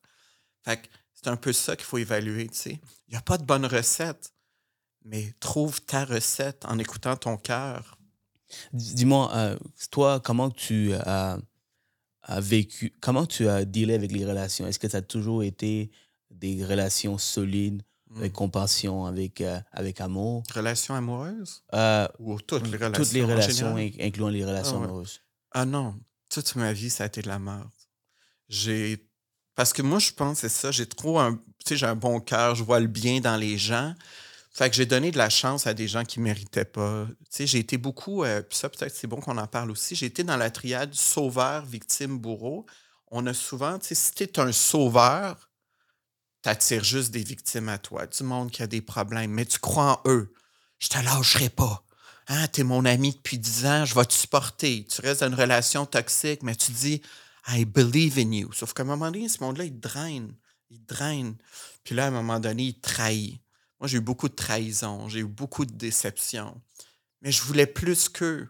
Fait 0.63 0.81
que 0.81 0.87
c'est 1.13 1.27
un 1.27 1.35
peu 1.35 1.53
ça 1.53 1.75
qu'il 1.75 1.85
faut 1.85 1.97
évaluer, 1.97 2.47
tu 2.49 2.57
sais. 2.57 2.81
Il 3.07 3.11
n'y 3.11 3.17
a 3.17 3.21
pas 3.21 3.37
de 3.37 3.43
bonne 3.43 3.65
recette, 3.65 4.32
mais 5.05 5.33
trouve 5.39 5.81
ta 5.81 6.05
recette 6.05 6.65
en 6.65 6.77
écoutant 6.79 7.15
ton 7.15 7.37
cœur. 7.37 7.97
Dis-moi, 8.73 9.31
euh, 9.35 9.57
toi, 9.91 10.19
comment 10.19 10.49
tu 10.49 10.93
as, 10.93 11.39
vécu, 12.37 12.93
comment 13.01 13.25
tu 13.25 13.47
as 13.47 13.65
dealé 13.65 13.93
avec 13.95 14.11
les 14.11 14.25
relations? 14.25 14.67
Est-ce 14.67 14.79
que 14.79 14.89
ça 14.89 14.97
a 14.97 15.01
toujours 15.01 15.43
été 15.43 15.91
des 16.29 16.63
relations 16.63 17.17
solides, 17.17 17.81
avec 18.15 18.31
mm. 18.31 18.35
compassion, 18.35 19.05
avec, 19.05 19.41
euh, 19.41 19.59
avec 19.71 20.01
amour? 20.01 20.43
Relations 20.53 20.93
amoureuses? 20.93 21.63
Euh, 21.73 22.07
Ou 22.19 22.39
toutes 22.39 22.67
les 22.67 22.77
relations? 22.77 23.03
Toutes 23.03 23.13
les 23.13 23.23
relations, 23.23 23.75
incluant 23.75 24.29
les 24.29 24.45
relations 24.45 24.81
ah 24.81 24.85
amoureuses. 24.85 25.21
Ah 25.51 25.65
non, 25.65 25.95
toute 26.29 26.55
ma 26.55 26.73
vie, 26.73 26.89
ça 26.89 27.03
a 27.03 27.07
été 27.07 27.21
de 27.21 27.27
la 27.27 27.39
merde. 27.39 27.69
J'ai. 28.49 29.07
Parce 29.55 29.71
que 29.71 29.83
moi, 29.83 29.99
je 29.99 30.11
pense 30.11 30.39
c'est 30.39 30.49
ça. 30.49 30.71
J'ai 30.71 30.87
trop 30.87 31.19
un. 31.19 31.35
Tu 31.35 31.69
sais, 31.69 31.77
j'ai 31.77 31.85
un 31.85 31.95
bon 31.95 32.19
cœur, 32.19 32.55
je 32.55 32.63
vois 32.63 32.79
le 32.79 32.87
bien 32.87 33.19
dans 33.19 33.37
les 33.37 33.57
gens. 33.57 33.93
Fait 34.55 34.69
que 34.69 34.75
j'ai 34.75 34.85
donné 34.85 35.11
de 35.11 35.17
la 35.17 35.31
chance 35.31 35.65
à 35.65 35.73
des 35.73 35.87
gens 35.87 36.03
qui 36.03 36.19
ne 36.19 36.25
méritaient 36.25 36.63
pas. 36.63 37.07
Tu 37.31 37.47
j'ai 37.47 37.57
été 37.57 37.77
beaucoup. 37.77 38.23
Euh, 38.23 38.43
puis 38.43 38.57
ça, 38.57 38.69
peut-être, 38.69 38.95
c'est 38.95 39.07
bon 39.07 39.19
qu'on 39.19 39.37
en 39.39 39.47
parle 39.47 39.71
aussi. 39.71 39.95
J'ai 39.95 40.05
été 40.05 40.23
dans 40.23 40.37
la 40.37 40.51
triade 40.51 40.93
sauveur, 40.93 41.65
victime, 41.65 42.19
bourreau. 42.19 42.67
On 43.09 43.25
a 43.25 43.33
souvent, 43.33 43.79
tu 43.79 43.95
si 43.95 44.11
tu 44.11 44.23
es 44.23 44.39
un 44.39 44.51
sauveur, 44.51 45.49
t'attires 46.43 46.83
juste 46.83 47.11
des 47.11 47.23
victimes 47.23 47.69
à 47.69 47.79
toi, 47.79 48.05
du 48.05 48.23
monde 48.23 48.51
qui 48.51 48.61
a 48.61 48.67
des 48.67 48.81
problèmes, 48.81 49.31
mais 49.31 49.45
tu 49.45 49.57
crois 49.57 50.01
en 50.05 50.09
eux. 50.09 50.33
Je 50.77 50.89
te 50.89 50.97
lâcherai 50.99 51.49
pas. 51.49 51.83
Hein, 52.27 52.47
tu 52.47 52.61
es 52.61 52.63
mon 52.63 52.85
ami 52.85 53.13
depuis 53.13 53.39
10 53.39 53.65
ans, 53.65 53.85
je 53.85 53.95
vais 53.95 54.05
te 54.05 54.13
supporter. 54.13 54.85
Tu 54.85 55.01
restes 55.01 55.21
dans 55.21 55.27
une 55.27 55.35
relation 55.35 55.85
toxique, 55.85 56.43
mais 56.43 56.55
tu 56.55 56.71
dis 56.71 57.01
I 57.47 57.65
believe 57.65 58.19
in 58.19 58.31
you. 58.31 58.53
Sauf 58.53 58.73
qu'à 58.73 58.83
un 58.83 58.85
moment 58.85 59.11
donné, 59.11 59.27
ce 59.29 59.43
monde-là, 59.43 59.65
il 59.65 59.79
draine. 59.79 60.35
Il 60.69 60.85
draine. 60.85 61.35
Puis 61.83 61.95
là, 61.95 62.05
à 62.05 62.07
un 62.07 62.11
moment 62.11 62.39
donné, 62.39 62.63
il 62.63 62.79
trahit. 62.79 63.42
Moi, 63.83 63.89
j'ai 63.89 63.97
eu 63.97 63.99
beaucoup 63.99 64.29
de 64.29 64.33
trahison, 64.33 65.09
j'ai 65.09 65.19
eu 65.19 65.25
beaucoup 65.25 65.65
de 65.65 65.73
déception. 65.73 66.61
Mais 67.21 67.33
je 67.33 67.41
voulais 67.41 67.65
plus 67.65 68.07
qu'eux. 68.07 68.47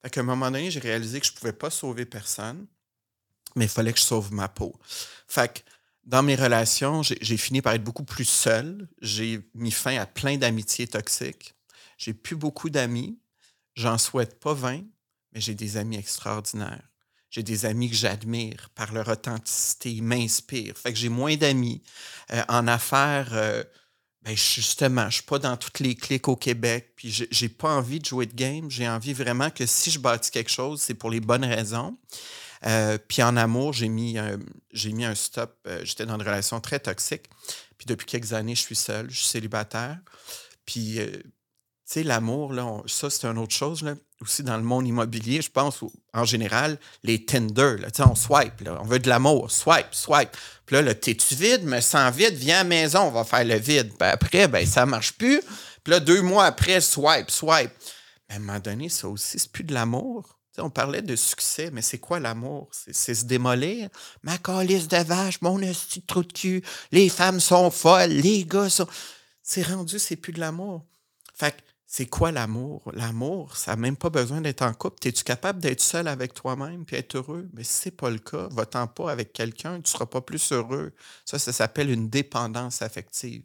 Fait 0.00 0.10
qu'à 0.10 0.20
un 0.20 0.22
moment 0.22 0.48
donné, 0.48 0.70
j'ai 0.70 0.78
réalisé 0.78 1.18
que 1.18 1.26
je 1.26 1.32
ne 1.32 1.38
pouvais 1.38 1.52
pas 1.52 1.70
sauver 1.70 2.04
personne, 2.04 2.68
mais 3.56 3.64
il 3.64 3.68
fallait 3.68 3.92
que 3.92 3.98
je 3.98 4.04
sauve 4.04 4.32
ma 4.32 4.46
peau. 4.48 4.78
Fait 5.26 5.52
que 5.54 5.58
dans 6.04 6.22
mes 6.22 6.36
relations, 6.36 7.02
j'ai 7.02 7.36
fini 7.36 7.62
par 7.62 7.72
être 7.72 7.82
beaucoup 7.82 8.04
plus 8.04 8.26
seul. 8.26 8.88
J'ai 9.02 9.40
mis 9.54 9.72
fin 9.72 9.96
à 9.96 10.06
plein 10.06 10.36
d'amitiés 10.36 10.86
toxiques. 10.86 11.56
J'ai 11.98 12.14
plus 12.14 12.36
beaucoup 12.36 12.70
d'amis. 12.70 13.18
J'en 13.74 13.98
souhaite 13.98 14.38
pas 14.38 14.54
20, 14.54 14.84
mais 15.32 15.40
j'ai 15.40 15.56
des 15.56 15.78
amis 15.78 15.96
extraordinaires. 15.96 16.88
J'ai 17.30 17.42
des 17.42 17.66
amis 17.66 17.90
que 17.90 17.96
j'admire 17.96 18.70
par 18.76 18.92
leur 18.92 19.08
authenticité, 19.08 19.92
ils 19.94 20.04
m'inspirent. 20.04 20.78
Fait 20.78 20.92
que 20.92 20.98
j'ai 21.00 21.08
moins 21.08 21.34
d'amis. 21.34 21.82
Euh, 22.32 22.44
en 22.48 22.68
affaires, 22.68 23.30
euh, 23.32 23.64
ben 24.26 24.36
justement, 24.36 25.02
je 25.02 25.06
ne 25.06 25.10
suis 25.12 25.22
pas 25.22 25.38
dans 25.38 25.56
toutes 25.56 25.78
les 25.78 25.94
clics 25.94 26.26
au 26.26 26.34
Québec, 26.34 26.94
puis 26.96 27.28
j'ai 27.30 27.48
pas 27.48 27.70
envie 27.70 28.00
de 28.00 28.04
jouer 28.04 28.26
de 28.26 28.34
game. 28.34 28.68
J'ai 28.68 28.88
envie 28.88 29.12
vraiment 29.12 29.50
que 29.50 29.66
si 29.66 29.92
je 29.92 30.00
bâtis 30.00 30.32
quelque 30.32 30.50
chose, 30.50 30.80
c'est 30.80 30.94
pour 30.94 31.10
les 31.10 31.20
bonnes 31.20 31.44
raisons. 31.44 31.96
Euh, 32.66 32.98
puis 33.06 33.22
en 33.22 33.36
amour, 33.36 33.72
j'ai 33.72 33.88
mis, 33.88 34.18
un, 34.18 34.38
mis 34.86 35.04
un 35.04 35.14
stop. 35.14 35.56
Euh, 35.68 35.80
j'étais 35.84 36.06
dans 36.06 36.16
une 36.16 36.22
relation 36.22 36.60
très 36.60 36.80
toxique. 36.80 37.30
Puis 37.78 37.86
depuis 37.86 38.06
quelques 38.06 38.32
années, 38.32 38.56
je 38.56 38.62
suis 38.62 38.74
seul, 38.74 39.08
je 39.10 39.16
suis 39.16 39.28
célibataire. 39.28 39.98
Puis, 40.64 40.98
euh, 40.98 41.06
tu 41.12 41.22
sais, 41.84 42.02
l'amour, 42.02 42.52
ça, 42.88 43.10
c'est 43.10 43.28
une 43.28 43.38
autre 43.38 43.54
chose. 43.54 43.82
Là. 43.84 43.94
Aussi, 44.22 44.42
dans 44.42 44.56
le 44.56 44.62
monde 44.62 44.86
immobilier, 44.86 45.42
je 45.42 45.50
pense, 45.50 45.80
en 46.14 46.24
général, 46.24 46.78
les 47.02 47.26
Tinder, 47.26 47.76
là, 47.78 47.88
on 48.06 48.14
swipe. 48.14 48.60
Là, 48.62 48.78
on 48.80 48.86
veut 48.86 48.98
de 48.98 49.08
l'amour. 49.08 49.50
Swipe, 49.50 49.92
swipe. 49.92 50.30
Puis 50.64 50.76
là, 50.76 50.82
le 50.82 50.94
t'es-tu 50.94 51.34
vide? 51.34 51.64
Me 51.64 51.80
sens 51.80 52.14
vide, 52.14 52.34
viens 52.34 52.60
à 52.60 52.62
la 52.62 52.68
maison, 52.68 53.00
on 53.02 53.10
va 53.10 53.24
faire 53.24 53.44
le 53.44 53.56
vide. 53.56 53.92
Ben, 53.98 54.08
après, 54.08 54.48
ben, 54.48 54.66
ça 54.66 54.86
marche 54.86 55.12
plus. 55.12 55.40
Puis 55.84 55.90
là, 55.90 56.00
deux 56.00 56.22
mois 56.22 56.46
après, 56.46 56.80
swipe, 56.80 57.30
swipe. 57.30 57.72
Mais 58.28 58.34
à 58.34 58.38
un 58.38 58.40
moment 58.40 58.58
donné, 58.58 58.88
ça 58.88 59.06
aussi, 59.08 59.38
c'est 59.38 59.52
plus 59.52 59.64
de 59.64 59.74
l'amour 59.74 60.36
on 60.62 60.70
parlait 60.70 61.02
de 61.02 61.16
succès, 61.16 61.70
mais 61.72 61.82
c'est 61.82 61.98
quoi 61.98 62.20
l'amour? 62.20 62.68
C'est 62.72 63.14
se 63.14 63.24
démolir? 63.24 63.88
Ma 64.22 64.38
calice 64.38 64.88
de 64.88 64.96
vache, 64.98 65.40
mon 65.42 65.58
petit 65.58 66.02
trou 66.02 66.22
de 66.22 66.32
cul, 66.32 66.62
les 66.92 67.08
femmes 67.08 67.40
sont 67.40 67.70
folles, 67.70 68.10
les 68.10 68.44
gars 68.44 68.70
sont. 68.70 68.88
C'est 69.42 69.62
rendu, 69.62 69.98
c'est 69.98 70.16
plus 70.16 70.32
de 70.32 70.40
l'amour. 70.40 70.84
Fait 71.34 71.52
que 71.52 71.62
c'est 71.96 72.04
quoi 72.04 72.30
l'amour? 72.30 72.82
L'amour, 72.92 73.56
ça 73.56 73.70
n'a 73.70 73.76
même 73.76 73.96
pas 73.96 74.10
besoin 74.10 74.42
d'être 74.42 74.60
en 74.60 74.74
couple. 74.74 75.08
Es-tu 75.08 75.24
capable 75.24 75.60
d'être 75.60 75.80
seul 75.80 76.08
avec 76.08 76.34
toi-même 76.34 76.84
et 76.92 76.96
être 76.96 77.16
heureux? 77.16 77.48
Mais 77.54 77.64
si 77.64 77.72
ce 77.72 77.88
n'est 77.88 77.94
pas 77.96 78.10
le 78.10 78.18
cas, 78.18 78.48
va-t'en 78.50 78.86
pas 78.86 79.10
avec 79.10 79.32
quelqu'un, 79.32 79.76
tu 79.76 79.80
ne 79.80 79.86
seras 79.86 80.04
pas 80.04 80.20
plus 80.20 80.52
heureux. 80.52 80.92
Ça, 81.24 81.38
ça 81.38 81.54
s'appelle 81.54 81.88
une 81.88 82.10
dépendance 82.10 82.82
affective. 82.82 83.44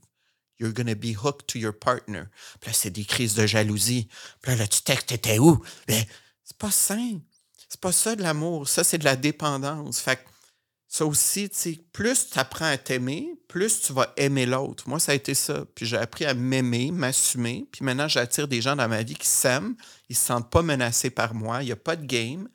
You're 0.59 0.73
gonna 0.73 0.95
be 0.95 1.15
hooked 1.15 1.47
to 1.47 1.59
your 1.59 1.71
partner. 1.73 2.23
Puis 2.59 2.71
là, 2.71 2.73
c'est 2.73 2.89
des 2.89 3.05
crises 3.05 3.35
de 3.35 3.47
jalousie. 3.47 4.09
Puis 4.41 4.53
là, 4.53 4.67
tu 4.67 4.81
textes, 4.81 5.17
où? 5.39 5.63
Ben, 5.87 6.03
c'est 6.43 6.57
pas 6.57 6.71
sain. 6.71 7.21
C'est 7.69 7.79
pas 7.79 7.93
ça 7.93 8.17
de 8.17 8.21
l'amour. 8.21 8.67
Ça, 8.67 8.83
c'est 8.83 8.97
de 8.97 9.05
la 9.05 9.15
dépendance. 9.15 10.01
Fait 10.01 10.25
ça 10.93 11.05
aussi, 11.05 11.49
plus 11.93 12.31
tu 12.31 12.37
apprends 12.37 12.65
à 12.65 12.77
t'aimer, 12.77 13.39
plus 13.47 13.79
tu 13.79 13.93
vas 13.93 14.11
aimer 14.17 14.45
l'autre. 14.45 14.89
Moi, 14.89 14.99
ça 14.99 15.13
a 15.13 15.15
été 15.15 15.33
ça. 15.33 15.63
Puis 15.73 15.85
j'ai 15.85 15.95
appris 15.95 16.25
à 16.25 16.33
m'aimer, 16.33 16.91
m'assumer. 16.91 17.65
Puis 17.71 17.85
maintenant, 17.85 18.09
j'attire 18.09 18.45
des 18.49 18.61
gens 18.61 18.75
dans 18.75 18.89
ma 18.89 19.01
vie 19.01 19.15
qui 19.15 19.25
s'aiment. 19.25 19.77
Ils 20.09 20.13
ne 20.13 20.17
se 20.17 20.25
sentent 20.25 20.51
pas 20.51 20.61
menacés 20.61 21.09
par 21.09 21.33
moi. 21.33 21.63
Il 21.63 21.67
n'y 21.67 21.71
a 21.71 21.77
pas 21.77 21.95
de 21.95 22.05
game. 22.05 22.49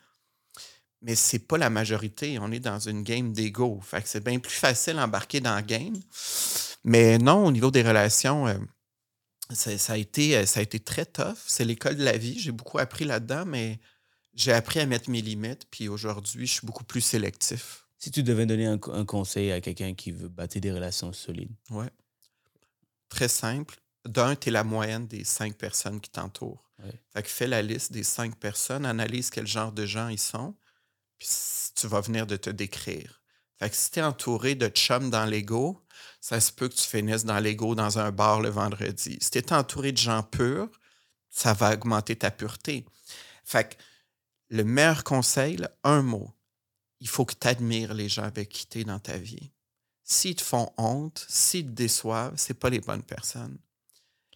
Mais 1.01 1.15
c'est 1.15 1.39
pas 1.39 1.57
la 1.57 1.71
majorité. 1.71 2.39
On 2.39 2.53
est 2.53 2.61
dans 2.61 2.79
une 2.79 3.05
game 3.05 3.33
d'ego. 3.33 3.81
Fait 3.83 4.03
que 4.03 4.09
c'est 4.11 4.23
bien 4.23 4.39
plus 4.39 4.53
facile 4.53 4.97
d'embarquer 4.97 5.41
dans 5.41 5.57
le 5.57 5.63
game. 5.63 5.99
Mais 6.85 7.17
non, 7.17 7.47
au 7.47 7.53
niveau 7.53 7.71
des 7.71 7.83
relations, 7.83 8.49
euh, 8.49 8.59
ça, 9.55 9.95
a 9.95 9.97
été, 9.97 10.37
euh, 10.37 10.45
ça 10.45 10.61
a 10.61 10.63
été 10.63 10.79
très 10.79 11.07
tough. 11.07 11.39
C'est 11.47 11.65
l'école 11.65 11.97
de 11.97 12.05
la 12.05 12.19
vie. 12.19 12.39
J'ai 12.39 12.53
beaucoup 12.53 12.77
appris 12.77 13.07
là-dedans, 13.07 13.47
mais 13.47 13.81
j'ai 14.35 14.53
appris 14.53 14.81
à 14.81 14.85
mettre 14.85 15.09
mes 15.09 15.23
limites. 15.23 15.67
Puis 15.71 15.89
aujourd'hui, 15.89 16.47
je 16.47 16.53
suis 16.53 16.67
beaucoup 16.67 16.85
plus 16.85 17.01
sélectif. 17.01 17.86
Si 18.07 18.13
tu 18.13 18.23
devais 18.23 18.47
donner 18.47 18.67
un, 18.67 18.79
conseil 18.79 19.51
à 19.51 19.61
quelqu'un 19.61 19.93
qui 19.93 20.13
veut 20.13 20.29
bâtir 20.29 20.61
des 20.61 20.71
relations 20.71 21.13
solides? 21.13 21.51
Ouais. 21.71 21.91
Très 23.09 23.27
simple. 23.27 23.81
D'un, 24.05 24.37
tu 24.37 24.49
es 24.49 24.53
la 24.53 24.63
moyenne 24.63 25.09
des 25.09 25.25
cinq 25.25 25.57
personnes 25.57 26.01
qui 26.01 26.11
t'entourent. 26.11 26.71
Fait 27.13 27.25
que 27.25 27.29
fais 27.29 27.49
la 27.49 27.63
liste 27.63 27.91
des 27.91 28.05
cinq 28.05 28.37
personnes, 28.37 28.87
analyse 28.87 29.29
quel 29.31 29.49
genre 29.49 29.73
de 29.73 29.87
gens 29.87 30.07
ils 30.07 30.21
sont, 30.21 30.55
puis 31.19 31.27
tu 31.75 31.89
vas 31.89 32.01
venir 32.01 32.29
de 32.29 32.37
te 32.37 32.49
décrire. 32.49 33.23
Fait 33.59 33.71
que 33.71 33.75
si 33.75 33.91
tu 33.91 33.99
es 33.99 34.03
entouré 34.03 34.55
de 34.55 34.69
chums 34.69 35.11
dans 35.11 35.25
l'ego, 35.25 35.85
ça 36.21 36.39
se 36.39 36.53
peut 36.53 36.69
que 36.69 36.77
tu 36.77 36.87
finisses 36.87 37.25
dans 37.25 37.41
l'ego 37.41 37.75
dans 37.75 37.99
un 37.99 38.13
bar 38.13 38.41
le 38.41 38.51
vendredi. 38.51 39.19
Si 39.21 39.31
tu 39.33 39.39
es 39.39 39.53
entouré 39.53 39.91
de 39.91 39.99
gens 39.99 40.23
purs, 40.23 40.71
ça 41.29 41.55
va 41.55 41.75
augmenter 41.75 42.15
ta 42.15 42.31
pureté. 42.31 42.87
Fait 43.45 43.69
que 43.69 43.83
le 44.51 44.63
meilleur 44.63 45.03
conseil, 45.03 45.59
un 45.83 46.03
mot, 46.03 46.36
il 47.01 47.09
faut 47.09 47.25
que 47.25 47.35
tu 47.35 47.47
admires 47.47 47.95
les 47.95 48.09
gens 48.09 48.25
avec 48.25 48.49
qui 48.49 48.67
tu 48.67 48.81
es 48.81 48.85
dans 48.85 48.99
ta 48.99 49.17
vie. 49.17 49.51
S'ils 50.05 50.37
te 50.37 50.43
font 50.43 50.73
honte, 50.77 51.27
s'ils 51.29 51.67
te 51.67 51.71
déçoivent, 51.71 52.35
c'est 52.37 52.55
pas 52.55 52.71
les 52.71 52.81
bonnes 52.81 53.03
personnes. 53.03 53.59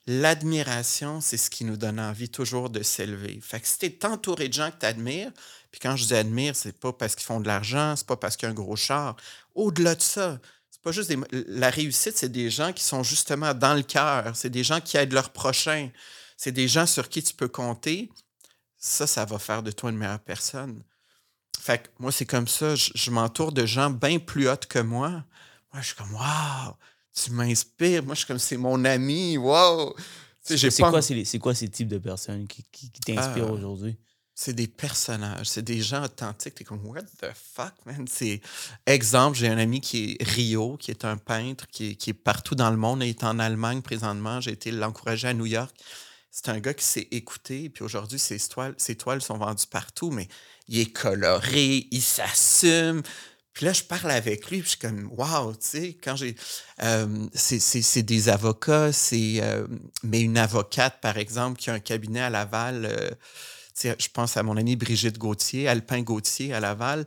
L'admiration, 0.07 1.21
c'est 1.21 1.37
ce 1.37 1.51
qui 1.51 1.65
nous 1.65 1.77
donne 1.77 2.01
envie 2.01 2.29
toujours 2.29 2.71
de 2.71 2.83
s'élever. 2.83 3.39
Fait 3.41 3.61
que 3.61 3.69
si 3.69 3.79
tu 3.79 3.87
es 3.87 4.07
entouré 4.07 4.49
de 4.49 4.53
gens 4.55 4.71
que 4.71 4.79
tu 4.81 4.87
admires, 4.87 5.31
puis 5.71 5.81
quand 5.81 5.95
je 5.95 6.07
dis 6.07 6.15
admire, 6.15 6.57
c'est 6.57 6.77
pas 6.77 6.93
parce 6.93 7.15
qu'ils 7.15 7.27
font 7.27 7.41
de 7.41 7.47
l'argent, 7.47 7.95
c'est 7.97 8.07
pas 8.07 8.17
parce 8.17 8.37
qu'il 8.37 8.47
y 8.47 8.49
a 8.49 8.51
un 8.51 8.55
gros 8.55 8.77
char. 8.77 9.17
Au-delà 9.55 9.95
de 9.95 10.03
ça, 10.03 10.41
c'est 10.71 10.83
pas 10.83 10.93
juste 10.93 11.13
la 11.31 11.71
réussite, 11.71 12.17
c'est 12.17 12.33
des 12.33 12.51
gens 12.51 12.73
qui 12.73 12.83
sont 12.83 13.03
justement 13.03 13.55
dans 13.55 13.75
le 13.75 13.83
cœur, 13.83 14.35
c'est 14.35 14.51
des 14.51 14.65
gens 14.65 14.81
qui 14.81 14.97
aident 14.97 15.13
leur 15.13 15.31
prochain, 15.31 15.91
c'est 16.37 16.53
des 16.53 16.67
gens 16.67 16.87
sur 16.87 17.09
qui 17.09 17.23
tu 17.23 17.35
peux 17.35 17.49
compter. 17.49 18.11
Ça, 18.79 19.07
ça 19.07 19.25
va 19.27 19.39
faire 19.39 19.63
de 19.63 19.71
toi 19.71 19.91
une 19.91 19.99
meilleure 19.99 20.21
personne. 20.21 20.83
Fait 21.61 21.83
que 21.83 21.89
moi, 21.99 22.11
c'est 22.11 22.25
comme 22.25 22.49
ça, 22.49 22.75
je, 22.75 23.11
m'entoure 23.11 23.53
de 23.53 23.67
gens 23.67 23.91
bien 23.91 24.19
plus 24.19 24.49
hauts 24.49 24.57
que 24.69 24.79
moi. 24.79 25.11
Moi, 25.73 25.83
je 25.83 25.87
suis 25.89 25.95
comme, 25.95 26.15
waouh, 26.15 26.75
tu 27.13 27.31
m'inspires. 27.33 28.03
Moi, 28.03 28.15
je 28.15 28.21
suis 28.21 28.27
comme, 28.27 28.39
c'est 28.39 28.57
mon 28.57 28.83
ami, 28.87 29.37
waouh. 29.37 29.95
C'est 30.43 30.59
quoi, 30.81 30.91
quoi, 31.41 31.55
ces 31.55 31.69
types 31.69 31.89
de 31.89 31.99
personnes 31.99 32.47
qui, 32.47 32.65
qui, 32.73 32.91
t'inspirent 32.91 33.49
ah. 33.49 33.53
aujourd'hui? 33.53 33.97
c'est 34.33 34.55
des 34.55 34.69
personnages, 34.69 35.49
c'est 35.51 35.61
des 35.61 35.83
gens 35.83 36.03
authentiques. 36.03 36.55
T'es 36.55 36.65
comme, 36.65 36.81
what 36.87 37.03
the 37.03 37.31
fuck, 37.35 37.75
man? 37.85 38.07
C'est... 38.09 38.41
Exemple, 38.87 39.37
j'ai 39.37 39.49
un 39.49 39.59
ami 39.59 39.83
qui 39.83 40.17
est 40.19 40.25
Rio, 40.25 40.79
qui 40.79 40.91
est 40.91 41.05
un 41.05 41.19
peintre, 41.19 41.67
qui 41.69 41.91
est, 41.91 42.13
partout 42.15 42.55
dans 42.55 42.71
le 42.71 42.79
monde. 42.79 43.03
Il 43.03 43.11
est 43.11 43.23
en 43.23 43.39
Allemagne 43.39 43.83
présentement. 43.83 44.41
J'ai 44.41 44.53
été 44.53 44.71
l'encourager 44.71 45.29
à 45.29 45.35
New 45.35 45.45
York. 45.45 45.77
C'est 46.31 46.49
un 46.49 46.61
gars 46.61 46.75
qui 46.75 46.85
s'est 46.85 47.09
écouté, 47.11 47.69
puis 47.71 47.83
aujourd'hui, 47.83 48.19
ses 48.19 48.39
toiles, 48.39 48.75
ses 48.79 48.95
toiles 48.95 49.21
sont 49.21 49.37
vendues 49.37 49.67
partout, 49.69 50.11
mais 50.11 50.29
il 50.69 50.79
est 50.79 50.93
coloré, 50.93 51.89
il 51.91 52.03
s'assume. 52.03 53.03
Puis 53.53 53.67
là, 53.67 53.73
je 53.73 53.83
parle 53.83 54.13
avec 54.13 54.49
lui, 54.49 54.61
puis 54.61 54.65
je 54.65 54.69
suis 54.71 54.79
comme, 54.79 55.11
wow, 55.17 55.53
tu 55.53 55.59
sais, 55.61 55.95
quand 55.95 56.15
j'ai. 56.15 56.37
Euh, 56.83 57.27
c'est 57.35 58.03
des 58.03 58.29
avocats, 58.29 58.93
c'est. 58.93 59.41
Euh, 59.43 59.67
mais 60.05 60.21
une 60.21 60.39
avocate, 60.39 61.01
par 61.01 61.19
exemple, 61.19 61.59
qui 61.59 61.71
a 61.71 61.75
un 61.75 61.81
cabinet 61.81 62.21
à 62.21 62.31
Laval. 62.31 62.87
Euh, 62.87 63.11
je 63.83 64.09
pense 64.09 64.37
à 64.37 64.43
mon 64.43 64.57
amie 64.57 64.77
Brigitte 64.77 65.19
Gauthier, 65.19 65.67
Alpin 65.69 66.03
Gauthier 66.03 66.53
à 66.55 66.61
Laval. 66.61 67.07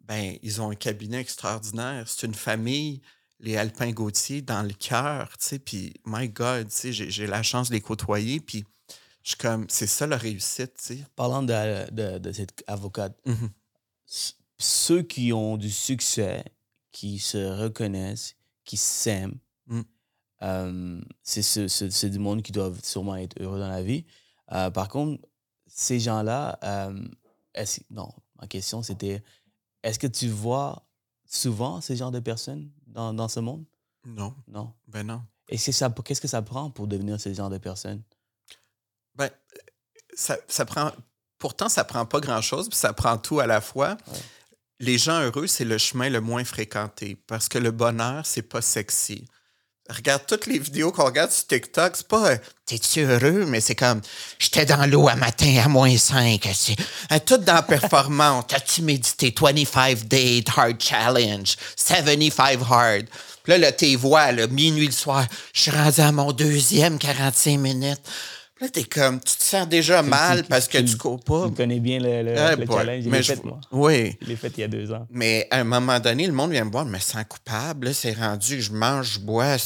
Ben, 0.00 0.36
ils 0.42 0.60
ont 0.60 0.70
un 0.70 0.74
cabinet 0.74 1.20
extraordinaire. 1.20 2.04
C'est 2.08 2.26
une 2.26 2.34
famille, 2.34 3.02
les 3.40 3.56
Alpin 3.56 3.90
Gauthier, 3.92 4.42
dans 4.42 4.62
le 4.62 4.72
cœur, 4.72 5.36
tu 5.38 5.46
sais. 5.46 5.58
Puis, 5.58 5.94
my 6.04 6.28
God, 6.28 6.68
tu 6.68 6.92
sais, 6.92 6.92
j'ai 6.92 7.26
la 7.26 7.42
chance 7.42 7.68
de 7.68 7.74
les 7.74 7.80
côtoyer. 7.80 8.40
Puis, 8.40 8.64
je 9.22 9.30
suis 9.30 9.38
comme, 9.38 9.66
c'est 9.68 9.86
ça 9.86 10.06
la 10.06 10.16
réussite, 10.16 10.74
tu 10.74 10.96
sais. 10.96 11.04
Parlant 11.16 11.42
de, 11.42 12.18
de, 12.18 12.32
cette 12.32 12.64
avocate, 12.66 13.18
mmh 13.26 13.46
ceux 14.58 15.02
qui 15.02 15.32
ont 15.32 15.56
du 15.56 15.70
succès, 15.70 16.44
qui 16.92 17.18
se 17.18 17.62
reconnaissent, 17.62 18.36
qui 18.64 18.76
s'aiment, 18.76 19.38
mmh. 19.66 19.80
euh, 20.42 21.00
c'est 21.22 22.10
du 22.10 22.18
monde 22.18 22.42
qui 22.42 22.52
doivent 22.52 22.80
sûrement 22.82 23.16
être 23.16 23.40
heureux 23.40 23.58
dans 23.58 23.68
la 23.68 23.82
vie. 23.82 24.04
Euh, 24.52 24.70
par 24.70 24.88
contre, 24.88 25.22
ces 25.66 26.00
gens-là, 26.00 26.58
euh, 26.62 27.06
non, 27.90 28.10
ma 28.40 28.46
question 28.46 28.82
c'était, 28.82 29.22
est-ce 29.82 29.98
que 29.98 30.06
tu 30.06 30.28
vois 30.28 30.85
souvent 31.26 31.80
ces 31.80 31.96
genres 31.96 32.10
de 32.10 32.20
personnes 32.20 32.70
dans, 32.86 33.12
dans 33.12 33.28
ce 33.28 33.40
monde? 33.40 33.64
Non. 34.04 34.34
Non. 34.48 34.72
Ben 34.88 35.06
non. 35.06 35.22
Et 35.48 35.58
ça, 35.58 35.90
qu'est-ce 36.04 36.20
que 36.20 36.28
ça 36.28 36.42
prend 36.42 36.70
pour 36.70 36.86
devenir 36.86 37.20
ce 37.20 37.32
genre 37.32 37.50
de 37.50 37.58
personne? 37.58 38.02
Ben, 39.14 39.30
ça, 40.14 40.36
ça 40.48 40.64
prend. 40.64 40.92
Pourtant, 41.38 41.68
ça 41.68 41.84
prend 41.84 42.06
pas 42.06 42.20
grand-chose, 42.20 42.68
puis 42.68 42.78
ça 42.78 42.92
prend 42.92 43.18
tout 43.18 43.40
à 43.40 43.46
la 43.46 43.60
fois. 43.60 43.96
Les 44.80 44.98
gens 44.98 45.20
heureux, 45.20 45.46
c'est 45.46 45.64
le 45.64 45.78
chemin 45.78 46.08
le 46.08 46.20
moins 46.20 46.44
fréquenté 46.44 47.16
parce 47.26 47.48
que 47.48 47.58
le 47.58 47.70
bonheur, 47.70 48.24
c'est 48.24 48.42
pas 48.42 48.62
sexy 48.62 49.26
regarde 49.88 50.22
toutes 50.26 50.46
les 50.46 50.58
vidéos 50.58 50.92
qu'on 50.92 51.04
regarde 51.04 51.30
sur 51.30 51.46
TikTok, 51.46 51.92
c'est 51.96 52.08
pas 52.08 52.32
euh, 52.32 52.36
t'es-tu 52.66 53.00
heureux, 53.02 53.44
mais 53.46 53.60
c'est 53.60 53.74
comme 53.74 54.00
j'étais 54.38 54.66
dans 54.66 54.84
l'eau 54.90 55.08
à 55.08 55.14
matin 55.14 55.62
à 55.64 55.68
moins 55.68 55.96
5. 55.96 56.48
C'est 56.52 57.24
tout 57.24 57.36
dans 57.38 57.62
performance. 57.62 58.44
As-tu 58.52 58.82
médité? 58.82 59.34
25 59.38 60.08
Day 60.08 60.44
Hard 60.56 60.80
Challenge, 60.80 61.56
75 61.76 62.58
Hard? 62.68 63.06
Puis 63.42 63.52
là, 63.52 63.58
là 63.58 63.72
tes 63.72 63.96
voix, 63.96 64.32
minuit 64.32 64.86
le 64.86 64.92
soir, 64.92 65.24
je 65.52 65.62
suis 65.62 65.70
rendu 65.70 66.00
à 66.00 66.12
mon 66.12 66.32
deuxième 66.32 66.98
45 66.98 67.58
minutes. 67.58 68.00
Là, 68.58 68.70
t'es 68.70 68.84
comme, 68.84 69.20
tu 69.20 69.36
te 69.36 69.42
sens 69.42 69.68
déjà 69.68 70.02
mal 70.02 70.44
parce 70.44 70.66
que 70.66 70.78
tu 70.78 70.96
cours 70.96 71.22
pas. 71.22 71.48
Tu 71.48 71.54
connais 71.54 71.78
bien 71.78 71.98
le, 71.98 72.22
le, 72.22 72.66
challenge. 72.66 73.04
Je 73.04 73.10
l'ai 73.10 73.22
fait, 73.22 73.44
moi. 73.44 73.60
Oui. 73.70 74.16
Je 74.22 74.28
l'ai 74.28 74.36
fait 74.36 74.52
il 74.56 74.60
y 74.60 74.64
a 74.64 74.68
deux 74.68 74.90
ans. 74.92 75.06
Mais 75.10 75.46
à 75.50 75.58
un 75.58 75.64
moment 75.64 76.00
donné, 76.00 76.26
le 76.26 76.32
monde 76.32 76.52
vient 76.52 76.64
me 76.64 76.70
voir, 76.70 76.86
mais 76.86 77.00
sens 77.00 77.24
coupable. 77.28 77.92
c'est 77.92 78.14
rendu, 78.14 78.62
je 78.62 78.72
mange, 78.72 79.14
je 79.14 79.20
bois. 79.20 79.56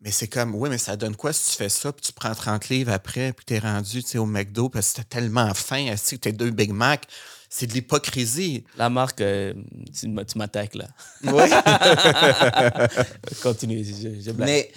Mais 0.00 0.10
c'est 0.10 0.26
comme, 0.26 0.56
oui, 0.56 0.68
mais 0.70 0.78
ça 0.78 0.96
donne 0.96 1.14
quoi 1.14 1.32
si 1.32 1.52
tu 1.52 1.56
fais 1.56 1.68
ça, 1.68 1.92
puis 1.92 2.02
tu 2.04 2.12
prends 2.12 2.34
30 2.34 2.68
livres 2.68 2.92
après, 2.92 3.32
puis 3.32 3.46
t'es 3.46 3.60
rendu 3.60 4.02
au 4.16 4.26
McDo 4.26 4.68
parce 4.68 4.92
que 4.92 4.96
t'as 4.96 5.04
tellement 5.04 5.54
faim, 5.54 5.94
que 5.94 6.16
t'es 6.16 6.32
deux 6.32 6.50
Big 6.50 6.72
Mac. 6.72 7.06
C'est 7.48 7.68
de 7.68 7.74
l'hypocrisie. 7.74 8.64
La 8.76 8.90
marque, 8.90 9.20
euh, 9.20 9.54
tu, 9.96 10.08
m'attaques 10.08 10.74
là. 10.74 10.88
Oui. 11.22 11.44
Continue, 13.42 13.84
je, 13.84 14.20
je 14.20 14.30
blague. 14.32 14.48
Mais, 14.48 14.72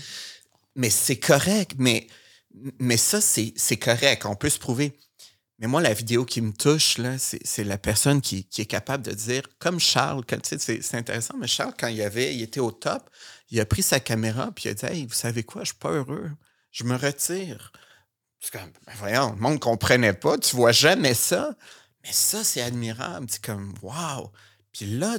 mais 0.76 0.92
c'est 0.92 1.18
correct, 1.18 1.72
mais 1.80 2.06
mais 2.80 2.98
ça, 2.98 3.22
c'est 3.22 3.78
correct. 3.78 4.26
On 4.26 4.36
peut 4.36 4.50
se 4.50 4.60
prouver. 4.60 4.98
Mais 5.60 5.68
moi, 5.68 5.82
la 5.82 5.94
vidéo 5.94 6.24
qui 6.24 6.42
me 6.42 6.54
touche, 6.54 6.98
c'est 7.18 7.64
la 7.64 7.78
personne 7.80 8.22
qui, 8.22 8.48
est 8.58 8.66
capable 8.66 9.04
de 9.04 9.12
dire, 9.12 9.42
comme 9.58 9.80
Charles, 9.80 10.24
c'est 10.44 10.96
intéressant, 10.96 11.36
mais 11.38 11.48
Charles, 11.48 11.74
quand 11.78 11.88
il, 11.88 12.02
avait, 12.02 12.36
il 12.36 12.44
était 12.44 12.60
au 12.60 12.72
top, 12.72 13.10
il 13.50 13.60
a 13.60 13.66
pris 13.66 13.82
sa 13.82 14.00
caméra 14.00 14.52
puis 14.54 14.66
il 14.66 14.70
a 14.70 14.74
dit 14.76 14.86
Hey, 14.86 15.06
vous 15.06 15.14
savez 15.14 15.44
quoi, 15.44 15.64
je 15.64 15.70
suis 15.70 15.78
pas 15.78 15.92
heureux. 15.92 16.30
Je 16.72 16.84
me 16.84 16.96
retire. 16.96 17.72
C'est 18.40 18.52
comme, 18.52 18.72
ben 18.86 18.94
voyons, 18.98 19.32
le 19.32 19.38
monde 19.38 19.54
ne 19.54 19.60
comprenait 19.60 20.14
pas, 20.14 20.38
tu 20.38 20.56
vois 20.56 20.72
jamais 20.72 21.16
ça. 21.16 21.56
Mais 22.04 22.12
ça, 22.12 22.44
c'est 22.44 22.62
admirable. 22.62 23.26
C'est 23.30 23.44
comme, 23.44 23.74
wow. 23.82 24.32
Puis 24.72 24.86
là, 24.86 25.18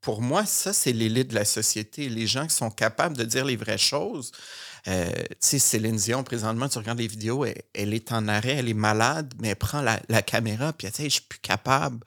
pour 0.00 0.20
moi, 0.20 0.44
ça, 0.46 0.72
c'est 0.72 0.92
l'élite 0.92 1.28
de 1.28 1.36
la 1.36 1.44
société. 1.44 2.08
Les 2.08 2.26
gens 2.26 2.46
qui 2.46 2.54
sont 2.54 2.70
capables 2.70 3.16
de 3.16 3.24
dire 3.24 3.44
les 3.44 3.56
vraies 3.56 3.78
choses. 3.78 4.32
Euh, 4.88 5.10
tu 5.30 5.36
sais, 5.40 5.58
Céline 5.58 5.96
Dion, 5.96 6.22
présentement, 6.22 6.68
tu 6.68 6.78
regardes 6.78 6.98
les 6.98 7.08
vidéos, 7.08 7.44
elle, 7.44 7.94
est 7.94 8.12
en 8.12 8.28
arrêt, 8.28 8.56
elle 8.56 8.68
est 8.68 8.74
malade, 8.74 9.34
mais 9.40 9.48
elle 9.48 9.56
prend 9.56 9.82
la, 9.82 10.22
caméra, 10.22 10.72
puis 10.72 10.86
elle 10.86 10.92
dit, 10.92 11.04
je 11.04 11.14
suis 11.14 11.22
plus 11.22 11.40
capable. 11.40 12.04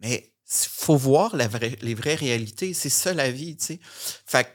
Mais 0.00 0.32
il 0.48 0.68
faut 0.70 0.96
voir 0.96 1.36
les 1.36 1.94
vraies 1.94 2.14
réalités. 2.14 2.74
C'est 2.74 2.88
ça 2.88 3.12
la 3.12 3.30
vie, 3.30 3.56
tu 3.56 3.66
sais. 3.66 3.80
Fait 4.26 4.54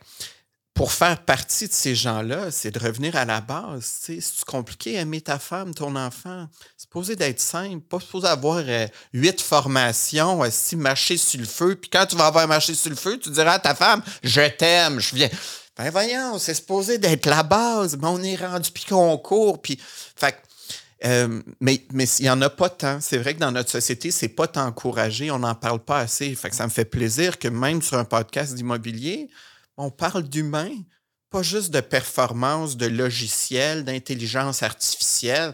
pour 0.73 0.93
faire 0.93 1.23
partie 1.25 1.67
de 1.67 1.73
ces 1.73 1.93
gens-là, 1.95 2.49
c'est 2.49 2.71
de 2.71 2.79
revenir 2.79 3.15
à 3.15 3.25
la 3.25 3.41
base. 3.41 3.83
C'est 3.83 4.19
compliqué 4.47 4.95
aimer 4.95 5.21
ta 5.21 5.37
femme, 5.37 5.75
ton 5.75 5.95
enfant? 5.95 6.47
C'est 6.77 6.83
supposé 6.85 7.15
d'être 7.15 7.39
simple, 7.39 7.81
pas 7.81 7.99
supposé 7.99 8.27
avoir 8.27 8.63
euh, 8.65 8.87
huit 9.13 9.41
formations, 9.41 10.41
si 10.49 10.75
marcher 10.75 11.17
sur 11.17 11.39
le 11.39 11.45
feu. 11.45 11.75
Puis 11.75 11.89
quand 11.89 12.05
tu 12.05 12.15
vas 12.15 12.27
avoir 12.27 12.47
marché 12.47 12.73
sur 12.73 12.89
le 12.89 12.95
feu, 12.95 13.19
tu 13.19 13.29
diras 13.29 13.53
à 13.53 13.59
ta 13.59 13.75
femme, 13.75 14.01
je 14.23 14.41
t'aime, 14.49 14.99
je 14.99 15.15
viens. 15.15 15.29
Ben 15.77 15.89
voyons, 15.89 16.37
c'est 16.37 16.53
supposé 16.53 16.97
d'être 16.97 17.25
la 17.25 17.43
base, 17.43 17.97
mais 17.97 18.07
on 18.07 18.21
est 18.21 18.35
rendu 18.35 18.71
puis 18.71 18.85
qu'on 18.85 19.17
court, 19.17 19.61
puis... 19.61 19.79
Fait 20.15 20.35
euh, 21.03 21.41
mais 21.59 21.83
mais 21.91 22.05
il 22.19 22.23
n'y 22.23 22.29
en 22.29 22.41
a 22.41 22.49
pas 22.49 22.69
tant. 22.69 22.99
C'est 23.01 23.17
vrai 23.17 23.33
que 23.33 23.39
dans 23.39 23.51
notre 23.51 23.71
société, 23.71 24.11
c'est 24.11 24.27
pas 24.27 24.47
tant 24.47 24.67
encouragé, 24.67 25.31
on 25.31 25.39
n'en 25.39 25.55
parle 25.55 25.79
pas 25.79 25.97
assez. 25.97 26.35
Fait 26.35 26.49
que 26.49 26.55
ça 26.55 26.65
me 26.65 26.71
fait 26.71 26.85
plaisir 26.85 27.39
que 27.39 27.47
même 27.47 27.81
sur 27.81 27.97
un 27.97 28.05
podcast 28.05 28.53
d'immobilier, 28.53 29.27
on 29.77 29.89
parle 29.89 30.23
d'humain, 30.23 30.69
pas 31.31 31.41
juste 31.41 31.71
de 31.71 31.81
performance, 31.81 32.77
de 32.77 32.85
logiciel, 32.85 33.83
d'intelligence 33.83 34.61
artificielle. 34.61 35.53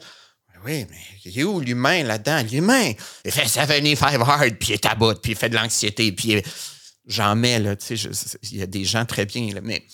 Ben 0.49 0.59
oui, 0.65 0.85
mais 0.89 0.97
il 1.23 1.39
est 1.39 1.43
où 1.43 1.61
l'humain 1.61 2.03
là-dedans? 2.03 2.43
L'humain, 2.51 2.91
il 3.23 3.31
fait 3.31 3.47
75 3.47 4.19
hard, 4.19 4.55
puis 4.59 4.69
il 4.69 4.73
est 4.73 4.85
à 4.85 4.95
bout, 4.95 5.17
puis 5.21 5.31
il 5.31 5.37
fait 5.37 5.49
de 5.49 5.55
l'anxiété, 5.55 6.11
puis 6.11 6.43
j'en 7.07 7.35
mets, 7.35 7.59
là, 7.59 7.75
tu 7.75 7.97
sais, 7.97 8.09
il 8.43 8.57
y 8.57 8.61
a 8.61 8.67
des 8.67 8.83
gens 8.83 9.05
très 9.05 9.25
bien, 9.25 9.53
là, 9.53 9.61
mais, 9.61 9.85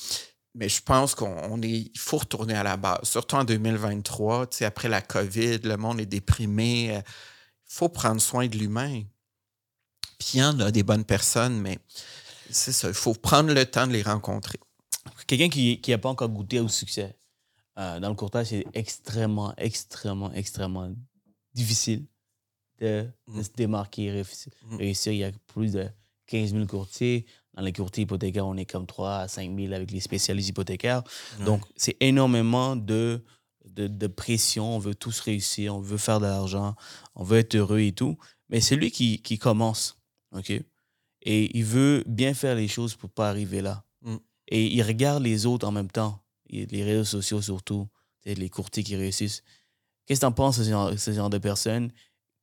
mais 0.55 0.67
je 0.67 0.81
pense 0.81 1.15
qu'on 1.15 1.61
est, 1.61 1.69
il 1.69 1.99
faut 1.99 2.17
retourner 2.17 2.55
à 2.55 2.63
la 2.63 2.75
base, 2.77 2.99
surtout 3.03 3.35
en 3.35 3.43
2023, 3.43 4.47
tu 4.47 4.57
sais, 4.57 4.65
après 4.65 4.89
la 4.89 5.01
COVID, 5.01 5.59
le 5.59 5.77
monde 5.77 6.01
est 6.01 6.05
déprimé, 6.05 6.95
il 6.95 7.03
faut 7.65 7.89
prendre 7.89 8.19
soin 8.19 8.47
de 8.47 8.57
l'humain. 8.57 9.03
Puis 10.19 10.31
il 10.35 10.39
y 10.39 10.43
en 10.43 10.59
a 10.59 10.71
des 10.71 10.83
bonnes 10.83 11.05
personnes, 11.05 11.59
mais 11.59 11.79
c'est 12.49 12.73
ça, 12.73 12.89
il 12.89 12.93
faut 12.93 13.13
prendre 13.13 13.53
le 13.53 13.65
temps 13.65 13.87
de 13.87 13.93
les 13.93 14.03
rencontrer. 14.03 14.59
Quelqu'un 15.27 15.49
qui 15.49 15.79
n'a 15.87 15.97
pas 15.97 16.09
encore 16.09 16.29
goûté 16.29 16.59
au 16.59 16.67
succès, 16.67 17.15
euh, 17.77 17.99
dans 17.99 18.09
le 18.09 18.15
courtage, 18.15 18.47
c'est 18.47 18.65
extrêmement, 18.73 19.53
extrêmement, 19.57 20.31
extrêmement 20.33 20.93
difficile 21.53 22.05
de, 22.79 23.07
mm. 23.27 23.43
se 23.43 23.49
démarquer, 23.55 24.11
réussir. 24.11 24.53
Mm. 24.63 24.77
réussir. 24.77 25.13
Il 25.13 25.19
y 25.19 25.23
a 25.23 25.31
plus 25.47 25.71
de 25.71 25.87
15 26.27 26.53
000 26.53 26.65
courtiers. 26.65 27.25
Dans 27.53 27.61
les 27.61 27.73
courtiers 27.73 28.03
hypothécaires, 28.03 28.47
on 28.47 28.57
est 28.57 28.65
comme 28.65 28.87
3 28.87 29.15
à 29.17 29.27
5 29.27 29.55
000 29.55 29.73
avec 29.73 29.91
les 29.91 29.99
spécialistes 29.99 30.49
hypothécaires. 30.49 31.03
Donc, 31.45 31.61
c'est 31.75 31.95
énormément 31.99 32.75
de, 32.75 33.23
de, 33.65 34.07
pression. 34.07 34.75
On 34.75 34.79
veut 34.79 34.95
tous 34.95 35.19
réussir, 35.19 35.75
on 35.75 35.79
veut 35.79 35.97
faire 35.97 36.19
de 36.19 36.25
l'argent, 36.25 36.75
on 37.13 37.23
veut 37.23 37.37
être 37.37 37.55
heureux 37.55 37.79
et 37.79 37.91
tout. 37.91 38.17
Mais 38.49 38.59
c'est 38.59 38.75
lui 38.75 38.89
qui, 38.89 39.21
qui 39.21 39.37
commence. 39.37 39.99
OK? 40.31 40.51
Et 41.25 41.57
il 41.57 41.63
veut 41.63 42.03
bien 42.07 42.33
faire 42.33 42.55
les 42.55 42.67
choses 42.67 42.95
pour 42.95 43.09
pas 43.09 43.29
arriver 43.29 43.61
là. 43.61 43.85
Mm. 44.01 44.15
Et 44.47 44.73
il 44.73 44.81
regarde 44.81 45.23
les 45.23 45.45
autres 45.45 45.67
en 45.67 45.71
même 45.71 45.91
temps, 45.91 46.23
les 46.49 46.83
réseaux 46.83 47.05
sociaux 47.05 47.41
surtout, 47.41 47.87
les 48.25 48.49
courtiers 48.49 48.83
qui 48.83 48.95
réussissent. 48.95 49.43
Qu'est-ce 50.05 50.19
que 50.19 50.25
tu 50.25 50.27
en 50.27 50.31
penses 50.31 50.57
ce 50.57 50.69
genre, 50.69 50.97
ce 50.97 51.11
genre 51.11 51.29
de 51.29 51.37
personnes? 51.37 51.91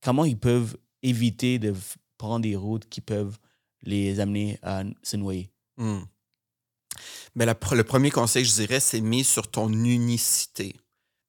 Comment 0.03 0.25
ils 0.25 0.39
peuvent 0.39 0.77
éviter 1.03 1.59
de 1.59 1.75
prendre 2.17 2.41
des 2.41 2.57
routes 2.57 2.89
qui 2.89 3.01
peuvent 3.01 3.39
les 3.83 4.21
amener 4.21 4.59
à 4.63 4.83
se 5.03 5.17
noyer? 5.17 5.51
Ben, 7.37 7.47
le 7.47 7.85
premier 7.85 8.11
conseil, 8.11 8.45
je 8.45 8.53
dirais, 8.53 8.81
c'est 8.81 9.01
mis 9.01 9.25
sur 9.25 9.51
ton 9.51 9.73
unicité. 9.73 10.77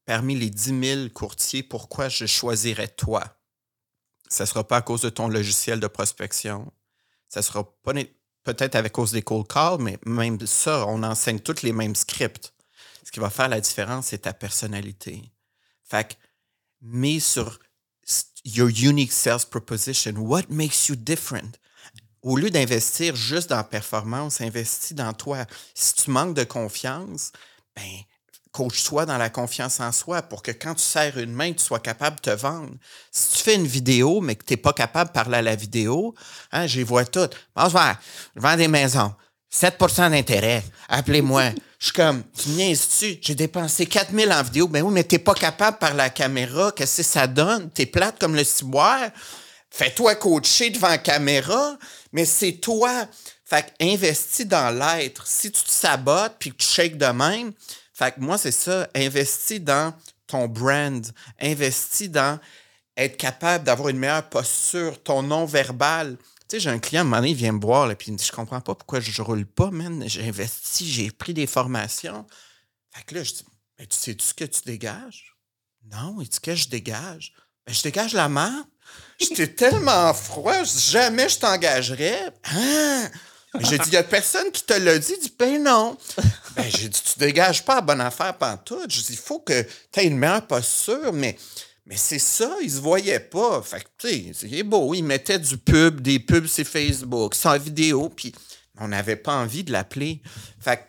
Parmi 0.06 0.36
les 0.36 0.50
10 0.50 0.80
000 0.84 1.10
courtiers, 1.10 1.64
pourquoi 1.64 2.10
je 2.10 2.26
choisirais 2.26 2.88
toi? 2.90 3.24
Ça 4.28 4.44
ne 4.44 4.48
sera 4.48 4.68
pas 4.68 4.78
à 4.78 4.82
cause 4.82 5.02
de 5.02 5.10
ton 5.10 5.28
logiciel 5.28 5.80
de 5.80 5.88
prospection. 5.88 6.72
Ça 7.30 7.42
sera 7.42 7.64
peut-être 8.44 8.76
avec 8.76 8.94
cause 8.94 9.12
des 9.12 9.22
cold 9.22 9.48
calls, 9.48 9.80
mais 9.80 10.00
même 10.06 10.46
ça, 10.48 10.86
on 10.88 11.04
enseigne 11.04 11.40
tous 11.40 11.62
les 11.62 11.72
mêmes 11.72 11.96
scripts. 11.96 12.54
Ce 13.04 13.12
qui 13.12 13.20
va 13.20 13.30
faire 13.30 13.50
la 13.50 13.62
différence, 13.62 14.08
c'est 14.08 14.20
ta 14.20 14.34
personnalité. 14.34 15.32
Fait 15.84 16.08
que, 16.10 16.14
mets 16.82 17.20
sur 17.20 17.60
your 18.44 18.70
unique 18.70 19.12
sales 19.12 19.46
proposition. 19.50 20.14
What 20.18 20.44
makes 20.50 20.90
you 20.90 20.96
different? 20.96 21.58
Au 22.24 22.38
lieu 22.38 22.52
d'investir 22.52 23.16
juste 23.16 23.50
dans 23.50 23.58
la 23.58 23.64
performance, 23.64 24.42
investis 24.42 24.94
dans 24.94 25.14
toi. 25.14 25.46
Si 25.74 25.96
tu 25.96 26.12
manques 26.12 26.36
de 26.36 26.44
confiance, 26.44 27.32
ben, 27.76 27.84
coach-toi 28.52 29.06
dans 29.06 29.18
la 29.18 29.30
confiance 29.30 29.80
en 29.80 29.92
soi 29.92 30.22
pour 30.22 30.44
que 30.44 30.52
quand 30.52 30.76
tu 30.76 30.84
serres 30.84 31.18
une 31.18 31.34
main, 31.34 31.52
tu 31.54 31.64
sois 31.64 31.80
capable 31.80 32.18
de 32.18 32.22
te 32.22 32.30
vendre. 32.30 32.74
Si 33.12 33.38
tu 33.38 33.44
fais 33.44 33.56
une 33.56 33.66
vidéo, 33.66 34.22
mais 34.22 34.36
que 34.36 34.46
tu 34.46 34.54
n'es 34.54 34.58
pas 34.58 34.74
capable 34.74 35.10
de 35.10 35.14
parler 35.14 35.38
à 35.38 35.42
la 35.42 35.56
vidéo, 35.56 36.14
hein, 36.52 36.68
j'y 36.68 36.84
vois 36.84 37.06
toutes. 37.06 37.36
je 37.58 38.40
vends 38.40 38.58
des 38.58 38.68
maisons. 38.68 39.14
7% 39.52 40.12
d'intérêt. 40.12 40.64
Appelez-moi. 40.88 41.52
Je 41.82 41.88
suis 41.88 41.94
comme, 41.94 42.22
tu 42.38 42.50
niaises-tu? 42.50 43.18
J'ai 43.22 43.34
dépensé 43.34 43.88
4000 43.88 44.32
en 44.32 44.44
vidéo. 44.44 44.68
Ben 44.68 44.84
oui, 44.84 44.94
mais 44.94 45.04
t'es 45.04 45.18
pas 45.18 45.34
capable 45.34 45.80
par 45.80 45.96
la 45.96 46.12
caméra. 46.12 46.72
Qu'est-ce 46.72 46.98
que 46.98 47.04
ça 47.04 47.26
donne? 47.26 47.72
T'es 47.72 47.88
plate 47.88 48.20
comme 48.20 48.36
le 48.36 48.44
ciboire. 48.44 49.10
Fais-toi 49.72 50.16
coacher 50.16 50.70
devant 50.70 50.98
caméra, 50.98 51.78
mais 52.12 52.26
c'est 52.26 52.54
toi. 52.54 53.08
Fait 53.46 53.74
investis 53.80 54.46
dans 54.46 54.70
l'être. 54.70 55.26
Si 55.26 55.52
tu 55.52 55.64
te 55.64 55.70
sabotes 55.70 56.36
puis 56.40 56.52
que 56.52 56.58
tu 56.58 56.68
shakes 56.68 56.98
de 56.98 57.08
même, 57.08 57.54
fait 57.94 58.14
que 58.16 58.20
moi, 58.20 58.38
c'est 58.38 58.52
ça. 58.52 58.88
Investis 58.94 59.62
dans 59.62 59.94
ton 60.28 60.48
brand. 60.48 61.06
Investis 61.40 62.10
dans 62.10 62.40
être 62.98 63.18
capable 63.18 63.64
d'avoir 63.64 63.90
une 63.90 63.98
meilleure 63.98 64.28
posture, 64.30 65.02
ton 65.02 65.24
non-verbal. 65.24 66.18
Tu 66.18 66.58
sais, 66.58 66.60
j'ai 66.60 66.70
un 66.70 66.80
client, 66.80 67.02
à 67.02 67.04
un 67.04 67.06
moment 67.06 67.18
donné, 67.18 67.30
il 67.32 67.36
vient 67.36 67.54
me 67.54 67.62
voir, 67.62 67.90
et 67.90 67.96
puis 67.96 68.10
il 68.10 68.14
me 68.14 68.18
dit 68.18 68.26
Je 68.26 68.32
comprends 68.32 68.60
pas 68.60 68.76
pourquoi 68.76 69.00
je, 69.00 69.22
roule 69.22 69.46
pas, 69.46 69.72
man. 69.72 70.04
J'ai 70.08 70.28
investi, 70.28 70.90
j'ai 70.90 71.12
pris 71.12 71.34
des 71.34 71.48
formations. 71.48 72.26
Fait 72.90 73.04
que 73.04 73.16
là, 73.16 73.24
je 73.24 73.32
dis 73.32 73.46
Mais 73.80 73.86
tu 73.86 73.98
sais-tu 73.98 74.26
ce 74.26 74.34
que 74.34 74.44
tu 74.44 74.62
dégages? 74.66 75.36
Non, 75.92 76.18
il 76.22 76.28
dit 76.28 76.40
que 76.40 76.56
je 76.56 76.68
dégage? 76.68 77.34
Ben, 77.66 77.74
je 77.74 77.82
dégage 77.82 78.14
la 78.14 78.30
main. 78.30 78.68
J'étais 79.22 79.48
tellement 79.48 80.14
froid, 80.14 80.64
jamais 80.64 81.30
je 81.30 81.40
t'engagerais. 81.40 82.34
Hein? 82.46 83.10
J'ai 83.60 83.78
dit, 83.78 83.88
il 83.88 83.92
n'y 83.92 83.98
a 83.98 84.04
personne 84.04 84.52
qui 84.52 84.64
te 84.64 84.74
l'a 84.74 84.98
dit. 84.98 85.14
Il 85.18 85.24
dit, 85.24 85.34
ben 85.38 85.62
non. 85.62 85.98
Ben, 86.56 86.66
j'ai 86.70 86.90
dit, 86.90 87.02
tu 87.02 87.20
dégages 87.20 87.64
pas 87.64 87.78
à 87.78 87.82
bonne 87.82 88.02
affaire 88.02 88.36
tout. 88.66 88.82
Je 88.90 89.02
dis, 89.02 89.12
il 89.12 89.18
faut 89.18 89.40
que 89.40 89.62
tu 89.92 90.00
aies 90.00 90.06
une 90.06 90.18
meilleure 90.18 90.46
posture, 90.48 91.14
mais 91.14 91.38
mais 91.86 91.98
c'est 91.98 92.20
ça, 92.20 92.56
il 92.62 92.72
se 92.72 92.80
voyait 92.80 93.20
pas. 93.20 93.62
Fait 93.62 93.82
que, 93.82 93.90
tu 93.98 94.34
sais, 94.34 94.48
il 94.48 94.64
beau. 94.64 94.94
Il 94.94 95.04
mettait 95.04 95.40
du 95.40 95.58
pub, 95.58 96.00
des 96.00 96.20
pubs 96.20 96.46
sur 96.46 96.66
Facebook, 96.66 97.36
sans 97.36 97.58
vidéo, 97.58 98.10
puis 98.10 98.34
on 98.80 98.90
n'avait 98.90 99.16
pas 99.16 99.34
envie 99.34 99.64
de 99.64 99.72
l'appeler. 99.72 100.22
Fait 100.60 100.78
que, 100.78 100.84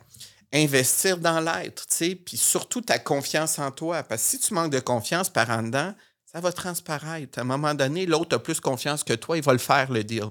investir 0.59 1.19
dans 1.19 1.41
l'être, 1.41 1.87
tu 1.87 1.97
sais, 1.97 2.15
puis 2.15 2.37
surtout 2.37 2.83
ta 2.83 2.99
confiance 2.99 3.59
en 3.59 3.71
toi. 3.71 4.03
Parce 4.03 4.23
que 4.23 4.29
si 4.29 4.39
tu 4.39 4.55
manques 4.55 4.73
de 4.73 4.81
confiance 4.81 5.31
par 5.31 5.51
en 5.51 5.63
dedans, 5.63 5.95
ça 6.35 6.41
va 6.41 6.53
transparaître. 6.53 7.39
À 7.39 7.43
un 7.43 7.45
moment 7.45 7.75
donné, 7.75 8.07
l'autre 8.07 8.37
a 8.37 8.39
plus 8.39 8.61
confiance 8.61 9.05
que 9.05 9.13
toi, 9.13 9.37
il 9.37 9.43
va 9.43 9.53
le 9.53 9.59
faire, 9.59 9.91
le 9.91 10.03
deal. 10.05 10.31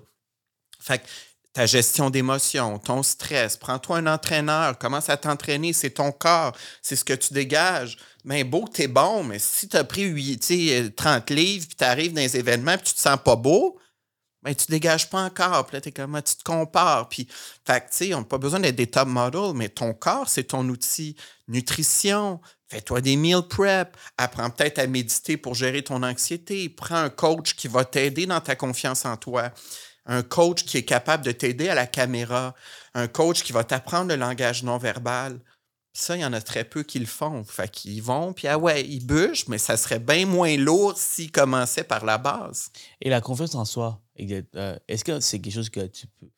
Fait 0.79 0.99
que 0.99 1.07
ta 1.53 1.65
gestion 1.65 2.09
d'émotions, 2.09 2.79
ton 2.79 3.03
stress. 3.03 3.57
Prends-toi 3.57 3.97
un 3.97 4.07
entraîneur, 4.07 4.77
commence 4.77 5.09
à 5.09 5.17
t'entraîner, 5.17 5.73
c'est 5.73 5.89
ton 5.91 6.11
corps, 6.11 6.55
c'est 6.81 6.95
ce 6.95 7.03
que 7.03 7.13
tu 7.13 7.33
dégages. 7.33 7.97
Mais 8.23 8.43
beau, 8.43 8.67
t'es 8.71 8.87
bon, 8.87 9.23
mais 9.23 9.39
si 9.39 9.67
tu 9.67 9.75
as 9.75 9.83
pris 9.83 10.03
8, 10.03 10.95
30 10.95 11.29
livres, 11.29 11.67
puis 11.67 11.75
tu 11.75 11.83
arrives 11.83 12.13
dans 12.13 12.21
les 12.21 12.37
événements, 12.37 12.77
puis 12.77 12.87
tu 12.87 12.93
te 12.93 12.99
sens 12.99 13.17
pas 13.23 13.35
beau, 13.35 13.77
ben, 14.43 14.55
tu 14.55 14.65
dégages 14.67 15.09
pas 15.09 15.23
encore. 15.23 15.67
Puis 15.67 15.77
là, 15.77 15.91
comme, 15.91 16.15
ah, 16.15 16.21
tu 16.21 16.35
te 16.35 16.43
compares. 16.43 17.09
Puis, 17.09 17.27
fait 17.65 17.81
tu 17.81 17.87
sais, 17.91 18.13
on 18.13 18.19
n'a 18.19 18.25
pas 18.25 18.37
besoin 18.37 18.59
d'être 18.59 18.75
des 18.75 18.87
top 18.87 19.07
models, 19.07 19.53
mais 19.53 19.69
ton 19.69 19.93
corps, 19.93 20.29
c'est 20.29 20.45
ton 20.45 20.67
outil. 20.69 21.15
Nutrition, 21.47 22.39
fais-toi 22.71 23.01
des 23.01 23.17
meal 23.17 23.41
prep, 23.41 23.97
apprends 24.17 24.49
peut-être 24.49 24.79
à 24.79 24.87
méditer 24.87 25.35
pour 25.35 25.55
gérer 25.55 25.83
ton 25.83 26.03
anxiété. 26.03 26.69
Prends 26.69 26.95
un 26.95 27.09
coach 27.09 27.55
qui 27.55 27.67
va 27.67 27.83
t'aider 27.83 28.25
dans 28.25 28.39
ta 28.39 28.55
confiance 28.55 29.05
en 29.05 29.17
toi 29.17 29.51
un 30.05 30.23
coach 30.23 30.63
qui 30.65 30.77
est 30.77 30.83
capable 30.83 31.23
de 31.23 31.31
t'aider 31.31 31.69
à 31.69 31.75
la 31.75 31.85
caméra, 31.85 32.55
un 32.93 33.07
coach 33.07 33.43
qui 33.43 33.51
va 33.51 33.63
t'apprendre 33.63 34.09
le 34.09 34.15
langage 34.15 34.63
non 34.63 34.77
verbal. 34.77 35.39
Ça, 35.93 36.15
il 36.15 36.21
y 36.21 36.25
en 36.25 36.33
a 36.33 36.41
très 36.41 36.63
peu 36.63 36.83
qui 36.83 36.99
le 36.99 37.05
font. 37.05 37.43
Fait 37.43 37.69
qu'ils 37.69 38.01
vont, 38.01 38.33
puis 38.33 38.47
ah 38.47 38.57
ouais, 38.57 38.83
ils 38.83 39.05
bûchent, 39.05 39.47
mais 39.47 39.57
ça 39.57 39.77
serait 39.77 39.99
bien 39.99 40.25
moins 40.25 40.57
lourd 40.57 40.97
s'ils 40.97 41.31
commençaient 41.31 41.83
par 41.83 42.05
la 42.05 42.17
base. 42.17 42.71
Et 43.01 43.09
la 43.09 43.21
confiance 43.21 43.53
en 43.55 43.65
soi, 43.65 44.01
euh, 44.19 44.79
est-ce 44.87 45.03
que 45.03 45.19
c'est 45.19 45.39
quelque 45.39 45.53
chose 45.53 45.69
que 45.69 45.85
tu 45.85 46.07
peux, 46.07 46.29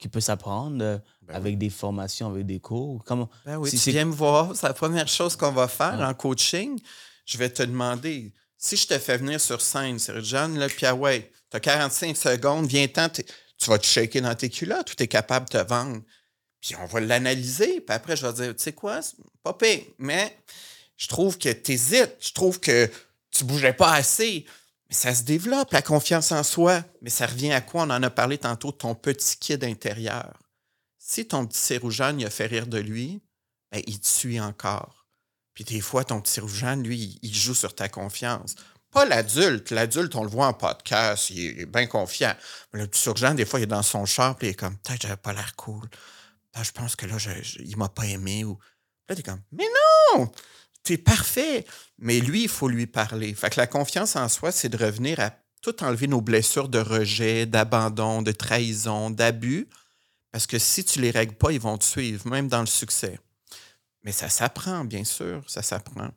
qui 0.00 0.08
peut 0.08 0.20
s'apprendre 0.20 0.82
euh, 0.82 0.98
ben 1.22 1.34
avec 1.34 1.58
des 1.58 1.70
formations, 1.70 2.28
avec 2.30 2.46
des 2.46 2.58
cours? 2.58 3.04
Comment, 3.04 3.28
ben 3.44 3.58
oui, 3.58 3.70
si 3.70 3.78
tu 3.78 3.90
viens 3.90 4.06
me 4.06 4.12
voir, 4.12 4.56
c'est 4.56 4.66
la 4.66 4.74
première 4.74 5.06
chose 5.06 5.36
qu'on 5.36 5.52
va 5.52 5.68
faire 5.68 6.00
en 6.00 6.14
coaching. 6.14 6.80
Je 7.26 7.38
vais 7.38 7.50
te 7.50 7.62
demander, 7.62 8.32
si 8.56 8.76
je 8.76 8.86
te 8.86 8.98
fais 8.98 9.18
venir 9.18 9.40
sur 9.40 9.60
scène, 9.60 9.98
c'est 9.98 10.20
John, 10.22 10.58
là, 10.58 10.68
puis 10.68 10.86
ah 10.86 10.94
ouais, 10.94 11.30
tu 11.50 11.56
as 11.56 11.60
45 11.60 12.16
secondes, 12.16 12.66
viens-t'en, 12.66 13.08
tu 13.10 13.22
vas 13.66 13.78
te 13.78 13.86
shaker 13.86 14.22
dans 14.22 14.34
tes 14.34 14.48
culottes, 14.48 14.96
tu 14.96 15.02
es 15.02 15.06
capable 15.06 15.46
de 15.50 15.58
te 15.58 15.68
vendre? 15.68 16.00
Puis 16.60 16.74
on 16.76 16.86
va 16.86 17.00
l'analyser, 17.00 17.80
puis 17.80 17.94
après, 17.94 18.16
je 18.16 18.26
vais 18.26 18.32
dire, 18.32 18.56
tu 18.56 18.62
sais 18.62 18.72
quoi, 18.72 19.00
pas 19.42 19.52
pire, 19.52 19.82
mais 19.98 20.36
je 20.96 21.08
trouve 21.08 21.38
que 21.38 21.50
tu 21.50 21.72
hésites, 21.72 22.16
je 22.20 22.32
trouve 22.32 22.58
que 22.58 22.90
tu 23.30 23.44
bougeais 23.44 23.72
pas 23.72 23.92
assez. 23.92 24.44
Mais 24.90 24.96
ça 24.96 25.14
se 25.14 25.22
développe, 25.22 25.72
la 25.72 25.82
confiance 25.82 26.32
en 26.32 26.42
soi. 26.42 26.82
Mais 27.00 27.10
ça 27.10 27.26
revient 27.26 27.52
à 27.52 27.60
quoi? 27.60 27.84
On 27.84 27.90
en 27.90 28.02
a 28.02 28.10
parlé 28.10 28.38
tantôt, 28.38 28.72
ton 28.72 28.96
petit 28.96 29.36
kid 29.36 29.62
intérieur. 29.62 30.36
Si 30.98 31.28
ton 31.28 31.46
petit 31.46 31.60
Céroujane, 31.60 32.18
il 32.18 32.26
a 32.26 32.30
fait 32.30 32.46
rire 32.46 32.66
de 32.66 32.78
lui, 32.78 33.22
ben, 33.70 33.80
il 33.86 34.00
te 34.00 34.06
suit 34.08 34.40
encore. 34.40 35.06
Puis 35.54 35.62
des 35.62 35.80
fois, 35.80 36.02
ton 36.02 36.20
petit 36.20 36.32
Céroujane, 36.32 36.82
lui, 36.82 37.20
il 37.22 37.32
joue 37.32 37.54
sur 37.54 37.72
ta 37.72 37.88
confiance. 37.88 38.56
Pas 38.90 39.04
l'adulte. 39.04 39.70
L'adulte, 39.70 40.16
on 40.16 40.24
le 40.24 40.28
voit 40.28 40.48
en 40.48 40.54
podcast, 40.54 41.30
il 41.30 41.60
est 41.60 41.66
bien 41.66 41.86
confiant. 41.86 42.34
Mais 42.72 42.80
le 42.80 42.88
surgent, 42.92 43.34
des 43.34 43.44
fois, 43.44 43.60
il 43.60 43.64
est 43.64 43.66
dans 43.66 43.84
son 43.84 44.04
char, 44.06 44.36
puis 44.36 44.48
il 44.48 44.50
est 44.50 44.54
comme, 44.54 44.76
peut-être 44.78 45.02
j'avais 45.02 45.16
pas 45.16 45.32
l'air 45.32 45.54
cool. 45.54 45.88
je 46.60 46.70
pense 46.72 46.96
que 46.96 47.06
là, 47.06 47.16
je, 47.16 47.30
il 47.60 47.76
m'a 47.76 47.88
pas 47.88 48.06
aimé. 48.06 48.44
Ou... 48.44 48.58
Là, 49.08 49.14
t'es 49.14 49.22
comme, 49.22 49.42
mais 49.52 49.68
non! 50.16 50.32
T'es 50.82 50.98
parfait. 50.98 51.64
Mais 51.98 52.20
lui, 52.20 52.44
il 52.44 52.48
faut 52.48 52.68
lui 52.68 52.86
parler. 52.86 53.34
Fait 53.34 53.50
que 53.50 53.60
la 53.60 53.66
confiance 53.66 54.16
en 54.16 54.28
soi, 54.28 54.52
c'est 54.52 54.68
de 54.68 54.76
revenir 54.76 55.20
à 55.20 55.32
tout 55.62 55.82
enlever 55.84 56.06
nos 56.06 56.20
blessures 56.20 56.68
de 56.68 56.78
rejet, 56.78 57.46
d'abandon, 57.46 58.22
de 58.22 58.32
trahison, 58.32 59.10
d'abus. 59.10 59.68
Parce 60.32 60.46
que 60.46 60.58
si 60.58 60.84
tu 60.84 61.00
les 61.00 61.10
règles 61.10 61.34
pas, 61.34 61.52
ils 61.52 61.60
vont 61.60 61.76
te 61.76 61.84
suivre, 61.84 62.26
même 62.28 62.48
dans 62.48 62.60
le 62.60 62.66
succès. 62.66 63.18
Mais 64.02 64.12
ça 64.12 64.28
s'apprend, 64.28 64.84
bien 64.84 65.04
sûr, 65.04 65.42
ça 65.48 65.62
s'apprend 65.62 66.10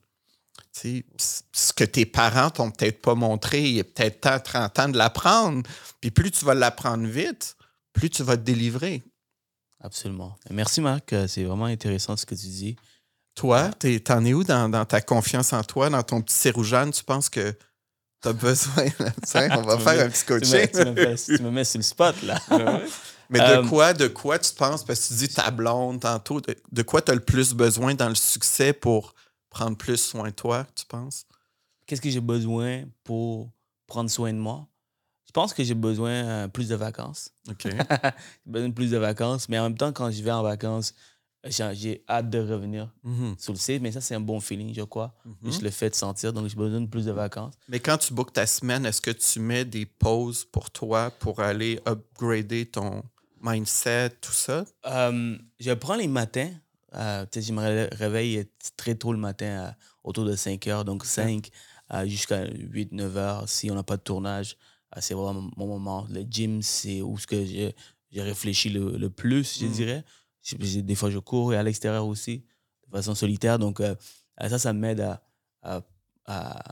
ce 0.74 1.74
que 1.74 1.84
tes 1.84 2.06
parents 2.06 2.50
t'ont 2.50 2.72
peut-être 2.72 3.02
pas 3.02 3.16
montré, 3.16 3.62
il 3.62 3.80
est 3.80 3.84
peut-être 3.84 4.22
temps, 4.22 4.40
30 4.40 4.80
ans 4.80 4.90
de 4.90 4.98
l'apprendre. 4.98 5.70
Puis 6.02 6.12
plus 6.12 6.32
tu 6.32 6.46
vas 6.46 6.54
l'apprendre 6.54 7.06
vite, 7.08 7.56
plus 7.94 8.10
tu 8.10 8.24
vas 8.24 8.38
te 8.38 8.42
délivrer. 8.42 9.04
Absolument. 9.80 10.36
Merci, 10.50 10.82
Marc. 10.82 11.14
Euh, 11.14 11.28
c'est 11.28 11.44
vraiment 11.44 11.66
intéressant 11.66 12.16
ce 12.16 12.26
que 12.26 12.36
tu 12.36 12.48
dis. 12.48 12.76
Toi, 13.36 13.72
t'en 14.06 14.26
es 14.26 14.34
où 14.34 14.44
dans, 14.44 14.86
ta 14.86 15.02
confiance 15.02 15.54
en 15.54 15.64
toi, 15.64 15.90
dans 15.90 16.04
ton 16.04 16.22
petit 16.22 16.36
Céroujane? 16.36 16.92
Tu 16.92 17.04
penses 17.04 17.30
que 17.30 17.52
tu 18.22 18.30
as 18.30 18.34
besoin? 18.34 18.86
on 19.58 19.62
va 19.62 19.78
faire 19.80 20.06
un 20.06 20.10
petit 20.10 20.26
coaching. 20.26 20.68
Tu 20.72 21.42
me, 21.44 21.50
mets, 21.50 21.64
sur 21.64 21.80
le 21.80 21.84
spot, 21.84 22.22
là. 22.24 22.40
Mais 23.30 23.40
de 23.40 23.46
euh, 23.46 23.68
quoi, 23.68 23.94
de 23.94 24.08
quoi 24.08 24.38
tu 24.38 24.54
penses? 24.54 24.84
Parce 24.84 25.00
que 25.00 25.08
tu 25.08 25.14
dis 25.16 25.30
ta 25.30 25.50
blonde 25.50 26.02
tantôt. 26.02 26.42
De, 26.42 26.56
de 26.72 26.82
quoi 26.84 27.02
tu 27.02 27.12
as 27.12 27.16
le 27.16 27.22
plus 27.22 27.54
besoin 27.54 27.96
dans 27.96 28.10
le 28.10 28.16
succès 28.16 28.74
pour 28.74 29.16
prendre 29.50 29.78
plus 29.78 29.98
soin 29.98 30.26
de 30.26 30.36
toi, 30.36 30.68
tu 30.76 30.86
penses? 30.86 31.26
Qu'est-ce 31.88 32.02
que 32.02 32.10
j'ai 32.10 32.20
besoin 32.20 32.84
pour 33.04 33.50
prendre 33.88 34.10
soin 34.10 34.32
de 34.32 34.38
moi? 34.38 34.68
pense 35.34 35.54
que 35.54 35.64
j'ai 35.64 35.74
besoin 35.74 36.12
euh, 36.12 36.48
plus 36.48 36.70
de 36.70 36.76
vacances. 36.76 37.32
OK. 37.50 37.64
j'ai 37.66 37.78
besoin 38.46 38.70
de 38.70 38.74
plus 38.74 38.92
de 38.92 38.98
vacances, 38.98 39.50
mais 39.50 39.60
en 39.60 39.64
même 39.64 39.78
temps, 39.78 39.92
quand 39.92 40.10
je 40.12 40.24
vais 40.24 40.32
en 40.32 40.44
vacances, 40.44 40.94
j'ai 41.46 42.04
hâte 42.08 42.30
de 42.30 42.40
revenir 42.40 42.90
mm-hmm. 43.06 43.38
sur 43.38 43.54
le 43.54 43.60
site, 43.60 43.82
mais 43.82 43.92
ça, 43.92 44.02
c'est 44.02 44.16
un 44.16 44.22
bon 44.22 44.40
feeling, 44.40 44.74
je 44.74 44.82
crois. 44.82 45.14
Mm-hmm. 45.28 45.46
Juste 45.46 45.62
le 45.62 45.70
fait 45.70 45.90
de 45.90 45.96
sentir, 45.96 46.32
donc 46.32 46.48
j'ai 46.48 46.56
besoin 46.56 46.82
de 46.82 46.88
plus 46.88 47.06
de 47.06 47.12
vacances. 47.12 47.54
Mais 47.68 47.80
quand 47.80 47.98
tu 47.98 48.14
bookes 48.14 48.34
ta 48.34 48.48
semaine, 48.48 48.86
est-ce 48.86 49.02
que 49.02 49.12
tu 49.12 49.40
mets 49.40 49.66
des 49.66 49.86
pauses 49.86 50.46
pour 50.46 50.72
toi 50.72 51.12
pour 51.12 51.42
aller 51.42 51.80
upgrader 51.86 52.66
ton 52.66 53.04
mindset, 53.42 54.12
tout 54.22 54.32
ça? 54.32 54.64
Euh, 54.86 55.38
je 55.60 55.72
prends 55.74 55.96
les 55.96 56.08
matins. 56.08 56.52
Euh, 56.96 57.26
je 57.36 57.52
me 57.52 57.90
réveille 57.96 58.46
très 58.78 58.96
tôt 58.96 59.12
le 59.12 59.20
matin, 59.20 59.76
autour 60.04 60.26
de 60.26 60.36
5 60.36 60.66
heures, 60.68 60.86
donc 60.86 61.06
5 61.06 61.50
jusqu'à 62.06 62.46
8-9 62.46 63.02
heures 63.18 63.50
si 63.50 63.70
on 63.70 63.76
n'a 63.76 63.84
pas 63.84 63.98
de 63.98 64.02
tournage. 64.02 64.58
c'est 65.00 65.14
vraiment 65.14 65.50
mon 65.58 65.68
moment. 65.68 66.08
Le 66.10 66.22
gym, 66.22 66.62
c'est 66.62 67.02
où 67.02 67.18
ce 67.18 67.28
que 67.28 67.44
j'ai 67.44 67.76
réfléchi 68.16 68.70
le, 68.70 68.98
le, 68.98 69.10
plus, 69.10 69.60
je 69.60 69.66
mm. 69.66 69.72
dirais 69.72 70.06
des 70.52 70.96
fois, 70.96 71.10
je 71.10 71.20
cours 71.20 71.54
à 71.54 71.64
l'extérieur 71.64 72.06
aussi, 72.06 72.44
de 72.86 72.92
façon 72.92 73.16
solitaire. 73.16 73.60
Donc, 73.60 73.80
euh, 73.80 73.96
ça, 74.40 74.60
ça 74.60 74.74
m'aide 74.74 75.02
à, 75.02 75.84
à, 76.26 76.64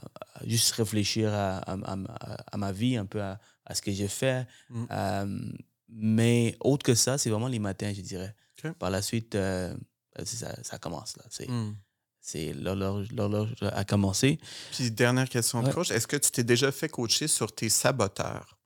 juste 0.46 0.72
réfléchir 0.72 1.32
à, 1.34 1.60
à, 1.60 2.58
ma 2.58 2.72
vie, 2.72 2.98
un 2.98 3.06
peu 3.06 3.22
à, 3.22 3.40
ce 3.74 3.82
que 3.82 3.92
j'ai 3.92 4.08
fait. 4.08 4.48
Mm. 4.70 4.86
Euh, 4.92 5.52
mais 5.90 6.58
autre 6.60 6.84
que 6.84 6.96
ça, 6.96 7.18
c'est 7.18 7.30
vraiment 7.30 7.48
les 7.48 7.60
matins, 7.60 7.94
je 7.96 8.02
dirais. 8.02 8.36
Par 8.78 8.92
la 8.92 9.02
suite, 9.02 9.36
euh, 9.36 9.76
ça, 10.24 10.56
ça, 10.64 10.78
commence. 10.78 11.18
là. 11.18 11.24
C'est 11.30 11.50
mm. 11.50 11.76
c'est 12.20 12.54
l'horloge 12.54 13.56
a 13.62 13.84
commencé. 13.86 14.40
Puis, 14.72 14.92
dernière 14.92 15.28
question 15.28 15.64
de 15.64 15.72
coach, 15.72 15.90
est-ce 15.92 16.08
que 16.08 16.18
tu 16.18 16.32
t'es 16.32 16.44
déjà 16.44 16.72
fait 16.72 16.90
coacher 16.90 17.28
sur 17.28 17.54
tes 17.54 17.70
saboteurs? 17.70 18.60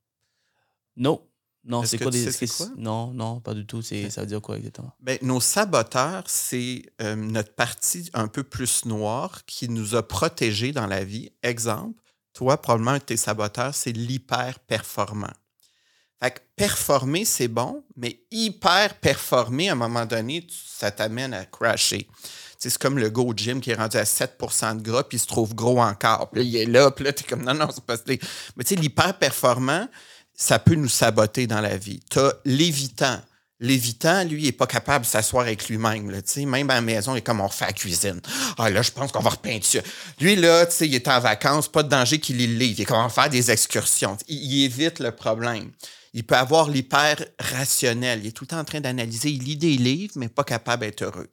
Non. 0.96 1.26
Non, 1.66 1.82
c'est 1.84 1.98
quoi 1.98 2.12
des. 2.12 2.28
Non, 2.76 3.12
non, 3.12 3.40
pas 3.40 3.52
du 3.52 3.66
tout. 3.66 3.82
C'est, 3.82 4.08
Ça 4.08 4.20
veut 4.20 4.28
dire 4.28 4.40
quoi 4.40 4.56
exactement? 4.56 4.92
Ben, 5.00 5.18
nos 5.22 5.40
saboteurs, 5.40 6.22
c'est 6.26 6.82
euh, 7.02 7.16
notre 7.16 7.54
partie 7.54 8.08
un 8.14 8.28
peu 8.28 8.44
plus 8.44 8.84
noire 8.84 9.44
qui 9.46 9.68
nous 9.68 9.96
a 9.96 10.06
protégés 10.06 10.70
dans 10.72 10.86
la 10.86 11.04
vie. 11.04 11.32
Exemple, 11.42 12.00
toi, 12.32 12.60
probablement, 12.60 13.00
tes 13.00 13.16
saboteurs, 13.16 13.74
c'est 13.74 13.92
l'hyper-performant. 13.92 15.32
Fait 16.22 16.30
que 16.30 16.40
performer, 16.54 17.24
c'est 17.24 17.48
bon, 17.48 17.84
mais 17.96 18.20
hyper 18.30 18.94
performer, 19.00 19.68
à 19.68 19.72
un 19.72 19.76
moment 19.76 20.06
donné, 20.06 20.46
ça 20.50 20.90
t'amène 20.90 21.34
à 21.34 21.44
crasher. 21.44 22.08
C'est 22.58 22.76
comme 22.78 22.98
le 22.98 23.10
go 23.10 23.34
gym 23.36 23.60
qui 23.60 23.70
est 23.70 23.74
rendu 23.74 23.98
à 23.98 24.04
7% 24.04 24.78
de 24.78 24.82
gras, 24.82 25.04
puis 25.04 25.18
il 25.18 25.20
se 25.20 25.26
trouve 25.26 25.54
gros 25.54 25.80
encore. 25.80 26.30
Puis 26.30 26.42
là, 26.42 26.48
il 26.48 26.56
est 26.56 26.66
là, 26.66 26.90
puis 26.90 27.04
là, 27.04 27.12
t'es 27.12 27.24
comme 27.24 27.42
non, 27.42 27.52
non, 27.52 27.68
c'est 27.70 27.84
pas. 27.84 27.96
Mais 28.06 28.16
tu 28.16 28.28
sais, 28.64 28.76
l'hyper 28.76 29.18
performant, 29.18 29.88
ça 30.36 30.58
peut 30.58 30.74
nous 30.74 30.88
saboter 30.88 31.46
dans 31.46 31.60
la 31.60 31.76
vie. 31.76 32.00
Tu 32.10 32.18
as 32.18 32.34
l'évitant. 32.44 33.20
L'évitant, 33.58 34.22
lui, 34.24 34.42
n'est 34.42 34.52
pas 34.52 34.66
capable 34.66 35.06
de 35.06 35.10
s'asseoir 35.10 35.46
avec 35.46 35.70
lui-même. 35.70 36.12
Même 36.36 36.70
à 36.70 36.74
la 36.74 36.80
maison, 36.82 37.14
il 37.14 37.18
est 37.18 37.22
comme 37.22 37.40
on 37.40 37.46
refait 37.46 37.64
la 37.64 37.72
cuisine. 37.72 38.20
Ah 38.58 38.68
là, 38.68 38.82
je 38.82 38.90
pense 38.90 39.10
qu'on 39.10 39.22
va 39.22 39.30
repeindre 39.30 39.64
Lui, 40.20 40.36
là, 40.36 40.66
il 40.82 40.94
est 40.94 41.08
en 41.08 41.20
vacances, 41.20 41.66
pas 41.66 41.82
de 41.82 41.88
danger 41.88 42.20
qu'il 42.20 42.38
y 42.38 42.46
livre. 42.46 42.74
Il 42.76 42.82
est 42.82 42.84
comme 42.84 43.02
va 43.02 43.08
faire 43.08 43.30
des 43.30 43.50
excursions. 43.50 44.18
il 44.28 44.64
évite 44.64 44.98
le 44.98 45.10
problème 45.10 45.70
il 46.16 46.24
peut 46.24 46.34
avoir 46.34 46.70
l'hyper 46.70 47.16
rationnel. 47.38 48.20
Il 48.22 48.28
est 48.28 48.32
tout 48.32 48.44
le 48.44 48.48
temps 48.48 48.58
en 48.58 48.64
train 48.64 48.80
d'analyser. 48.80 49.28
Il 49.28 49.42
lit 49.42 49.56
des 49.58 49.76
livres, 49.76 50.14
mais 50.16 50.28
pas 50.28 50.44
capable 50.44 50.86
d'être 50.86 51.02
heureux. 51.02 51.28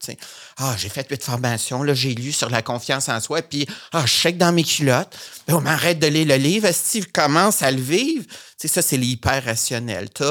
Ah, 0.57 0.75
j'ai 0.77 0.89
fait 0.89 1.09
huit 1.09 1.23
formations, 1.23 1.83
là, 1.83 1.93
j'ai 1.93 2.13
lu 2.13 2.33
sur 2.33 2.49
la 2.49 2.61
confiance 2.61 3.07
en 3.07 3.21
soi, 3.21 3.41
puis 3.41 3.65
ah, 3.93 4.01
je 4.05 4.11
chèque 4.11 4.37
dans 4.37 4.51
mes 4.51 4.65
culottes. 4.65 5.17
on 5.47 5.61
m'arrête 5.61 5.99
de 5.99 6.07
lire 6.07 6.27
le 6.27 6.35
livre. 6.35 6.69
Steve 6.73 7.07
commence 7.13 7.61
à 7.61 7.71
le 7.71 7.79
vivre. 7.79 8.25
ça, 8.57 8.81
c'est 8.81 8.97
l'hyper 8.97 9.45
rationnel. 9.45 10.09
Tu 10.13 10.25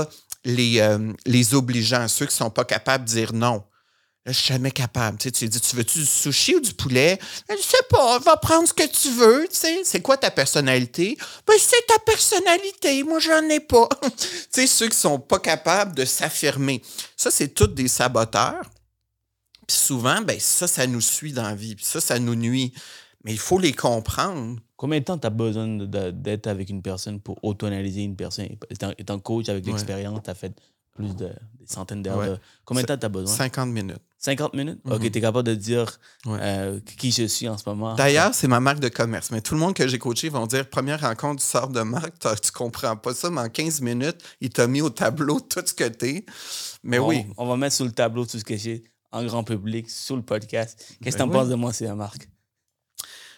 les, 0.44 0.80
euh, 0.80 1.12
les 1.24 1.54
obligeants, 1.54 2.06
ceux 2.06 2.26
qui 2.26 2.34
ne 2.34 2.44
sont 2.44 2.50
pas 2.50 2.64
capables 2.64 3.06
de 3.06 3.10
dire 3.10 3.32
non. 3.32 3.64
Là, 4.24 4.30
je 4.30 4.38
suis 4.38 4.52
jamais 4.52 4.70
capable. 4.70 5.18
Tu, 5.18 5.28
sais, 5.28 5.32
tu 5.32 5.48
dis, 5.48 5.60
tu 5.60 5.74
veux-tu 5.74 5.98
du 5.98 6.06
sushi 6.06 6.54
ou 6.54 6.60
du 6.60 6.72
poulet? 6.74 7.18
Je 7.50 7.56
sais 7.56 7.82
pas, 7.90 8.20
va 8.20 8.36
prendre 8.36 8.68
ce 8.68 8.72
que 8.72 8.86
tu 8.86 9.10
veux. 9.10 9.48
Tu 9.50 9.56
sais, 9.56 9.80
c'est 9.84 10.00
quoi 10.00 10.16
ta 10.16 10.30
personnalité? 10.30 11.18
Ben, 11.44 11.54
c'est 11.58 11.84
ta 11.88 11.98
personnalité. 11.98 13.02
Moi, 13.02 13.18
j'en 13.18 13.42
ai 13.48 13.58
pas. 13.58 13.88
tu 14.16 14.26
sais, 14.48 14.66
ceux 14.68 14.88
qui 14.88 14.96
sont 14.96 15.18
pas 15.18 15.40
capables 15.40 15.96
de 15.96 16.04
s'affirmer. 16.04 16.82
Ça, 17.16 17.32
c'est 17.32 17.48
tous 17.48 17.66
des 17.66 17.88
saboteurs. 17.88 18.62
Puis 19.66 19.76
souvent, 19.76 20.20
ben, 20.22 20.38
ça, 20.38 20.68
ça 20.68 20.86
nous 20.86 21.00
suit 21.00 21.32
dans 21.32 21.42
la 21.42 21.56
vie. 21.56 21.74
Puis 21.74 21.84
ça, 21.84 22.00
ça 22.00 22.20
nous 22.20 22.36
nuit. 22.36 22.72
Mais 23.24 23.32
il 23.32 23.38
faut 23.38 23.58
les 23.58 23.72
comprendre. 23.72 24.60
Combien 24.76 25.00
de 25.00 25.04
temps 25.04 25.18
tu 25.18 25.26
as 25.26 25.30
besoin 25.30 25.66
d'être 25.66 26.46
avec 26.46 26.70
une 26.70 26.82
personne 26.82 27.20
pour 27.20 27.42
auto-analyser 27.42 28.02
une 28.02 28.16
personne? 28.16 28.48
Étant, 28.98 29.18
coach 29.18 29.48
avec 29.48 29.66
l'expérience, 29.66 30.20
tu 30.22 30.30
as 30.30 30.34
fait 30.34 30.52
plus 30.94 31.16
de 31.16 31.30
des 31.62 31.66
centaines 31.66 32.02
d'heures. 32.02 32.38
Combien 32.64 32.82
de 32.82 32.88
temps 32.88 32.98
tu 32.98 33.06
as 33.06 33.08
besoin? 33.08 33.34
50 33.34 33.68
minutes. 33.68 34.00
50 34.18 34.54
minutes? 34.54 34.80
OK, 34.84 35.00
mhm. 35.00 35.10
tu 35.10 35.18
es 35.18 35.20
capable 35.20 35.48
de 35.48 35.54
dire 35.54 35.98
euh, 36.26 36.78
qui 36.96 37.10
je 37.10 37.24
suis 37.24 37.48
en 37.48 37.58
ce 37.58 37.68
moment. 37.68 37.94
D'ailleurs, 37.94 38.34
c'est 38.34 38.46
ma 38.46 38.60
marque 38.60 38.78
de 38.78 38.88
commerce. 38.88 39.30
Mais 39.30 39.40
tout 39.40 39.54
le 39.54 39.60
monde 39.60 39.74
que 39.74 39.86
j'ai 39.88 39.98
coaché 39.98 40.28
vont 40.28 40.46
dire 40.46 40.68
première 40.68 41.00
rencontre, 41.00 41.42
tu 41.42 41.48
sors 41.48 41.68
de 41.68 41.82
marque, 41.82 42.14
tu 42.18 42.52
comprends 42.52 42.96
pas 42.96 43.14
ça, 43.14 43.30
mais 43.30 43.40
en 43.40 43.48
15 43.48 43.80
minutes, 43.80 44.18
il 44.40 44.50
t'a 44.50 44.66
mis 44.66 44.80
au 44.80 44.90
tableau 44.90 45.40
tout 45.40 45.62
ce 45.64 45.74
que 45.74 45.88
tu 45.88 46.06
es. 46.06 46.26
Mais 46.84 46.98
oui. 46.98 47.26
On 47.36 47.46
va 47.46 47.56
mettre 47.56 47.74
sur 47.74 47.84
le 47.84 47.92
tableau 47.92 48.24
tout 48.24 48.38
ce 48.38 48.44
que 48.44 48.56
j'ai 48.56 48.84
en 49.10 49.24
grand 49.24 49.44
public, 49.44 49.90
sur 49.90 50.16
le 50.16 50.22
podcast. 50.22 50.96
Qu'est-ce 51.02 51.16
que 51.16 51.22
ben 51.22 51.30
tu 51.30 51.36
en 51.36 51.40
penses 51.40 51.48
de 51.48 51.54
moi, 51.54 51.72
c'est 51.72 51.84
la 51.84 51.94
marque? 51.94 52.28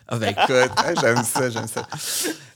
Ah 0.07 0.19
ben 0.19 0.31
écoute, 0.31 0.71
hein, 0.77 0.95
j'aime 1.01 1.25
ça, 1.25 1.51
j'aime 1.51 1.67
ça. 1.67 1.89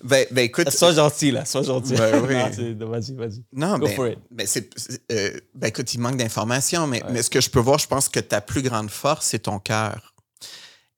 Ben, 0.05 0.27
ben, 0.31 0.45
écoute. 0.45 0.71
Sois 0.71 0.93
gentil, 0.93 1.31
là, 1.31 1.45
sois 1.45 1.63
gentil. 1.63 1.95
Ben 1.95 2.23
oui. 2.23 2.75
vas-y, 2.79 3.15
vas-y. 3.15 3.43
Non, 3.53 3.79
Go 3.79 3.87
ben, 3.87 3.97
for 3.97 4.07
it. 4.09 4.19
Ben, 4.31 4.47
c'est, 4.47 4.71
euh, 5.11 5.33
ben 5.55 5.69
écoute, 5.69 5.93
il 5.95 6.01
manque 6.01 6.17
d'informations, 6.17 6.87
mais, 6.87 7.03
mais 7.11 7.23
ce 7.23 7.31
que 7.31 7.41
je 7.41 7.51
peux 7.51 7.61
voir, 7.61 7.79
je 7.79 7.87
pense 7.87 8.09
que 8.09 8.21
ta 8.21 8.41
plus 8.41 8.63
grande 8.63 8.91
force, 8.91 9.27
c'est 9.27 9.41
ton 9.41 9.59
cœur. 9.59 10.15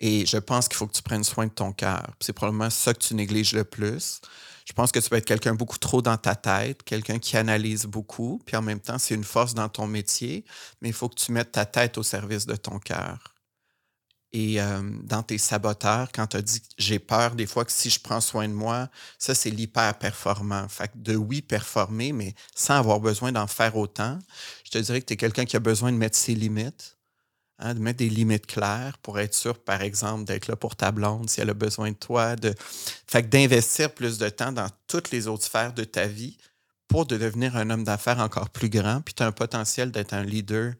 Et 0.00 0.24
je 0.26 0.38
pense 0.38 0.66
qu'il 0.66 0.76
faut 0.76 0.86
que 0.86 0.94
tu 0.94 1.02
prennes 1.02 1.24
soin 1.24 1.46
de 1.46 1.52
ton 1.52 1.72
cœur. 1.72 2.10
C'est 2.20 2.32
probablement 2.32 2.70
ça 2.70 2.94
que 2.94 2.98
tu 2.98 3.14
négliges 3.14 3.52
le 3.52 3.64
plus. 3.64 4.20
Je 4.66 4.72
pense 4.72 4.92
que 4.92 4.98
tu 4.98 5.08
peux 5.08 5.16
être 5.16 5.26
quelqu'un 5.26 5.54
beaucoup 5.54 5.78
trop 5.78 6.00
dans 6.00 6.16
ta 6.16 6.34
tête, 6.34 6.82
quelqu'un 6.84 7.18
qui 7.18 7.36
analyse 7.36 7.86
beaucoup, 7.86 8.40
puis 8.46 8.56
en 8.56 8.62
même 8.62 8.80
temps, 8.80 8.98
c'est 8.98 9.14
une 9.14 9.24
force 9.24 9.52
dans 9.52 9.68
ton 9.68 9.86
métier, 9.86 10.44
mais 10.80 10.88
il 10.88 10.94
faut 10.94 11.08
que 11.08 11.16
tu 11.16 11.32
mettes 11.32 11.52
ta 11.52 11.66
tête 11.66 11.98
au 11.98 12.02
service 12.02 12.46
de 12.46 12.54
ton 12.54 12.78
cœur. 12.78 13.29
Et 14.32 14.58
dans 15.02 15.24
tes 15.24 15.38
saboteurs, 15.38 16.12
quand 16.12 16.28
tu 16.28 16.36
as 16.36 16.42
dit 16.42 16.62
j'ai 16.78 17.00
peur 17.00 17.34
des 17.34 17.46
fois 17.46 17.64
que 17.64 17.72
si 17.72 17.90
je 17.90 17.98
prends 17.98 18.20
soin 18.20 18.46
de 18.48 18.52
moi, 18.52 18.88
ça, 19.18 19.34
c'est 19.34 19.50
l'hyper-performant. 19.50 20.68
Fait 20.68 20.90
de 20.94 21.16
oui, 21.16 21.42
performer, 21.42 22.12
mais 22.12 22.34
sans 22.54 22.74
avoir 22.74 23.00
besoin 23.00 23.32
d'en 23.32 23.48
faire 23.48 23.76
autant. 23.76 24.18
Je 24.64 24.70
te 24.70 24.78
dirais 24.78 25.00
que 25.00 25.06
tu 25.06 25.14
es 25.14 25.16
quelqu'un 25.16 25.44
qui 25.44 25.56
a 25.56 25.60
besoin 25.60 25.90
de 25.90 25.96
mettre 25.96 26.16
ses 26.16 26.36
limites, 26.36 26.96
hein, 27.58 27.74
de 27.74 27.80
mettre 27.80 27.98
des 27.98 28.08
limites 28.08 28.46
claires 28.46 28.98
pour 28.98 29.18
être 29.18 29.34
sûr, 29.34 29.58
par 29.58 29.82
exemple, 29.82 30.24
d'être 30.24 30.46
là 30.46 30.54
pour 30.54 30.76
ta 30.76 30.92
blonde 30.92 31.28
si 31.28 31.40
elle 31.40 31.50
a 31.50 31.54
besoin 31.54 31.90
de 31.90 31.96
toi. 31.96 32.36
De... 32.36 32.54
Fait 33.08 33.28
d'investir 33.28 33.92
plus 33.92 34.18
de 34.18 34.28
temps 34.28 34.52
dans 34.52 34.68
toutes 34.86 35.10
les 35.10 35.26
autres 35.26 35.44
sphères 35.44 35.72
de 35.72 35.82
ta 35.82 36.06
vie 36.06 36.36
pour 36.86 37.04
de 37.04 37.16
devenir 37.16 37.56
un 37.56 37.68
homme 37.70 37.82
d'affaires 37.82 38.20
encore 38.20 38.50
plus 38.50 38.68
grand. 38.68 39.00
Puis 39.00 39.14
tu 39.14 39.24
as 39.24 39.26
un 39.26 39.32
potentiel 39.32 39.90
d'être 39.90 40.12
un 40.12 40.22
leader 40.22 40.74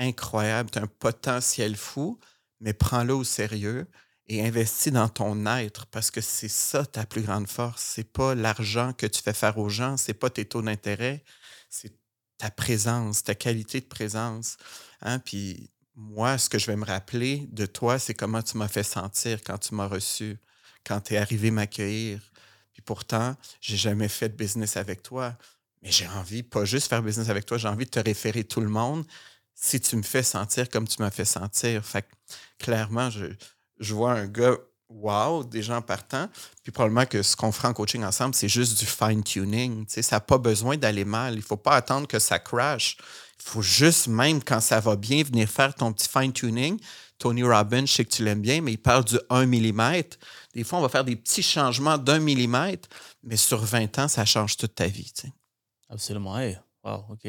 incroyable, 0.00 0.70
tu 0.70 0.80
as 0.80 0.82
un 0.82 0.88
potentiel 0.88 1.76
fou 1.76 2.18
mais 2.62 2.72
prends-le 2.72 3.14
au 3.14 3.24
sérieux 3.24 3.86
et 4.28 4.46
investis 4.46 4.92
dans 4.92 5.08
ton 5.08 5.46
être 5.46 5.86
parce 5.86 6.10
que 6.10 6.20
c'est 6.20 6.48
ça 6.48 6.86
ta 6.86 7.04
plus 7.04 7.22
grande 7.22 7.48
force. 7.48 7.82
C'est 7.82 8.10
pas 8.10 8.34
l'argent 8.34 8.92
que 8.92 9.06
tu 9.06 9.20
fais 9.20 9.32
faire 9.34 9.58
aux 9.58 9.68
gens, 9.68 9.96
c'est 9.96 10.14
pas 10.14 10.30
tes 10.30 10.44
taux 10.44 10.62
d'intérêt, 10.62 11.24
c'est 11.68 11.92
ta 12.38 12.50
présence, 12.50 13.24
ta 13.24 13.34
qualité 13.34 13.80
de 13.80 13.86
présence. 13.86 14.56
Hein? 15.00 15.18
Puis 15.18 15.70
moi, 15.96 16.38
ce 16.38 16.48
que 16.48 16.58
je 16.58 16.66
vais 16.66 16.76
me 16.76 16.84
rappeler 16.84 17.48
de 17.50 17.66
toi, 17.66 17.98
c'est 17.98 18.14
comment 18.14 18.42
tu 18.42 18.56
m'as 18.56 18.68
fait 18.68 18.84
sentir 18.84 19.42
quand 19.44 19.58
tu 19.58 19.74
m'as 19.74 19.88
reçu, 19.88 20.38
quand 20.86 21.00
tu 21.00 21.14
es 21.14 21.16
arrivé 21.16 21.50
m'accueillir. 21.50 22.20
Puis 22.72 22.82
pourtant, 22.82 23.36
j'ai 23.60 23.76
jamais 23.76 24.08
fait 24.08 24.28
de 24.28 24.36
business 24.36 24.76
avec 24.76 25.02
toi. 25.02 25.36
Mais 25.82 25.90
j'ai 25.90 26.06
envie, 26.06 26.44
pas 26.44 26.64
juste 26.64 26.88
faire 26.88 27.02
business 27.02 27.28
avec 27.28 27.44
toi, 27.44 27.58
j'ai 27.58 27.68
envie 27.68 27.86
de 27.86 27.90
te 27.90 27.98
référer 27.98 28.44
tout 28.44 28.60
le 28.60 28.68
monde 28.68 29.04
si 29.54 29.80
tu 29.80 29.96
me 29.96 30.02
fais 30.02 30.22
sentir 30.22 30.68
comme 30.68 30.86
tu 30.88 31.00
m'as 31.00 31.10
fait 31.10 31.24
sentir. 31.24 31.84
Fait 31.84 32.06
clairement, 32.58 33.10
je, 33.10 33.94
vois 33.94 34.12
un 34.12 34.26
gars 34.26 34.56
wow, 34.88 35.44
des 35.44 35.62
gens 35.62 35.80
partants. 35.82 36.28
Puis 36.62 36.72
probablement 36.72 37.06
que 37.06 37.22
ce 37.22 37.36
qu'on 37.36 37.52
fera 37.52 37.70
en 37.70 37.72
coaching 37.72 38.04
ensemble, 38.04 38.34
c'est 38.34 38.48
juste 38.48 38.78
du 38.78 38.86
fine-tuning. 38.86 39.86
Ça 39.88 40.16
n'a 40.16 40.20
pas 40.20 40.38
besoin 40.38 40.76
d'aller 40.76 41.04
mal. 41.04 41.34
Il 41.34 41.38
ne 41.38 41.42
faut 41.42 41.56
pas 41.56 41.74
attendre 41.76 42.06
que 42.06 42.18
ça 42.18 42.38
crash. 42.38 42.96
Il 43.44 43.50
faut 43.50 43.62
juste, 43.62 44.06
même 44.08 44.42
quand 44.42 44.60
ça 44.60 44.80
va 44.80 44.96
bien, 44.96 45.22
venir 45.22 45.48
faire 45.48 45.74
ton 45.74 45.92
petit 45.92 46.08
fine-tuning. 46.08 46.78
Tony 47.18 47.44
Robbins, 47.44 47.86
je 47.86 47.92
sais 47.92 48.04
que 48.04 48.10
tu 48.10 48.24
l'aimes 48.24 48.42
bien, 48.42 48.60
mais 48.60 48.72
il 48.72 48.78
parle 48.78 49.04
du 49.04 49.16
1 49.30 49.46
mm. 49.46 50.02
Des 50.54 50.64
fois, 50.64 50.80
on 50.80 50.82
va 50.82 50.88
faire 50.88 51.04
des 51.04 51.14
petits 51.14 51.42
changements 51.42 51.96
d'un 51.96 52.18
millimètre, 52.18 52.88
mais 53.22 53.36
sur 53.36 53.58
20 53.58 53.98
ans, 54.00 54.08
ça 54.08 54.24
change 54.24 54.56
toute 54.56 54.74
ta 54.74 54.88
vie. 54.88 55.12
Absolument. 55.88 56.36
Wow, 56.84 57.04
OK. 57.10 57.28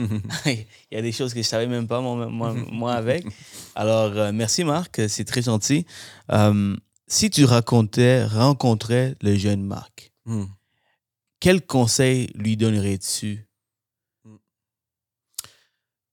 Il 0.46 0.66
y 0.92 0.96
a 0.96 1.02
des 1.02 1.12
choses 1.12 1.34
que 1.34 1.42
je 1.42 1.46
savais 1.46 1.66
même 1.66 1.86
pas, 1.86 2.00
moi, 2.00 2.54
moi, 2.54 2.92
avec. 2.94 3.26
Alors, 3.74 4.16
euh, 4.16 4.32
merci 4.32 4.64
Marc, 4.64 5.00
c'est 5.08 5.24
très 5.24 5.42
gentil. 5.42 5.86
Euh, 6.30 6.76
si 7.06 7.30
tu 7.30 7.44
racontais, 7.44 8.24
rencontrais 8.24 9.16
le 9.20 9.34
jeune 9.36 9.62
Marc, 9.62 10.12
hmm. 10.26 10.44
quel 11.40 11.64
conseil 11.64 12.30
lui 12.34 12.56
donnerais-tu? 12.56 13.46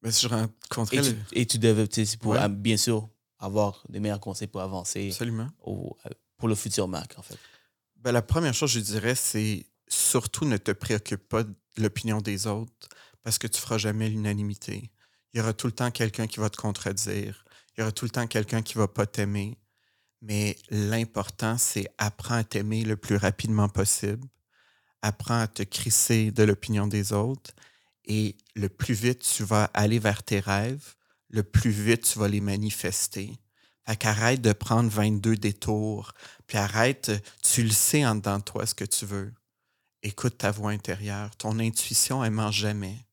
Mais 0.01 0.11
si 0.11 0.27
je 0.27 0.29
rencontrais... 0.29 0.97
Et, 0.97 1.01
tu, 1.01 1.15
et 1.33 1.45
tu 1.45 1.59
devais, 1.59 1.87
pour, 2.19 2.35
bien 2.49 2.77
sûr, 2.77 3.09
avoir 3.39 3.83
des 3.89 3.99
meilleurs 3.99 4.19
conseils 4.19 4.47
pour 4.47 4.61
avancer. 4.61 5.09
Absolument. 5.09 5.49
Euh, 5.67 6.09
pour 6.37 6.47
le 6.47 6.55
futur 6.55 6.87
Mac, 6.87 7.13
en 7.17 7.21
fait. 7.21 7.37
Ben, 7.97 8.11
la 8.11 8.21
première 8.21 8.53
chose, 8.53 8.71
je 8.71 8.79
dirais, 8.79 9.15
c'est 9.15 9.65
surtout 9.87 10.45
ne 10.45 10.57
te 10.57 10.71
préoccupe 10.71 11.27
pas 11.27 11.43
de 11.43 11.53
l'opinion 11.77 12.21
des 12.21 12.47
autres 12.47 12.89
parce 13.27 13.39
que 13.39 13.47
tu 13.47 13.59
feras 13.59 13.77
jamais 13.77 14.07
l'unanimité. 14.07 14.89
Il 15.33 15.37
y 15.37 15.41
aura 15.41 15.51
tout 15.51 15.67
le 15.67 15.73
temps 15.73 15.91
quelqu'un 15.91 16.27
qui 16.27 16.39
va 16.39 16.49
te 16.49 16.55
contredire. 16.55 17.43
Il 17.75 17.81
y 17.81 17.83
aura 17.83 17.91
tout 17.91 18.05
le 18.05 18.09
temps 18.09 18.25
quelqu'un 18.25 18.61
qui 18.61 18.75
va 18.75 18.87
pas 18.87 19.05
t'aimer. 19.05 19.57
Mais 20.21 20.55
l'important, 20.69 21.57
c'est 21.57 21.89
apprendre 21.97 22.39
à 22.39 22.43
t'aimer 22.45 22.85
le 22.85 22.95
plus 22.95 23.17
rapidement 23.17 23.67
possible. 23.67 24.25
Apprends 25.01 25.41
à 25.41 25.47
te 25.49 25.63
crisser 25.63 26.31
de 26.31 26.43
l'opinion 26.43 26.87
des 26.87 27.11
autres. 27.11 27.51
Et 28.05 28.37
le 28.55 28.69
plus 28.69 28.93
vite 28.93 29.19
tu 29.19 29.43
vas 29.43 29.65
aller 29.73 29.99
vers 29.99 30.23
tes 30.23 30.39
rêves, 30.39 30.95
le 31.27 31.43
plus 31.43 31.71
vite 31.71 32.09
tu 32.09 32.19
vas 32.19 32.29
les 32.29 32.39
manifester. 32.39 33.37
Fait 33.85 33.97
qu'arrête 33.97 34.39
de 34.39 34.53
prendre 34.53 34.89
22 34.89 35.35
détours, 35.35 36.13
puis 36.47 36.57
arrête, 36.57 37.11
tu 37.43 37.63
le 37.63 37.71
sais 37.71 38.05
en 38.05 38.15
dedans 38.15 38.37
de 38.37 38.43
toi 38.45 38.65
ce 38.65 38.73
que 38.73 38.85
tu 38.85 39.05
veux. 39.05 39.33
Écoute 40.01 40.37
ta 40.37 40.51
voix 40.51 40.71
intérieure. 40.71 41.35
Ton 41.35 41.59
intuition, 41.59 42.23
elle 42.23 42.31
ment 42.31 42.51
jamais. 42.51 43.06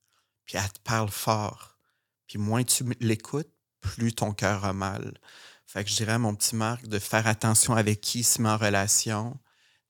Puis 0.47 0.57
elle 0.57 0.73
te 0.73 0.81
parle 0.81 1.11
fort. 1.11 1.77
Puis 2.27 2.39
moins 2.39 2.65
tu 2.65 2.85
l'écoutes, 3.01 3.51
plus 3.81 4.13
ton 4.13 4.33
cœur 4.33 4.65
a 4.65 4.73
mal. 4.73 5.19
Fait 5.67 5.85
que 5.85 5.91
je 5.91 5.97
dirais 5.97 6.13
à 6.13 6.19
mon 6.19 6.35
petit 6.35 6.57
Marc 6.57 6.87
de 6.87 6.99
faire 6.99 7.27
attention 7.27 7.75
avec 7.75 8.01
qui 8.01 8.21
il 8.21 8.25
se 8.25 8.41
met 8.41 8.49
en 8.49 8.57
relation, 8.57 9.39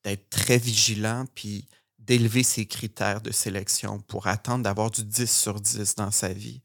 d'être 0.03 0.29
très 0.31 0.59
vigilant, 0.59 1.25
puis 1.35 1.69
d'élever 1.99 2.43
ses 2.43 2.67
critères 2.67 3.21
de 3.21 3.33
sélection 3.33 4.01
pour 4.01 4.27
attendre 4.27 4.65
d'avoir 4.65 4.91
du 4.91 5.05
10 5.05 5.31
sur 5.31 5.61
10 5.61 5.95
dans 5.95 6.11
sa 6.11 6.33
vie, 6.33 6.61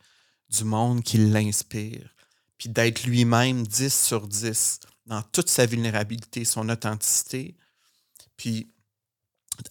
du 0.49 0.63
monde 0.63 1.03
qui 1.03 1.17
l'inspire, 1.17 2.13
puis 2.57 2.69
d'être 2.69 3.03
lui-même 3.03 3.65
10 3.65 3.93
sur 3.93 4.27
10 4.27 4.81
dans 5.05 5.21
toute 5.21 5.49
sa 5.49 5.65
vulnérabilité, 5.65 6.45
son 6.45 6.67
authenticité. 6.69 7.55
Puis 8.37 8.71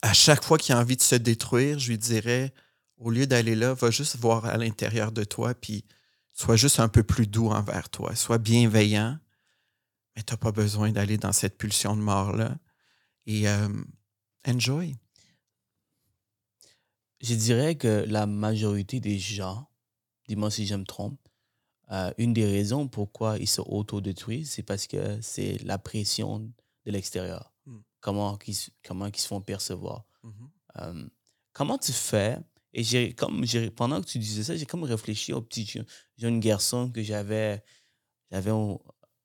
à 0.02 0.12
chaque 0.12 0.44
fois 0.44 0.58
qu'il 0.58 0.74
a 0.74 0.78
envie 0.78 0.96
de 0.96 1.02
se 1.02 1.14
détruire, 1.14 1.78
je 1.78 1.90
lui 1.90 1.98
dirais, 1.98 2.52
au 2.98 3.10
lieu 3.10 3.26
d'aller 3.26 3.54
là, 3.54 3.74
va 3.74 3.90
juste 3.90 4.16
voir 4.16 4.44
à 4.44 4.56
l'intérieur 4.56 5.12
de 5.12 5.24
toi, 5.24 5.54
puis 5.54 5.84
sois 6.34 6.56
juste 6.56 6.80
un 6.80 6.88
peu 6.88 7.02
plus 7.02 7.26
doux 7.26 7.48
envers 7.48 7.88
toi, 7.90 8.14
sois 8.14 8.38
bienveillant, 8.38 9.18
mais 10.16 10.22
tu 10.22 10.32
n'as 10.32 10.36
pas 10.36 10.52
besoin 10.52 10.90
d'aller 10.90 11.16
dans 11.16 11.32
cette 11.32 11.56
pulsion 11.58 11.96
de 11.96 12.02
mort-là. 12.02 12.58
Et 13.26 13.48
euh, 13.48 13.68
enjoy. 14.46 14.96
Je 17.20 17.34
dirais 17.34 17.76
que 17.76 18.04
la 18.08 18.26
majorité 18.26 19.00
des 19.00 19.18
gens, 19.18 19.68
dis-moi 20.28 20.50
si 20.50 20.66
je 20.66 20.74
me 20.74 20.84
trompe, 20.84 21.20
euh, 21.90 22.12
une 22.18 22.32
des 22.32 22.44
raisons 22.44 22.86
pourquoi 22.86 23.38
ils 23.38 23.48
se 23.48 23.60
autodétruisent, 23.60 24.50
c'est 24.50 24.62
parce 24.62 24.86
que 24.86 25.20
c'est 25.20 25.58
la 25.64 25.78
pression 25.78 26.38
de 26.40 26.90
l'extérieur. 26.90 27.52
Hmm. 27.66 27.78
Comment, 28.00 28.38
ils, 28.46 28.56
comment 28.84 29.06
ils 29.06 29.16
se 29.16 29.26
font 29.26 29.40
percevoir. 29.40 30.04
Mm-hmm. 30.24 30.48
Euh, 30.80 31.08
comment 31.52 31.78
tu 31.78 31.92
fais 31.92 32.38
Et 32.72 32.82
j'ai, 32.82 33.14
comme, 33.14 33.44
pendant 33.74 34.00
que 34.00 34.06
tu 34.06 34.18
disais 34.18 34.44
ça, 34.44 34.56
j'ai 34.56 34.66
comme 34.66 34.84
réfléchi 34.84 35.32
au 35.32 35.40
petit 35.40 35.80
jeune 36.16 36.40
garçon 36.40 36.90
que 36.90 37.02
j'avais, 37.02 37.62
j'avais 38.30 38.52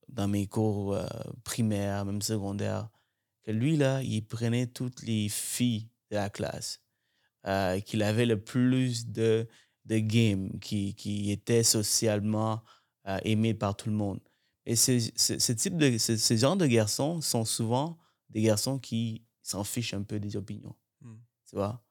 dans 0.07 0.27
mes 0.27 0.47
cours 0.47 0.93
euh, 0.93 1.05
primaires, 1.43 2.05
même 2.05 2.21
secondaires, 2.21 2.89
que 3.43 3.51
lui, 3.51 3.75
là, 3.75 4.01
il 4.01 4.25
prenait 4.25 4.67
toutes 4.67 5.03
les 5.03 5.27
filles 5.27 5.89
de 6.09 6.15
la 6.15 6.29
classe, 6.29 6.81
euh, 7.45 7.79
qu'il 7.81 8.03
avait 8.03 8.25
le 8.25 8.41
plus 8.41 9.07
de, 9.07 9.47
de 9.85 9.97
games, 9.97 10.59
qui, 10.59 10.95
qui 10.95 11.31
était 11.31 11.63
socialement 11.63 12.63
euh, 13.07 13.19
aimé 13.23 13.53
par 13.53 13.75
tout 13.75 13.89
le 13.89 13.95
monde. 13.95 14.21
Et 14.65 14.77
ce, 14.77 14.97
ce, 15.15 15.51
type 15.51 15.75
de, 15.75 15.97
ce, 15.97 16.15
ce, 16.15 16.37
genre 16.37 16.55
de 16.55 16.65
garçons 16.65 17.19
sont 17.19 17.43
souvent 17.43 17.97
des 18.29 18.41
garçons 18.41 18.79
qui 18.79 19.25
s'en 19.41 19.65
fichent 19.65 19.93
un 19.93 20.03
peu 20.03 20.21
des 20.21 20.37
opinions. 20.37 20.75
Hmm. 21.01 21.17
Tu 21.49 21.57
vois? 21.57 21.83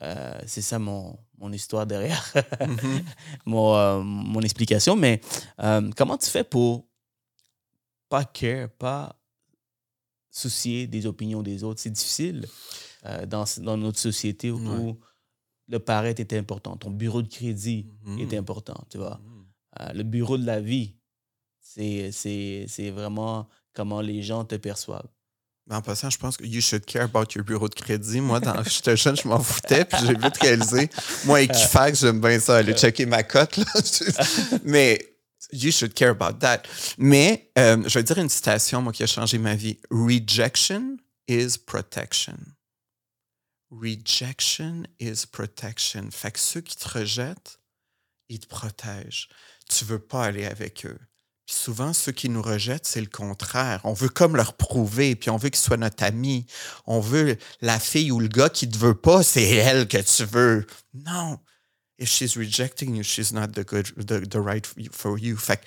Hmm. 0.00 0.06
c'est 0.46 0.60
ça 0.60 0.78
mon, 0.78 1.16
mon 1.38 1.52
histoire 1.52 1.86
derrière, 1.86 2.22
mm-hmm. 2.34 3.04
mon, 3.46 4.02
mon 4.02 4.40
explication. 4.40 4.96
Mais 4.96 5.20
comment 5.96 6.18
tu 6.18 6.28
fais 6.28 6.44
pour 6.44 6.86
pas 8.08 8.24
care, 8.24 8.68
pas 8.70 9.16
soucier 10.30 10.86
des 10.86 11.06
opinions 11.06 11.42
des 11.42 11.64
autres? 11.64 11.80
C'est 11.80 11.90
difficile 11.90 12.46
euh, 13.06 13.26
dans, 13.26 13.44
dans, 13.58 13.76
notre 13.76 13.98
société 13.98 14.50
où, 14.50 14.98
le 15.66 15.78
paraître 15.78 16.20
est 16.20 16.34
important. 16.34 16.76
Ton 16.76 16.90
bureau 16.90 17.22
de 17.22 17.28
crédit 17.28 17.88
mm-hmm. 18.04 18.20
est 18.20 18.36
important, 18.36 18.84
tu 18.90 18.98
vois. 18.98 19.18
Euh, 19.80 19.92
le 19.92 20.02
bureau 20.02 20.36
de 20.36 20.44
la 20.44 20.60
vie, 20.60 20.94
c'est 21.60 22.90
vraiment 22.90 23.48
comment 23.72 24.00
les 24.00 24.22
gens 24.22 24.44
te 24.44 24.56
perçoivent. 24.56 25.08
En 25.70 25.80
passant, 25.80 26.10
je 26.10 26.18
pense 26.18 26.36
que 26.36 26.44
you 26.44 26.60
should 26.60 26.84
care 26.84 27.04
about 27.04 27.34
your 27.34 27.44
bureau 27.44 27.68
de 27.68 27.74
crédit. 27.74 28.20
Moi, 28.20 28.40
quand 28.40 28.62
j'étais 28.68 28.96
jeune, 28.96 29.16
je 29.16 29.26
m'en 29.26 29.42
foutais, 29.42 29.84
puis 29.86 29.98
j'ai 30.06 30.14
vite 30.14 30.36
réalisé. 30.40 30.90
Moi, 31.24 31.42
Equifax, 31.42 32.00
j'aime 32.00 32.20
bien 32.20 32.38
ça, 32.38 32.56
aller 32.56 32.74
checker 32.74 33.06
ma 33.06 33.22
cote. 33.22 33.58
Mais 34.64 35.14
You 35.52 35.70
should 35.70 35.94
care 35.94 36.10
about 36.10 36.40
that. 36.40 36.62
Mais 36.98 37.50
euh, 37.58 37.82
je 37.86 37.98
vais 37.98 38.02
dire 38.02 38.18
une 38.18 38.28
citation, 38.28 38.82
moi, 38.82 38.92
qui 38.92 39.02
a 39.02 39.06
changé 39.06 39.38
ma 39.38 39.54
vie. 39.54 39.78
Rejection 39.90 40.98
is 41.28 41.58
protection. 41.58 42.38
Rejection 43.70 44.84
is 44.98 45.26
protection. 45.30 46.10
Fait 46.10 46.32
que 46.32 46.38
ceux 46.38 46.60
qui 46.60 46.76
te 46.76 46.88
rejettent, 46.88 47.58
ils 48.28 48.40
te 48.40 48.46
protègent. 48.46 49.28
Tu 49.68 49.84
veux 49.84 49.98
pas 49.98 50.24
aller 50.24 50.46
avec 50.46 50.86
eux. 50.86 50.98
Puis 51.46 51.56
souvent, 51.56 51.92
ceux 51.92 52.12
qui 52.12 52.28
nous 52.28 52.42
rejettent, 52.42 52.86
c'est 52.86 53.00
le 53.00 53.06
contraire. 53.06 53.80
On 53.84 53.92
veut 53.92 54.08
comme 54.08 54.36
leur 54.36 54.54
prouver, 54.54 55.14
puis 55.14 55.30
on 55.30 55.36
veut 55.36 55.50
qu'ils 55.50 55.60
soient 55.60 55.76
notre 55.76 56.02
ami. 56.02 56.46
On 56.86 57.00
veut 57.00 57.36
la 57.60 57.78
fille 57.78 58.10
ou 58.10 58.20
le 58.20 58.28
gars 58.28 58.48
qui 58.48 58.68
te 58.68 58.78
veut 58.78 58.94
pas, 58.94 59.22
c'est 59.22 59.44
elle 59.44 59.86
que 59.86 59.98
tu 59.98 60.24
veux. 60.24 60.66
Non 60.94 61.38
if 61.98 62.08
she's 62.08 62.36
rejecting 62.36 62.96
you, 62.96 63.02
she's 63.02 63.32
not 63.32 63.48
the 63.54 63.64
good, 63.64 63.86
the, 63.96 64.28
the 64.28 64.40
right 64.40 64.66
for 64.92 65.18
you. 65.18 65.36
Fait 65.36 65.60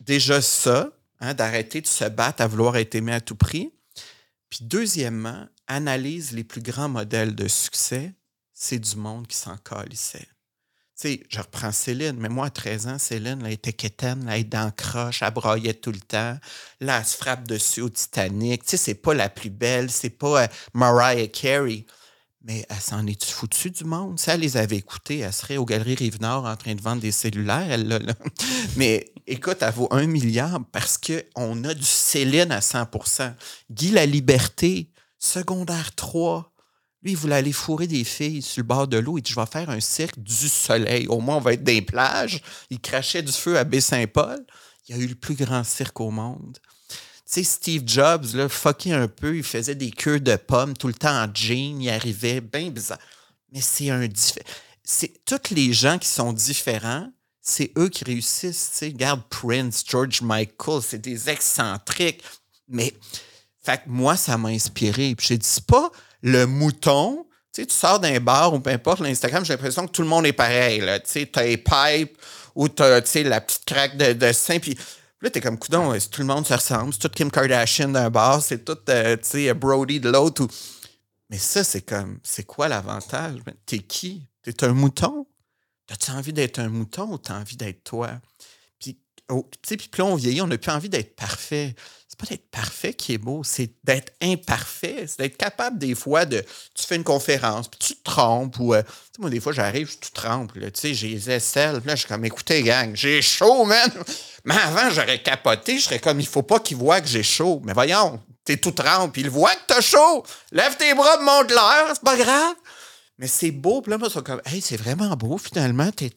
déjà 0.00 0.40
ça, 0.42 0.90
hein, 1.20 1.34
d'arrêter 1.34 1.80
de 1.80 1.86
se 1.86 2.04
battre 2.04 2.42
à 2.42 2.46
vouloir 2.46 2.76
être 2.76 2.94
aimé 2.94 3.12
à 3.12 3.20
tout 3.20 3.36
prix. 3.36 3.72
Puis 4.50 4.60
deuxièmement, 4.62 5.46
analyse 5.66 6.32
les 6.32 6.44
plus 6.44 6.60
grands 6.60 6.88
modèles 6.88 7.34
de 7.34 7.48
succès, 7.48 8.14
c'est 8.52 8.78
du 8.78 8.96
monde 8.96 9.26
qui 9.26 9.36
s'en 9.36 9.56
calissait. 9.56 10.28
Je 11.02 11.38
reprends 11.38 11.72
Céline, 11.72 12.16
mais 12.18 12.28
moi, 12.28 12.46
à 12.46 12.50
13 12.50 12.86
ans, 12.86 12.98
Céline, 12.98 13.42
elle 13.44 13.52
était 13.52 13.72
quétaine, 13.72 14.26
elle 14.28 14.40
était 14.40 14.56
dans 14.56 14.70
croche, 14.70 15.22
elle 15.22 15.32
braillait 15.32 15.74
tout 15.74 15.90
le 15.90 16.00
temps. 16.00 16.38
Là, 16.80 16.98
elle 16.98 17.04
se 17.04 17.16
frappe 17.16 17.48
dessus 17.48 17.80
au 17.80 17.88
Titanic. 17.88 18.64
Tu 18.64 18.76
c'est 18.76 18.94
pas 18.94 19.14
la 19.14 19.28
plus 19.28 19.50
belle, 19.50 19.90
c'est 19.90 20.10
pas 20.10 20.44
euh, 20.44 20.46
Mariah 20.74 21.28
Carey. 21.28 21.86
Mais 22.44 22.66
elle 22.68 22.80
s'en 22.80 23.06
est 23.06 23.24
foutue 23.24 23.70
du 23.70 23.84
monde? 23.84 24.18
Si 24.18 24.28
elle 24.28 24.40
les 24.40 24.56
avait 24.56 24.76
écoutés, 24.76 25.18
elle 25.18 25.32
serait 25.32 25.56
aux 25.56 25.64
Galeries 25.64 25.94
Rive-Nord 25.94 26.44
en 26.44 26.56
train 26.56 26.74
de 26.74 26.80
vendre 26.80 27.00
des 27.00 27.12
cellulaires, 27.12 27.70
elle 27.70 27.86
là. 27.86 28.00
Mais 28.76 29.12
écoute, 29.26 29.58
elle 29.60 29.72
vaut 29.72 29.88
un 29.92 30.06
milliard 30.06 30.58
parce 30.72 30.98
qu'on 30.98 31.64
a 31.64 31.74
du 31.74 31.84
Céline 31.84 32.50
à 32.50 32.58
100% 32.58 33.34
Guy 33.70 33.90
La 33.92 34.06
Liberté, 34.06 34.90
secondaire 35.18 35.94
3. 35.94 36.51
Lui, 37.02 37.12
il 37.12 37.16
voulait 37.16 37.36
aller 37.36 37.52
fourrer 37.52 37.86
des 37.86 38.04
filles 38.04 38.42
sur 38.42 38.60
le 38.60 38.66
bord 38.66 38.86
de 38.86 38.98
l'eau. 38.98 39.18
Il 39.18 39.22
dit 39.22 39.32
Je 39.32 39.40
vais 39.40 39.46
faire 39.46 39.70
un 39.70 39.80
cirque 39.80 40.18
du 40.18 40.48
soleil. 40.48 41.06
Au 41.08 41.20
moins, 41.20 41.36
on 41.36 41.40
va 41.40 41.54
être 41.54 41.64
des 41.64 41.82
plages. 41.82 42.40
Il 42.70 42.80
crachait 42.80 43.22
du 43.22 43.32
feu 43.32 43.58
à 43.58 43.64
Baie-Saint-Paul. 43.64 44.44
Il 44.88 44.94
a 44.94 44.98
eu 44.98 45.06
le 45.06 45.14
plus 45.14 45.34
grand 45.34 45.64
cirque 45.64 46.00
au 46.00 46.10
monde 46.10 46.58
sais, 47.32 47.44
Steve 47.44 47.82
Jobs, 47.86 48.34
là, 48.34 48.48
fucké 48.48 48.92
un 48.92 49.08
peu, 49.08 49.36
il 49.36 49.42
faisait 49.42 49.74
des 49.74 49.90
queues 49.90 50.20
de 50.20 50.36
pommes 50.36 50.76
tout 50.76 50.88
le 50.88 50.94
temps 50.94 51.24
en 51.24 51.34
jean, 51.34 51.80
il 51.80 51.88
arrivait 51.88 52.40
bien 52.40 52.70
bizarre. 52.70 52.98
Mais 53.52 53.60
c'est 53.60 53.90
un 53.90 54.06
c'est 54.84 55.24
tous 55.24 55.54
les 55.54 55.72
gens 55.72 55.98
qui 55.98 56.08
sont 56.08 56.32
différents, 56.32 57.08
c'est 57.40 57.72
eux 57.78 57.88
qui 57.88 58.04
réussissent. 58.04 58.70
Tu 58.72 58.78
sais, 58.78 58.86
regarde 58.86 59.22
Prince, 59.30 59.84
George 59.86 60.20
Michael, 60.22 60.82
c'est 60.82 61.00
des 61.00 61.30
excentriques. 61.30 62.22
Mais, 62.68 62.92
fait 63.62 63.78
que 63.78 63.88
moi, 63.88 64.16
ça 64.16 64.36
m'a 64.36 64.48
inspiré. 64.48 65.14
Puis 65.14 65.28
j'ai 65.28 65.38
dit, 65.38 65.46
c'est 65.46 65.66
pas 65.66 65.90
le 66.22 66.46
mouton. 66.46 67.26
Tu 67.52 67.60
sais, 67.60 67.66
tu 67.66 67.74
sors 67.74 68.00
d'un 68.00 68.18
bar 68.18 68.54
ou 68.54 68.60
peu 68.60 68.70
importe 68.70 69.00
l'Instagram, 69.00 69.44
j'ai 69.44 69.52
l'impression 69.52 69.86
que 69.86 69.92
tout 69.92 70.02
le 70.02 70.08
monde 70.08 70.24
est 70.26 70.32
pareil. 70.32 70.80
Tu 70.80 71.00
sais, 71.04 71.26
t'as 71.26 71.42
les 71.42 71.58
pipes 71.58 72.16
ou 72.54 72.68
tu 72.68 72.82
sais, 73.04 73.22
la 73.24 73.40
petite 73.40 73.64
craque 73.66 73.96
de, 73.96 74.14
de 74.14 74.32
sein. 74.32 74.58
Puis 74.58 74.76
Là, 75.22 75.30
t'es 75.30 75.40
comme, 75.40 75.56
coudon, 75.56 75.96
tout 76.10 76.20
le 76.20 76.26
monde 76.26 76.44
se 76.44 76.52
ressemble? 76.52 76.92
C'est 76.92 76.98
tout 76.98 77.08
Kim 77.08 77.30
Kardashian 77.30 77.90
d'un 77.90 78.10
bar, 78.10 78.42
c'est 78.42 78.64
tout, 78.64 78.76
euh, 78.88 79.54
Brody 79.54 80.00
de 80.00 80.10
l'autre. 80.10 80.48
Mais 81.30 81.38
ça, 81.38 81.62
c'est 81.62 81.82
comme, 81.82 82.18
c'est 82.24 82.44
quoi 82.44 82.66
l'avantage? 82.66 83.38
T'es 83.64 83.78
qui? 83.78 84.26
T'es 84.42 84.64
un 84.64 84.72
mouton? 84.72 85.28
T'as-tu 85.86 86.10
envie 86.10 86.32
d'être 86.32 86.58
un 86.58 86.68
mouton 86.68 87.12
ou 87.12 87.18
t'as 87.18 87.38
envie 87.38 87.56
d'être 87.56 87.84
toi? 87.84 88.10
Puis, 88.80 88.98
oh, 89.30 89.48
puis 89.62 89.76
plus 89.76 90.02
on 90.02 90.16
vieillit, 90.16 90.42
on 90.42 90.48
n'a 90.48 90.58
plus 90.58 90.72
envie 90.72 90.88
d'être 90.88 91.14
parfait. 91.14 91.76
Pas 92.22 92.28
d'être 92.28 92.50
parfait 92.52 92.94
qui 92.94 93.14
est 93.14 93.18
beau, 93.18 93.42
c'est 93.42 93.72
d'être 93.82 94.12
imparfait. 94.22 95.06
C'est 95.08 95.18
d'être 95.18 95.36
capable 95.36 95.76
des 95.76 95.96
fois 95.96 96.24
de. 96.24 96.44
Tu 96.72 96.86
fais 96.86 96.94
une 96.94 97.02
conférence, 97.02 97.66
puis 97.66 97.80
tu 97.80 97.96
te 97.96 98.04
trompes, 98.04 98.60
ou. 98.60 98.74
Euh, 98.74 98.82
moi, 99.18 99.28
des 99.28 99.40
fois, 99.40 99.52
j'arrive, 99.52 99.90
je 99.90 100.08
te 100.08 100.12
trempe, 100.12 100.52
tu 100.52 100.60
sais, 100.72 100.94
j'ai 100.94 101.08
les 101.08 101.30
aisselles, 101.30 101.82
là, 101.84 101.96
je 101.96 102.00
suis 102.00 102.08
comme, 102.08 102.24
écoutez, 102.24 102.62
gang, 102.62 102.94
j'ai 102.94 103.20
chaud, 103.22 103.64
man. 103.64 103.90
Mais 104.44 104.54
avant, 104.54 104.88
j'aurais 104.90 105.20
capoté, 105.20 105.78
je 105.78 105.84
serais 105.84 105.98
comme, 105.98 106.20
il 106.20 106.26
faut 106.26 106.44
pas 106.44 106.60
qu'il 106.60 106.76
voit 106.76 107.00
que 107.00 107.08
j'ai 107.08 107.24
chaud. 107.24 107.60
Mais 107.64 107.72
voyons, 107.72 108.22
t'es 108.44 108.56
tout 108.56 108.70
trempe, 108.70 109.16
il 109.16 109.28
voit 109.28 109.56
que 109.56 109.66
t'as 109.66 109.80
chaud. 109.80 110.24
Lève 110.52 110.76
tes 110.76 110.94
bras, 110.94 111.18
monte 111.18 111.50
l'air, 111.50 111.86
c'est 111.88 112.04
pas 112.04 112.16
grave. 112.16 112.54
Mais 113.18 113.26
c'est 113.26 113.50
beau, 113.50 113.82
puis 113.82 113.90
là, 113.90 113.98
moi, 113.98 114.08
ils 114.14 114.22
comme, 114.22 114.42
hey, 114.44 114.60
c'est 114.60 114.76
vraiment 114.76 115.16
beau, 115.16 115.38
finalement, 115.38 115.90
t'es. 115.90 116.12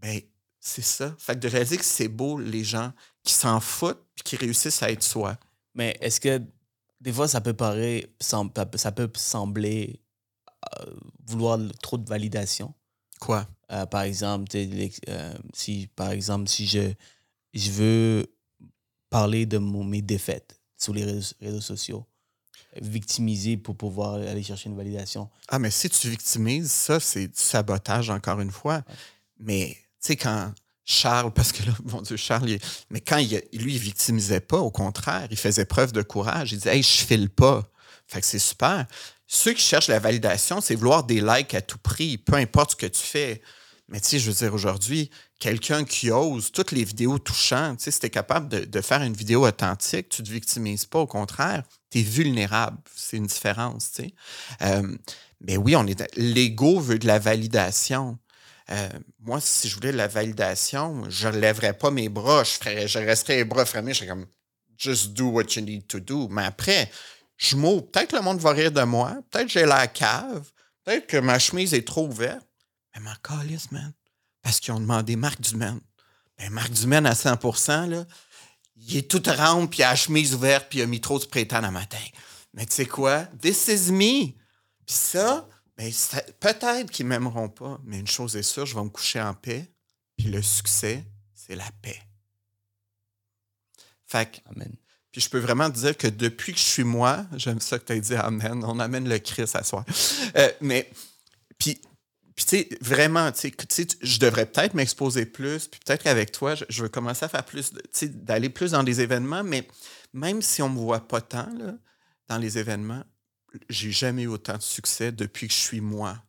Ben, 0.00 0.20
c'est 0.60 0.84
ça. 0.84 1.14
Fait 1.18 1.34
que 1.34 1.40
de 1.40 1.48
réaliser 1.48 1.78
que 1.78 1.84
c'est 1.84 2.08
beau, 2.08 2.38
les 2.38 2.64
gens 2.64 2.92
qui 3.24 3.34
s'en 3.34 3.60
foutent 3.60 4.04
puis 4.14 4.22
qui 4.24 4.36
réussissent 4.36 4.82
à 4.82 4.90
être 4.90 5.02
soi. 5.02 5.36
Mais 5.74 5.96
est-ce 6.00 6.20
que 6.20 6.40
des 7.00 7.12
fois, 7.12 7.28
ça 7.28 7.40
peut 7.40 7.54
paraître, 7.54 8.08
ça 8.20 8.92
peut 8.92 9.10
sembler 9.16 10.00
euh, 10.80 10.94
vouloir 11.26 11.58
trop 11.82 11.98
de 11.98 12.08
validation? 12.08 12.72
Quoi? 13.20 13.46
Euh, 13.72 13.86
par 13.86 14.02
exemple, 14.02 14.50
euh, 14.54 15.34
si 15.52 15.88
par 15.96 16.12
exemple, 16.12 16.48
si 16.48 16.66
je, 16.66 16.92
je 17.52 17.70
veux 17.70 18.26
parler 19.10 19.46
de 19.46 19.58
mes 19.58 20.02
défaites 20.02 20.60
sur 20.76 20.92
les 20.92 21.04
réseaux, 21.04 21.60
sociaux, 21.60 22.06
victimiser 22.80 23.56
pour 23.56 23.76
pouvoir 23.76 24.14
aller 24.14 24.42
chercher 24.42 24.68
une 24.68 24.76
validation. 24.76 25.30
Ah, 25.48 25.58
mais 25.58 25.70
si 25.70 25.88
tu 25.88 26.08
victimises, 26.08 26.70
ça, 26.70 27.00
c'est 27.00 27.28
du 27.28 27.40
sabotage, 27.40 28.10
encore 28.10 28.40
une 28.40 28.50
fois. 28.50 28.82
Mais 29.38 29.76
sais, 30.04 30.16
quand 30.16 30.52
Charles, 30.84 31.32
parce 31.32 31.52
que 31.52 31.62
là, 31.64 31.72
mon 31.84 32.02
Dieu, 32.02 32.16
Charles, 32.16 32.58
mais 32.90 33.00
quand 33.00 33.18
il, 33.18 33.42
lui, 33.52 33.74
il 33.74 33.78
victimisait 33.78 34.40
pas, 34.40 34.58
au 34.58 34.70
contraire, 34.70 35.26
il 35.30 35.38
faisait 35.38 35.64
preuve 35.64 35.92
de 35.92 36.02
courage. 36.02 36.52
Il 36.52 36.58
disait, 36.58 36.76
hey, 36.76 36.82
je 36.82 37.04
file 37.04 37.30
pas. 37.30 37.62
Fait 38.06 38.20
que 38.20 38.26
c'est 38.26 38.38
super. 38.38 38.86
Ceux 39.26 39.54
qui 39.54 39.62
cherchent 39.62 39.88
la 39.88 39.98
validation, 39.98 40.60
c'est 40.60 40.74
vouloir 40.74 41.04
des 41.04 41.20
likes 41.20 41.54
à 41.54 41.62
tout 41.62 41.78
prix, 41.78 42.18
peu 42.18 42.34
importe 42.34 42.72
ce 42.72 42.76
que 42.76 42.86
tu 42.86 43.02
fais. 43.02 43.40
Mais 43.88 44.00
tu 44.00 44.08
sais, 44.08 44.18
je 44.18 44.30
veux 44.30 44.36
dire, 44.36 44.54
aujourd'hui, 44.54 45.10
quelqu'un 45.38 45.84
qui 45.84 46.10
ose 46.10 46.52
toutes 46.52 46.72
les 46.72 46.84
vidéos 46.84 47.18
touchantes, 47.18 47.78
tu 47.78 47.90
si 47.90 48.00
tu 48.00 48.06
es 48.06 48.10
capable 48.10 48.48
de, 48.48 48.80
faire 48.80 49.02
une 49.02 49.14
vidéo 49.14 49.46
authentique, 49.46 50.08
tu 50.08 50.22
te 50.22 50.30
victimises 50.30 50.86
pas, 50.86 51.00
au 51.00 51.06
contraire, 51.06 51.64
tu 51.90 51.98
es 51.98 52.02
vulnérable. 52.02 52.78
C'est 52.94 53.16
une 53.16 53.26
différence, 53.26 53.92
tu 53.92 54.02
sais. 54.04 54.14
Euh, 54.62 54.96
mais 55.40 55.56
oui, 55.56 55.76
on 55.76 55.86
est. 55.86 56.16
L'ego 56.16 56.80
veut 56.80 56.98
de 56.98 57.06
la 57.06 57.18
validation. 57.18 58.18
Euh, 58.70 58.88
moi, 59.20 59.40
si 59.40 59.68
je 59.68 59.74
voulais 59.74 59.92
la 59.92 60.08
validation, 60.08 61.08
je 61.10 61.28
ne 61.28 61.38
lèverais 61.38 61.74
pas 61.74 61.90
mes 61.90 62.08
bras, 62.08 62.44
je, 62.44 62.52
ferais, 62.52 62.88
je 62.88 62.98
resterais 62.98 63.36
les 63.36 63.44
bras 63.44 63.66
fermés, 63.66 63.92
je 63.92 63.98
serais 63.98 64.08
comme 64.08 64.26
just 64.76 65.12
do 65.12 65.26
what 65.26 65.44
you 65.54 65.62
need 65.62 65.86
to 65.86 66.00
do. 66.00 66.28
Mais 66.28 66.44
après, 66.44 66.90
je 67.36 67.56
m'ouvre. 67.56 67.90
Peut-être 67.90 68.10
que 68.10 68.16
le 68.16 68.22
monde 68.22 68.40
va 68.40 68.50
rire 68.50 68.72
de 68.72 68.82
moi, 68.82 69.16
peut-être 69.30 69.46
que 69.46 69.52
j'ai 69.52 69.66
la 69.66 69.86
cave, 69.86 70.50
peut-être 70.84 71.06
que 71.06 71.16
ma 71.18 71.38
chemise 71.38 71.74
est 71.74 71.86
trop 71.86 72.06
ouverte. 72.06 72.46
Mais 72.94 73.00
ma 73.00 73.16
calice, 73.16 73.70
man. 73.70 73.92
Parce 74.42 74.60
qu'ils 74.60 74.72
ont 74.74 74.80
demandé 74.80 75.16
Marc 75.16 75.40
Dumaine. 75.40 75.80
Ben, 76.38 76.50
Marc 76.50 76.72
Dumaine 76.72 77.06
à 77.06 77.14
100 77.14 77.86
là, 77.86 78.04
il 78.76 78.96
est 78.96 79.10
tout 79.10 79.22
rond, 79.26 79.66
puis 79.66 79.80
il 79.80 79.82
a 79.84 79.90
la 79.90 79.96
chemise 79.96 80.34
ouverte, 80.34 80.66
puis 80.68 80.80
il 80.80 80.82
a 80.82 80.86
mis 80.86 81.00
trop 81.00 81.18
de 81.18 81.24
prétend 81.24 81.62
à 81.62 81.70
matin. 81.70 81.98
Mais 82.52 82.66
tu 82.66 82.74
sais 82.74 82.86
quoi? 82.86 83.24
This 83.40 83.68
is 83.68 83.90
me. 83.92 84.32
Puis 84.86 84.96
ça, 84.96 85.48
ben, 85.76 85.90
peut-être 86.40 86.90
qu'ils 86.90 87.06
m'aimeront 87.06 87.48
pas, 87.48 87.80
mais 87.84 87.98
une 87.98 88.06
chose 88.06 88.36
est 88.36 88.42
sûre, 88.42 88.66
je 88.66 88.74
vais 88.74 88.84
me 88.84 88.90
coucher 88.90 89.20
en 89.20 89.34
paix. 89.34 89.68
Puis 90.16 90.28
le 90.28 90.40
succès, 90.42 91.04
c'est 91.32 91.56
la 91.56 91.68
paix. 91.82 92.00
Fait 94.06 94.42
Amen. 94.46 94.74
Puis 95.10 95.20
je 95.20 95.28
peux 95.28 95.38
vraiment 95.38 95.70
te 95.70 95.76
dire 95.76 95.96
que 95.96 96.08
depuis 96.08 96.52
que 96.52 96.58
je 96.58 96.64
suis 96.64 96.84
moi, 96.84 97.24
j'aime 97.36 97.60
ça 97.60 97.78
que 97.78 97.84
tu 97.84 97.92
as 97.92 97.98
dit 97.98 98.14
Amen, 98.14 98.64
on 98.64 98.78
amène 98.80 99.08
le 99.08 99.18
Christ 99.18 99.56
à 99.56 99.62
soi. 99.62 99.84
Euh, 100.36 100.50
mais, 100.60 100.90
puis, 101.58 101.80
puis 102.34 102.44
tu 102.44 102.56
sais, 102.56 102.68
vraiment, 102.80 103.30
tu 103.30 103.52
sais, 103.68 103.86
je 104.02 104.18
devrais 104.18 104.46
peut-être 104.46 104.74
m'exposer 104.74 105.26
plus, 105.26 105.68
puis 105.68 105.80
peut-être 105.84 106.02
qu'avec 106.02 106.32
toi, 106.32 106.54
je, 106.56 106.82
veux 106.82 106.88
commencer 106.88 107.24
à 107.24 107.28
faire 107.28 107.44
plus, 107.44 107.70
tu 107.70 107.80
sais, 107.92 108.08
d'aller 108.08 108.48
plus 108.48 108.72
dans 108.72 108.82
des 108.82 109.00
événements, 109.00 109.44
mais 109.44 109.68
même 110.12 110.42
si 110.42 110.62
on 110.62 110.68
ne 110.68 110.74
me 110.74 110.80
voit 110.80 111.06
pas 111.06 111.20
tant 111.20 111.48
là, 111.56 111.74
dans 112.28 112.38
les 112.38 112.58
événements, 112.58 113.04
j'ai 113.68 113.92
jamais 113.92 114.22
eu 114.22 114.28
autant 114.28 114.56
de 114.56 114.62
succès 114.62 115.12
depuis 115.12 115.48
que 115.48 115.54
je 115.54 115.58
suis 115.58 115.80
moi. 115.80 116.22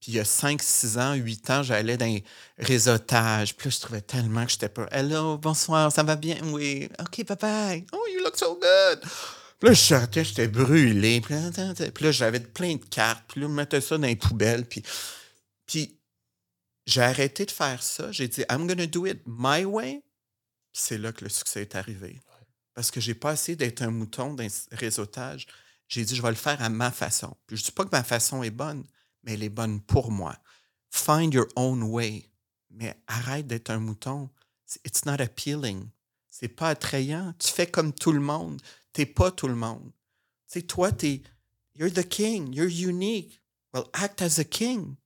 Puis 0.00 0.12
il 0.12 0.14
y 0.16 0.20
a 0.20 0.24
5, 0.24 0.62
6 0.62 0.98
ans, 0.98 1.14
8 1.14 1.50
ans, 1.50 1.62
j'allais 1.62 1.96
dans 1.96 2.04
les 2.04 2.22
réseautages. 2.58 3.56
Puis 3.56 3.68
là, 3.68 3.74
je 3.74 3.80
trouvais 3.80 4.00
tellement 4.02 4.44
que 4.44 4.52
j'étais 4.52 4.68
pas. 4.68 4.86
Hello, 4.90 5.38
bonsoir, 5.38 5.90
ça 5.90 6.02
va 6.02 6.16
bien? 6.16 6.38
Oui. 6.44 6.90
OK, 7.00 7.24
papa. 7.24 7.76
Oh, 7.92 8.06
you 8.12 8.22
look 8.22 8.36
so 8.36 8.54
good. 8.54 9.00
Puis 9.00 9.68
là, 9.68 9.72
je 9.72 9.80
sortais, 9.80 10.24
j'étais 10.24 10.48
brûlé. 10.48 11.22
Puis 11.22 11.34
là, 11.34 12.10
j'avais 12.12 12.40
plein 12.40 12.74
de 12.74 12.84
cartes. 12.84 13.24
Puis 13.28 13.40
là, 13.40 13.46
je 13.46 13.52
mettais 13.52 13.80
ça 13.80 13.96
dans 13.96 14.06
les 14.06 14.16
poubelles. 14.16 14.66
Puis, 14.66 14.82
puis 15.64 15.98
j'ai 16.86 17.00
arrêté 17.00 17.46
de 17.46 17.50
faire 17.50 17.82
ça. 17.82 18.12
J'ai 18.12 18.28
dit, 18.28 18.44
I'm 18.50 18.66
going 18.66 18.76
to 18.76 18.86
do 18.86 19.06
it 19.06 19.22
my 19.26 19.64
way. 19.64 20.02
C'est 20.74 20.98
là 20.98 21.12
que 21.12 21.24
le 21.24 21.30
succès 21.30 21.62
est 21.62 21.76
arrivé. 21.76 22.20
Parce 22.74 22.90
que 22.90 23.00
j'ai 23.00 23.14
pas 23.14 23.32
essayé 23.32 23.56
d'être 23.56 23.80
un 23.80 23.90
mouton 23.90 24.34
dans 24.34 24.42
les 24.42 24.50
réseautages. 24.72 25.46
J'ai 25.88 26.04
dit, 26.04 26.16
je 26.16 26.22
vais 26.22 26.30
le 26.30 26.34
faire 26.34 26.60
à 26.62 26.68
ma 26.68 26.90
façon. 26.90 27.36
Je 27.48 27.54
ne 27.54 27.60
dis 27.60 27.72
pas 27.72 27.84
que 27.84 27.90
ma 27.92 28.04
façon 28.04 28.42
est 28.42 28.50
bonne, 28.50 28.84
mais 29.22 29.34
elle 29.34 29.42
est 29.42 29.48
bonne 29.48 29.80
pour 29.80 30.10
moi. 30.10 30.36
Find 30.90 31.32
your 31.32 31.46
own 31.56 31.82
way. 31.82 32.30
Mais 32.70 32.96
arrête 33.06 33.46
d'être 33.46 33.70
un 33.70 33.78
mouton. 33.78 34.30
It's 34.84 35.04
not 35.04 35.20
appealing. 35.20 35.88
C'est 36.28 36.48
pas 36.48 36.70
attrayant. 36.70 37.34
Tu 37.38 37.48
fais 37.48 37.66
comme 37.66 37.92
tout 37.92 38.12
le 38.12 38.20
monde. 38.20 38.60
Tu 38.92 39.00
n'es 39.00 39.06
pas 39.06 39.30
tout 39.30 39.48
le 39.48 39.54
monde. 39.54 39.92
Tu 40.50 40.66
toi, 40.66 40.90
tu 40.92 41.06
es. 41.06 41.22
You're 41.74 41.92
the 41.92 42.08
king. 42.08 42.52
You're 42.52 42.70
unique. 42.70 43.40
Well, 43.72 43.84
act 43.92 44.22
as 44.22 44.38
a 44.38 44.44
king. 44.44 44.96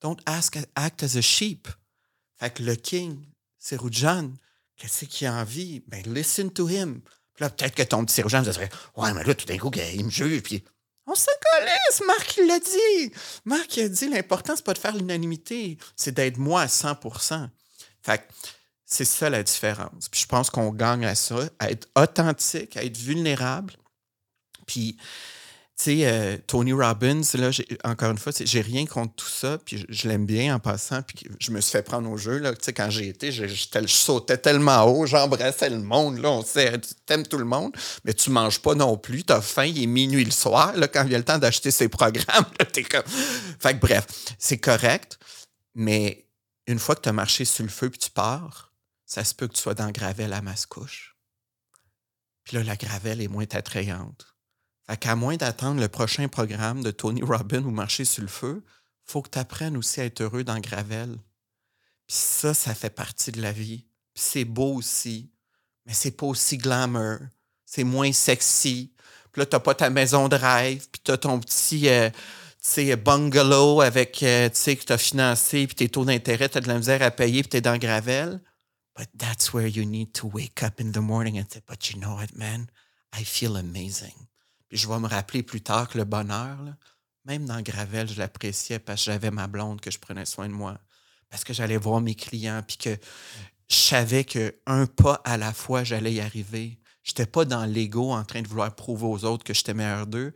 Don't 0.00 0.20
ask, 0.26 0.58
act 0.76 1.02
as 1.02 1.16
a 1.16 1.22
sheep. 1.22 1.68
Fait 2.36 2.54
que 2.54 2.62
le 2.62 2.76
king, 2.76 3.26
c'est 3.58 3.76
Rujan. 3.76 4.32
Qu'est-ce 4.76 5.06
qu'il 5.06 5.26
a 5.26 5.34
envie? 5.34 5.80
Ben, 5.88 6.02
listen 6.06 6.50
to 6.50 6.68
him 6.68 7.02
là, 7.40 7.50
peut-être 7.50 7.74
que 7.74 7.82
ton 7.82 8.04
petit 8.04 8.16
chirurgien 8.16 8.42
vous 8.42 8.50
dirait 8.50 8.70
Ouais, 8.96 9.12
mais 9.12 9.24
là, 9.24 9.34
tout 9.34 9.46
d'un 9.46 9.58
coup, 9.58 9.70
il 9.94 10.04
me 10.04 10.10
juge, 10.10 10.42
puis 10.42 10.64
on 11.06 11.14
se 11.14 11.26
connaisse, 11.52 12.06
Marc 12.06 12.36
il 12.36 12.46
l'a 12.46 12.58
dit. 12.58 13.12
Marc 13.46 13.76
il 13.78 13.84
a 13.84 13.88
dit 13.88 14.08
l'important, 14.08 14.54
c'est 14.54 14.64
pas 14.64 14.74
de 14.74 14.78
faire 14.78 14.94
l'unanimité, 14.94 15.78
c'est 15.96 16.12
d'être 16.12 16.36
moi 16.36 16.62
à 16.62 16.66
100% 16.66 17.48
Fait 18.02 18.22
c'est 18.84 19.04
ça 19.04 19.28
la 19.28 19.42
différence. 19.42 20.08
Puis 20.10 20.22
je 20.22 20.26
pense 20.26 20.50
qu'on 20.50 20.70
gagne 20.70 21.04
à 21.04 21.14
ça, 21.14 21.36
à 21.58 21.70
être 21.70 21.88
authentique, 21.94 22.76
à 22.76 22.84
être 22.84 22.96
vulnérable. 22.96 23.74
Puis 24.66 24.96
tu 25.78 25.84
sais, 25.84 26.06
euh, 26.06 26.36
Tony 26.48 26.72
Robbins, 26.72 27.20
là, 27.34 27.50
encore 27.84 28.10
une 28.10 28.18
fois, 28.18 28.32
j'ai 28.36 28.60
rien 28.60 28.84
contre 28.84 29.14
tout 29.14 29.28
ça, 29.28 29.58
puis 29.58 29.86
je, 29.88 30.08
l'aime 30.08 30.26
bien 30.26 30.56
en 30.56 30.58
passant, 30.58 31.02
puis 31.02 31.30
je 31.38 31.52
me 31.52 31.60
suis 31.60 31.70
fait 31.70 31.84
prendre 31.84 32.10
au 32.10 32.16
jeu, 32.16 32.38
là, 32.38 32.52
tu 32.52 32.64
sais, 32.64 32.72
quand 32.72 32.90
j'ai 32.90 33.06
été, 33.06 33.30
je, 33.30 33.46
sautais 33.86 34.38
tellement 34.38 34.82
haut, 34.86 35.06
j'embrassais 35.06 35.70
le 35.70 35.78
monde, 35.78 36.18
là, 36.18 36.32
on 36.32 36.42
sait, 36.42 36.80
tu 36.80 37.12
aimes 37.12 37.24
tout 37.24 37.38
le 37.38 37.44
monde, 37.44 37.76
mais 38.04 38.12
tu 38.12 38.30
manges 38.30 38.58
pas 38.58 38.74
non 38.74 38.96
plus, 38.96 39.22
tu 39.22 39.32
as 39.32 39.40
faim, 39.40 39.66
il 39.66 39.80
est 39.80 39.86
minuit 39.86 40.24
le 40.24 40.32
soir, 40.32 40.76
là, 40.76 40.88
quand 40.88 41.04
vient 41.04 41.18
le 41.18 41.24
temps 41.24 41.38
d'acheter 41.38 41.70
ses 41.70 41.88
programmes, 41.88 42.46
t'es 42.72 42.82
comme... 42.82 43.04
Fait 43.60 43.74
que 43.74 43.80
bref, 43.80 44.04
c'est 44.36 44.58
correct, 44.58 45.16
mais 45.76 46.26
une 46.66 46.80
fois 46.80 46.96
que 46.96 47.02
tu 47.02 47.08
as 47.08 47.12
marché 47.12 47.44
sur 47.44 47.62
le 47.62 47.70
feu 47.70 47.88
puis 47.88 48.00
tu 48.00 48.10
pars, 48.10 48.72
ça 49.06 49.22
se 49.22 49.32
peut 49.32 49.46
que 49.46 49.54
tu 49.54 49.62
sois 49.62 49.74
dans 49.74 49.92
gravelle 49.92 50.32
à 50.32 50.42
mascouche. 50.42 51.16
Puis 52.42 52.56
là, 52.56 52.64
la 52.64 52.74
gravelle 52.74 53.20
est 53.20 53.28
moins 53.28 53.46
attrayante 53.52 54.27
qu'à 54.96 55.14
moins 55.14 55.36
d'attendre 55.36 55.80
le 55.80 55.88
prochain 55.88 56.28
programme 56.28 56.82
de 56.82 56.90
Tony 56.90 57.22
Robbins 57.22 57.64
ou 57.64 57.70
Marcher 57.70 58.04
sur 58.04 58.22
le 58.22 58.28
feu, 58.28 58.64
faut 59.04 59.22
que 59.22 59.30
tu 59.30 59.38
apprennes 59.38 59.76
aussi 59.76 60.00
à 60.00 60.04
être 60.04 60.20
heureux 60.20 60.44
dans 60.44 60.58
Gravel. 60.60 61.16
Puis 62.06 62.16
ça, 62.16 62.54
ça 62.54 62.74
fait 62.74 62.90
partie 62.90 63.32
de 63.32 63.42
la 63.42 63.52
vie. 63.52 63.84
Puis 64.14 64.24
c'est 64.24 64.44
beau 64.44 64.74
aussi, 64.74 65.30
mais 65.86 65.92
c'est 65.92 66.12
pas 66.12 66.26
aussi 66.26 66.56
glamour. 66.58 67.18
C'est 67.64 67.84
moins 67.84 68.12
sexy. 68.12 68.92
Puis 69.32 69.40
là, 69.40 69.46
t'as 69.46 69.60
pas 69.60 69.74
ta 69.74 69.90
maison 69.90 70.28
de 70.28 70.36
rêve, 70.36 70.86
puis 70.90 71.02
t'as 71.04 71.18
ton 71.18 71.38
petit 71.38 71.88
euh, 71.88 72.96
bungalow 72.96 73.82
avec, 73.82 74.22
euh, 74.22 74.48
tu 74.48 74.56
sais, 74.56 74.76
que 74.76 74.84
t'as 74.84 74.98
financé, 74.98 75.66
puis 75.66 75.76
tes 75.76 75.88
taux 75.88 76.04
d'intérêt, 76.04 76.48
t'as 76.48 76.60
de 76.60 76.68
la 76.68 76.78
misère 76.78 77.02
à 77.02 77.10
payer, 77.10 77.42
puis 77.42 77.50
t'es 77.50 77.60
dans 77.60 77.76
Gravel. 77.76 78.40
But 78.96 79.08
that's 79.16 79.52
where 79.52 79.68
you 79.68 79.84
need 79.84 80.12
to 80.14 80.26
wake 80.26 80.62
up 80.62 80.80
in 80.80 80.92
the 80.92 80.98
morning 80.98 81.38
and 81.38 81.44
say, 81.50 81.60
but 81.68 81.90
you 81.90 82.00
know 82.00 82.16
what, 82.16 82.34
man? 82.34 82.68
I 83.12 83.22
feel 83.24 83.56
amazing. 83.56 84.28
Puis 84.68 84.78
je 84.78 84.88
vais 84.88 84.98
me 84.98 85.08
rappeler 85.08 85.42
plus 85.42 85.60
tard 85.60 85.88
que 85.88 85.98
le 85.98 86.04
bonheur, 86.04 86.58
même 87.24 87.46
dans 87.46 87.60
Gravel, 87.60 88.08
je 88.08 88.18
l'appréciais 88.18 88.78
parce 88.78 89.04
que 89.04 89.12
j'avais 89.12 89.30
ma 89.30 89.46
blonde, 89.46 89.80
que 89.80 89.90
je 89.90 89.98
prenais 89.98 90.24
soin 90.24 90.48
de 90.48 90.54
moi. 90.54 90.78
Parce 91.30 91.44
que 91.44 91.52
j'allais 91.52 91.76
voir 91.76 92.00
mes 92.00 92.14
clients, 92.14 92.62
puis 92.66 92.78
que 92.78 92.96
je 93.68 93.76
savais 93.76 94.24
qu'un 94.24 94.86
pas 94.86 95.20
à 95.24 95.36
la 95.36 95.52
fois, 95.52 95.84
j'allais 95.84 96.14
y 96.14 96.20
arriver. 96.20 96.78
Je 97.02 97.10
n'étais 97.10 97.26
pas 97.26 97.44
dans 97.44 97.64
l'ego 97.64 98.12
en 98.12 98.24
train 98.24 98.42
de 98.42 98.48
vouloir 98.48 98.74
prouver 98.74 99.06
aux 99.06 99.24
autres 99.24 99.44
que 99.44 99.54
j'étais 99.54 99.74
meilleur 99.74 100.06
d'eux. 100.06 100.32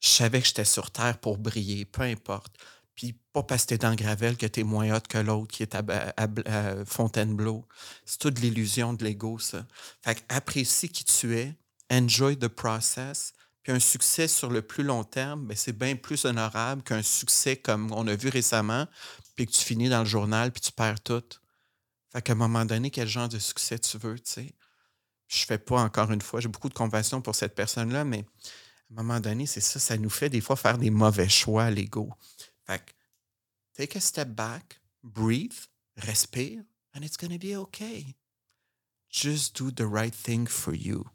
Je 0.00 0.08
savais 0.08 0.40
que 0.40 0.46
j'étais 0.46 0.64
sur 0.64 0.90
Terre 0.90 1.18
pour 1.18 1.38
briller, 1.38 1.84
peu 1.84 2.02
importe. 2.02 2.56
Puis 2.94 3.14
pas 3.32 3.42
parce 3.42 3.64
que 3.64 3.68
t'es 3.70 3.78
dans 3.78 3.94
gravel 3.94 4.36
que 4.36 4.46
t'es 4.46 4.62
moins 4.62 4.94
hot 4.94 5.00
que 5.08 5.18
l'autre 5.18 5.52
qui 5.52 5.62
est 5.62 5.74
à, 5.74 6.84
Fontainebleau. 6.86 7.66
C'est 8.06 8.18
toute 8.18 8.40
l'illusion 8.40 8.94
de 8.94 9.04
l'ego, 9.04 9.38
ça. 9.38 9.66
Fait 10.02 10.24
apprécie 10.28 10.88
qui 10.88 11.04
tu 11.04 11.36
es, 11.36 11.54
enjoy 11.90 12.38
the 12.38 12.48
process, 12.48 13.33
puis 13.64 13.72
un 13.72 13.80
succès 13.80 14.28
sur 14.28 14.50
le 14.50 14.60
plus 14.60 14.84
long 14.84 15.04
terme, 15.04 15.46
ben, 15.46 15.56
c'est 15.56 15.72
bien 15.72 15.96
plus 15.96 16.26
honorable 16.26 16.82
qu'un 16.82 17.02
succès 17.02 17.56
comme 17.56 17.90
on 17.92 18.06
a 18.06 18.14
vu 18.14 18.28
récemment, 18.28 18.86
puis 19.34 19.46
que 19.46 19.52
tu 19.52 19.64
finis 19.64 19.88
dans 19.88 20.00
le 20.00 20.04
journal, 20.04 20.52
puis 20.52 20.60
tu 20.60 20.70
perds 20.70 21.00
tout. 21.00 21.24
Fait 22.12 22.20
qu'à 22.20 22.32
un 22.32 22.36
moment 22.36 22.66
donné, 22.66 22.90
quel 22.90 23.08
genre 23.08 23.28
de 23.28 23.38
succès 23.38 23.78
tu 23.78 23.96
veux, 23.96 24.20
tu 24.20 24.30
sais? 24.30 24.54
Je 25.28 25.46
fais 25.46 25.56
pas 25.56 25.80
encore 25.80 26.12
une 26.12 26.20
fois, 26.20 26.40
j'ai 26.40 26.48
beaucoup 26.48 26.68
de 26.68 26.74
compassion 26.74 27.22
pour 27.22 27.34
cette 27.34 27.54
personne-là, 27.54 28.04
mais 28.04 28.26
à 28.90 29.00
un 29.00 29.02
moment 29.02 29.18
donné, 29.18 29.46
c'est 29.46 29.62
ça, 29.62 29.80
ça 29.80 29.96
nous 29.96 30.10
fait 30.10 30.28
des 30.28 30.42
fois 30.42 30.56
faire 30.56 30.76
des 30.76 30.90
mauvais 30.90 31.30
choix, 31.30 31.70
l'ego. 31.70 32.12
Fait 32.66 32.84
que, 32.84 32.92
take 33.72 33.96
a 33.96 34.00
step 34.00 34.28
back, 34.28 34.78
breathe, 35.02 35.56
respire, 35.96 36.62
and 36.94 37.00
it's 37.00 37.16
gonna 37.16 37.38
be 37.38 37.56
okay. 37.56 38.14
Just 39.08 39.56
do 39.56 39.70
the 39.70 39.88
right 39.90 40.14
thing 40.14 40.46
for 40.46 40.74
you. 40.74 41.06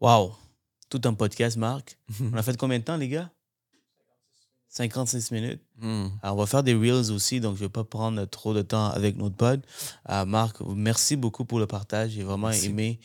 Wow! 0.00 0.38
Tout 0.88 1.00
un 1.04 1.14
podcast, 1.14 1.56
Marc. 1.56 1.98
On 2.32 2.36
a 2.36 2.42
fait 2.42 2.56
combien 2.56 2.78
de 2.78 2.84
temps, 2.84 2.96
les 2.96 3.08
gars? 3.08 3.30
56 4.70 5.32
minutes. 5.32 5.60
Hmm. 5.80 6.08
Alors, 6.22 6.36
on 6.36 6.40
va 6.40 6.46
faire 6.46 6.62
des 6.62 6.74
reels 6.74 7.10
aussi, 7.10 7.40
donc 7.40 7.56
je 7.56 7.62
ne 7.62 7.66
vais 7.66 7.72
pas 7.72 7.84
prendre 7.84 8.22
trop 8.26 8.52
de 8.52 8.62
temps 8.62 8.86
avec 8.86 9.16
notre 9.16 9.34
pod. 9.34 9.62
Euh, 10.10 10.24
Marc, 10.24 10.60
merci 10.60 11.16
beaucoup 11.16 11.44
pour 11.44 11.58
le 11.58 11.66
partage. 11.66 12.10
J'ai 12.10 12.22
vraiment 12.22 12.50
aimé. 12.50 13.00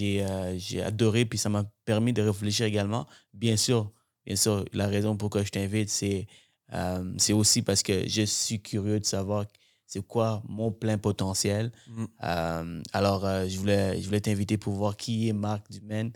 Euh, 0.00 0.54
j'ai 0.58 0.82
adoré, 0.82 1.24
puis 1.24 1.38
ça 1.38 1.48
m'a 1.48 1.64
permis 1.84 2.12
de 2.12 2.20
réfléchir 2.22 2.66
également. 2.66 3.06
Bien 3.32 3.56
sûr, 3.56 3.92
bien 4.26 4.36
sûr, 4.36 4.64
la 4.72 4.88
raison 4.88 5.16
pourquoi 5.16 5.44
je 5.44 5.50
t'invite, 5.50 5.88
c'est 5.88 6.26
euh, 6.72 7.14
c'est 7.18 7.32
aussi 7.32 7.62
parce 7.62 7.82
que 7.82 8.08
je 8.08 8.22
suis 8.22 8.60
curieux 8.60 8.98
de 8.98 9.04
savoir 9.04 9.44
c'est 9.86 10.04
quoi 10.04 10.42
mon 10.48 10.72
plein 10.72 10.98
potentiel. 10.98 11.70
Hmm. 11.86 12.82
alors, 12.92 13.24
je 13.48 13.56
voulais, 13.56 14.00
je 14.00 14.06
voulais 14.06 14.20
t'inviter 14.20 14.58
pour 14.58 14.74
voir 14.74 14.96
qui 14.96 15.28
est 15.28 15.32
Marc 15.32 15.70
Dumaine. 15.70 16.10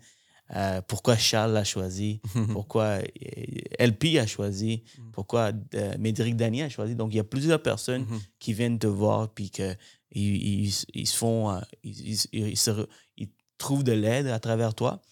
Euh, 0.56 0.80
pourquoi 0.86 1.16
Charles 1.16 1.52
l'a 1.52 1.64
choisi, 1.64 2.20
pourquoi 2.52 3.00
euh, 3.00 3.86
LP 3.86 4.18
a 4.18 4.26
choisi, 4.26 4.82
mm. 4.98 5.10
pourquoi 5.12 5.52
euh, 5.74 5.94
Médéric 5.98 6.36
Daniel 6.36 6.66
a 6.66 6.68
choisi? 6.70 6.94
Donc, 6.94 7.12
il 7.12 7.16
y 7.16 7.20
a 7.20 7.24
plusieurs 7.24 7.62
personnes 7.62 8.04
mm-hmm. 8.04 8.20
qui 8.38 8.52
viennent 8.54 8.78
te 8.78 8.86
voir 8.86 9.28
puis 9.28 9.50
qu'ils 9.50 9.76
ils, 10.12 10.72
ils, 10.94 11.06
se 11.06 11.16
font, 11.16 11.60
ils, 11.82 12.18
ils, 12.32 13.28
trouvent 13.58 13.84
de 13.84 13.92
l'aide 13.92 14.28
à 14.28 14.38
travers 14.38 14.74
toi. 14.74 15.02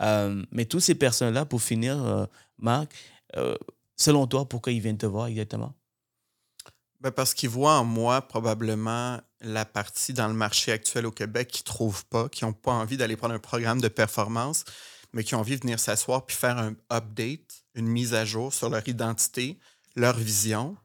mais 0.00 0.66
toutes 0.66 0.82
ces 0.82 0.94
personnes-là, 0.94 1.44
pour 1.44 1.62
finir, 1.62 2.28
Marc, 2.58 2.94
selon 3.96 4.26
toi, 4.26 4.48
pourquoi 4.48 4.72
ils 4.72 4.80
viennent 4.80 4.98
te 4.98 5.06
voir 5.06 5.26
exactement? 5.26 5.74
Ben 7.00 7.10
parce 7.10 7.34
qu'ils 7.34 7.50
voient 7.50 7.78
en 7.78 7.84
moi 7.84 8.22
probablement 8.22 9.20
la 9.44 9.64
partie 9.64 10.12
dans 10.12 10.28
le 10.28 10.34
marché 10.34 10.72
actuel 10.72 11.06
au 11.06 11.10
Québec 11.10 11.48
qui 11.48 11.62
ne 11.62 11.66
trouvent 11.66 12.04
pas, 12.06 12.28
qui 12.28 12.44
n'ont 12.44 12.52
pas 12.52 12.72
envie 12.72 12.96
d'aller 12.96 13.16
prendre 13.16 13.34
un 13.34 13.38
programme 13.38 13.80
de 13.80 13.88
performance, 13.88 14.64
mais 15.12 15.24
qui 15.24 15.34
ont 15.34 15.40
envie 15.40 15.56
de 15.56 15.62
venir 15.62 15.78
s'asseoir 15.78 16.26
puis 16.26 16.36
faire 16.36 16.58
un 16.58 16.74
update, 16.92 17.64
une 17.74 17.86
mise 17.86 18.14
à 18.14 18.24
jour 18.24 18.52
sur 18.52 18.68
leur 18.68 18.86
identité, 18.88 19.58
leur 19.96 20.16
vision. 20.16 20.76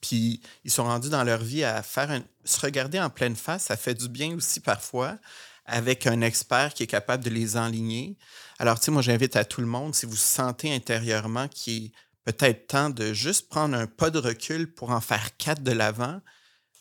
Puis 0.00 0.42
ils 0.64 0.70
sont 0.70 0.84
rendus 0.84 1.08
dans 1.08 1.24
leur 1.24 1.42
vie 1.42 1.64
à 1.64 1.82
faire 1.82 2.20
se 2.44 2.60
regarder 2.60 3.00
en 3.00 3.10
pleine 3.10 3.36
face. 3.36 3.64
Ça 3.64 3.76
fait 3.76 3.94
du 3.94 4.08
bien 4.08 4.34
aussi 4.36 4.60
parfois 4.60 5.18
avec 5.66 6.06
un 6.06 6.20
expert 6.20 6.74
qui 6.74 6.82
est 6.82 6.88
capable 6.88 7.24
de 7.24 7.30
les 7.30 7.56
enligner. 7.56 8.18
Alors, 8.58 8.78
tu 8.78 8.86
sais, 8.86 8.90
moi, 8.90 9.02
j'invite 9.02 9.34
à 9.36 9.44
tout 9.44 9.62
le 9.62 9.66
monde, 9.66 9.94
si 9.94 10.04
vous 10.04 10.16
sentez 10.16 10.74
intérieurement 10.74 11.48
qu'il 11.48 11.86
est 11.86 11.92
peut-être 12.24 12.66
temps 12.66 12.90
de 12.90 13.12
juste 13.12 13.48
prendre 13.48 13.76
un 13.76 13.86
pas 13.86 14.10
de 14.10 14.18
recul 14.18 14.72
pour 14.72 14.90
en 14.90 15.00
faire 15.00 15.36
quatre 15.36 15.62
de 15.62 15.72
l'avant, 15.72 16.20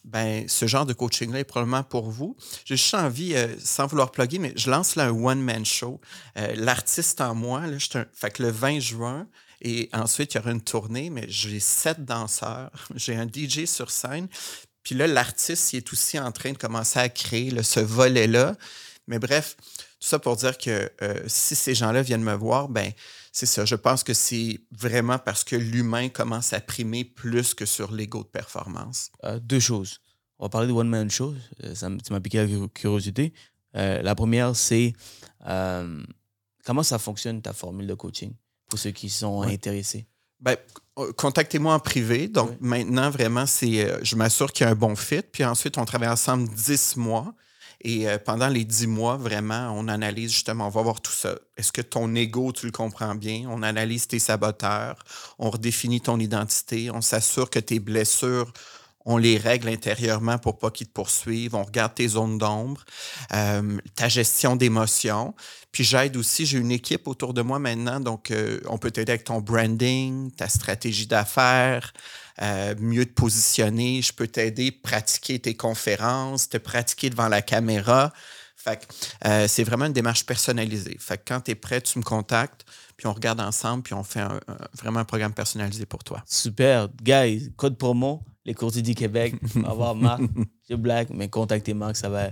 ben, 0.04 0.48
ce 0.48 0.68
genre 0.68 0.86
de 0.86 0.94
coaching-là 0.94 1.40
est 1.40 1.44
probablement 1.46 1.84
pour 1.84 2.10
vous. 2.10 2.36
J'ai 2.66 2.76
juste 2.76 2.94
envie, 2.94 3.36
euh, 3.36 3.48
sans 3.60 3.88
vouloir 3.88 4.12
plugger, 4.12 4.40
mais 4.40 4.54
je 4.56 4.70
lance 4.70 4.96
là 4.96 5.06
un 5.06 5.12
one-man 5.12 5.66
show. 5.66 6.02
Euh, 6.38 6.54
l'artiste 6.56 7.22
en 7.22 7.36
moi, 7.36 7.66
là, 7.68 7.78
un... 7.96 8.06
fait 8.14 8.32
que 8.32 8.44
le 8.44 8.50
20 8.50 8.80
juin, 8.80 9.28
et 9.62 9.90
ensuite, 9.94 10.34
il 10.34 10.38
y 10.38 10.40
aura 10.40 10.52
une 10.52 10.62
tournée, 10.62 11.10
mais 11.10 11.26
j'ai 11.30 11.60
sept 11.60 12.04
danseurs, 12.04 12.72
j'ai 12.96 13.16
un 13.16 13.28
DJ 13.28 13.66
sur 13.66 13.92
scène. 13.92 14.28
Puis 14.84 14.96
là, 14.96 15.08
l'artiste, 15.08 15.72
il 15.72 15.78
est 15.78 15.94
aussi 15.94 16.20
en 16.20 16.32
train 16.34 16.52
de 16.52 16.58
commencer 16.58 17.00
à 17.00 17.08
créer 17.08 17.64
ce 17.64 17.80
volet-là. 17.80 18.58
Mais 19.08 19.20
bref, 19.20 19.56
tout 19.58 20.08
ça 20.08 20.20
pour 20.20 20.36
dire 20.36 20.58
que 20.58 20.92
euh, 21.02 21.24
si 21.28 21.56
ces 21.56 21.74
gens-là 21.74 22.02
viennent 22.02 22.24
me 22.24 22.34
voir, 22.34 22.68
ben 22.68 22.92
c'est 23.34 23.48
ça. 23.48 23.66
Je 23.66 23.74
pense 23.76 24.04
que 24.04 24.14
c'est 24.14 24.62
vraiment 24.72 25.18
parce 25.18 25.44
que 25.44 25.56
l'humain 25.56 26.08
commence 26.08 26.54
à 26.54 26.62
primer 26.62 27.04
plus 27.04 27.56
que 27.56 27.66
sur 27.66 27.92
l'ego 27.92 28.20
de 28.20 28.28
performance. 28.28 29.12
Euh, 29.24 29.40
deux 29.40 29.60
choses. 29.60 30.00
On 30.38 30.46
va 30.46 30.50
parler 30.50 30.68
de 30.68 30.72
One 30.72 30.88
Man 30.88 31.10
Show. 31.10 31.34
Euh, 31.64 31.74
ça 31.74 31.90
m'a 31.90 32.22
piqué 32.22 32.46
la 32.46 32.68
curiosité. 32.68 33.34
Euh, 33.76 34.04
la 34.04 34.14
première, 34.14 34.56
c'est 34.56 34.94
comment 36.64 36.84
ça 36.84 37.00
fonctionne 37.00 37.42
ta 37.42 37.54
formule 37.54 37.88
de 37.88 37.96
coaching 37.96 38.34
pour 38.70 38.78
ceux 38.78 38.92
qui 38.92 39.10
sont 39.10 39.42
intéressés? 39.42 40.06
Ben, 40.40 40.56
contactez-moi 41.18 41.74
en 41.74 41.80
privé. 41.80 42.28
Donc 42.28 42.52
maintenant, 42.62 43.10
vraiment, 43.10 43.48
c'est 43.48 44.06
je 44.06 44.16
m'assure 44.16 44.54
qu'il 44.54 44.66
y 44.66 44.68
a 44.68 44.72
un 44.72 44.76
bon 44.76 44.96
fit. 44.96 45.24
Puis 45.24 45.44
ensuite, 45.44 45.80
on 45.80 45.86
travaille 45.86 46.10
ensemble 46.10 46.48
10 46.50 46.98
mois. 46.98 47.34
Et 47.86 48.08
euh, 48.08 48.18
pendant 48.18 48.48
les 48.48 48.64
dix 48.64 48.88
mois, 48.88 49.18
vraiment, 49.18 49.74
on 49.76 49.90
analyse 49.90 50.32
justement, 50.32 50.68
on 50.68 50.70
va 50.70 50.82
voir 50.82 51.02
tout 51.02 51.12
ça. 51.12 51.36
Est-ce 51.58 51.74
que 51.74 51.82
ton 51.82 52.16
ego, 52.16 52.54
tu 52.54 52.66
le 52.66 52.72
comprends 52.72 53.14
bien? 53.14 53.46
On 53.50 53.62
analyse 53.62 54.08
tes 54.08 54.20
saboteurs, 54.20 55.04
on 55.38 55.50
redéfinit 55.50 56.00
ton 56.00 56.18
identité, 56.20 56.90
on 56.92 57.02
s'assure 57.02 57.50
que 57.50 57.60
tes 57.60 57.80
blessures, 57.80 58.52
on 59.06 59.18
les 59.18 59.38
règle 59.38 59.68
intérieurement 59.68 60.38
pour 60.38 60.58
pas 60.58 60.72
qu'ils 60.72 60.88
te 60.88 60.94
poursuivent. 60.94 61.56
On 61.56 61.64
regarde 61.64 61.96
tes 61.96 62.08
zones 62.08 62.38
d'ombre, 62.38 62.86
euh, 63.34 63.78
ta 63.96 64.10
gestion 64.10 64.56
d'émotions. 64.56 65.34
Puis 65.74 65.84
j'aide 65.84 66.16
aussi, 66.18 66.46
j'ai 66.46 66.60
une 66.60 66.72
équipe 66.72 67.08
autour 67.08 67.34
de 67.34 67.42
moi 67.42 67.58
maintenant, 67.58 68.00
donc 68.00 68.30
euh, 68.30 68.60
on 68.68 68.78
peut 68.78 68.92
t'aider 68.92 69.12
avec 69.12 69.24
ton 69.24 69.42
branding, 69.42 70.32
ta 70.32 70.48
stratégie 70.48 71.08
d'affaires, 71.08 71.94
euh, 72.42 72.76
mieux 72.80 73.06
te 73.06 73.14
positionner. 73.14 74.04
Je 74.04 74.14
peux 74.14 74.28
t'aider 74.28 74.68
à 74.68 74.88
pratiquer 74.88 75.40
tes 75.40 75.56
conférences, 75.56 76.48
te 76.48 76.58
pratiquer 76.58 77.10
devant 77.10 77.28
la 77.28 77.42
caméra. 77.42 78.14
Fait 78.56 78.88
euh, 79.26 79.48
c'est 79.48 79.64
vraiment 79.64 79.86
une 79.86 79.94
démarche 79.94 80.26
personnalisée. 80.28 80.96
Fait 81.00 81.20
quand 81.28 81.42
tu 81.42 81.52
es 81.52 81.56
prêt, 81.56 81.82
tu 81.82 81.98
me 81.98 82.04
contactes, 82.04 82.66
puis 82.96 83.08
on 83.08 83.14
regarde 83.14 83.42
ensemble, 83.42 83.82
puis 83.82 83.96
on 83.96 84.04
fait 84.04 84.22
vraiment 84.78 85.00
un 85.00 85.06
programme 85.06 85.34
personnalisé 85.34 85.88
pour 85.88 86.04
toi. 86.04 86.24
Super. 86.28 86.88
Guys, 87.02 87.52
code 87.58 87.80
promo, 87.80 88.24
les 88.46 88.54
courtiers 88.54 88.82
du 88.82 88.96
Québec. 88.96 89.36
On 89.56 89.62
va 89.62 89.74
voir 89.74 89.96
Marc, 89.96 90.22
je 90.70 90.76
blague, 90.76 91.10
mais 91.12 91.30
contactez 91.30 91.74
Marc, 91.74 91.96
ça 91.96 92.10
va, 92.10 92.32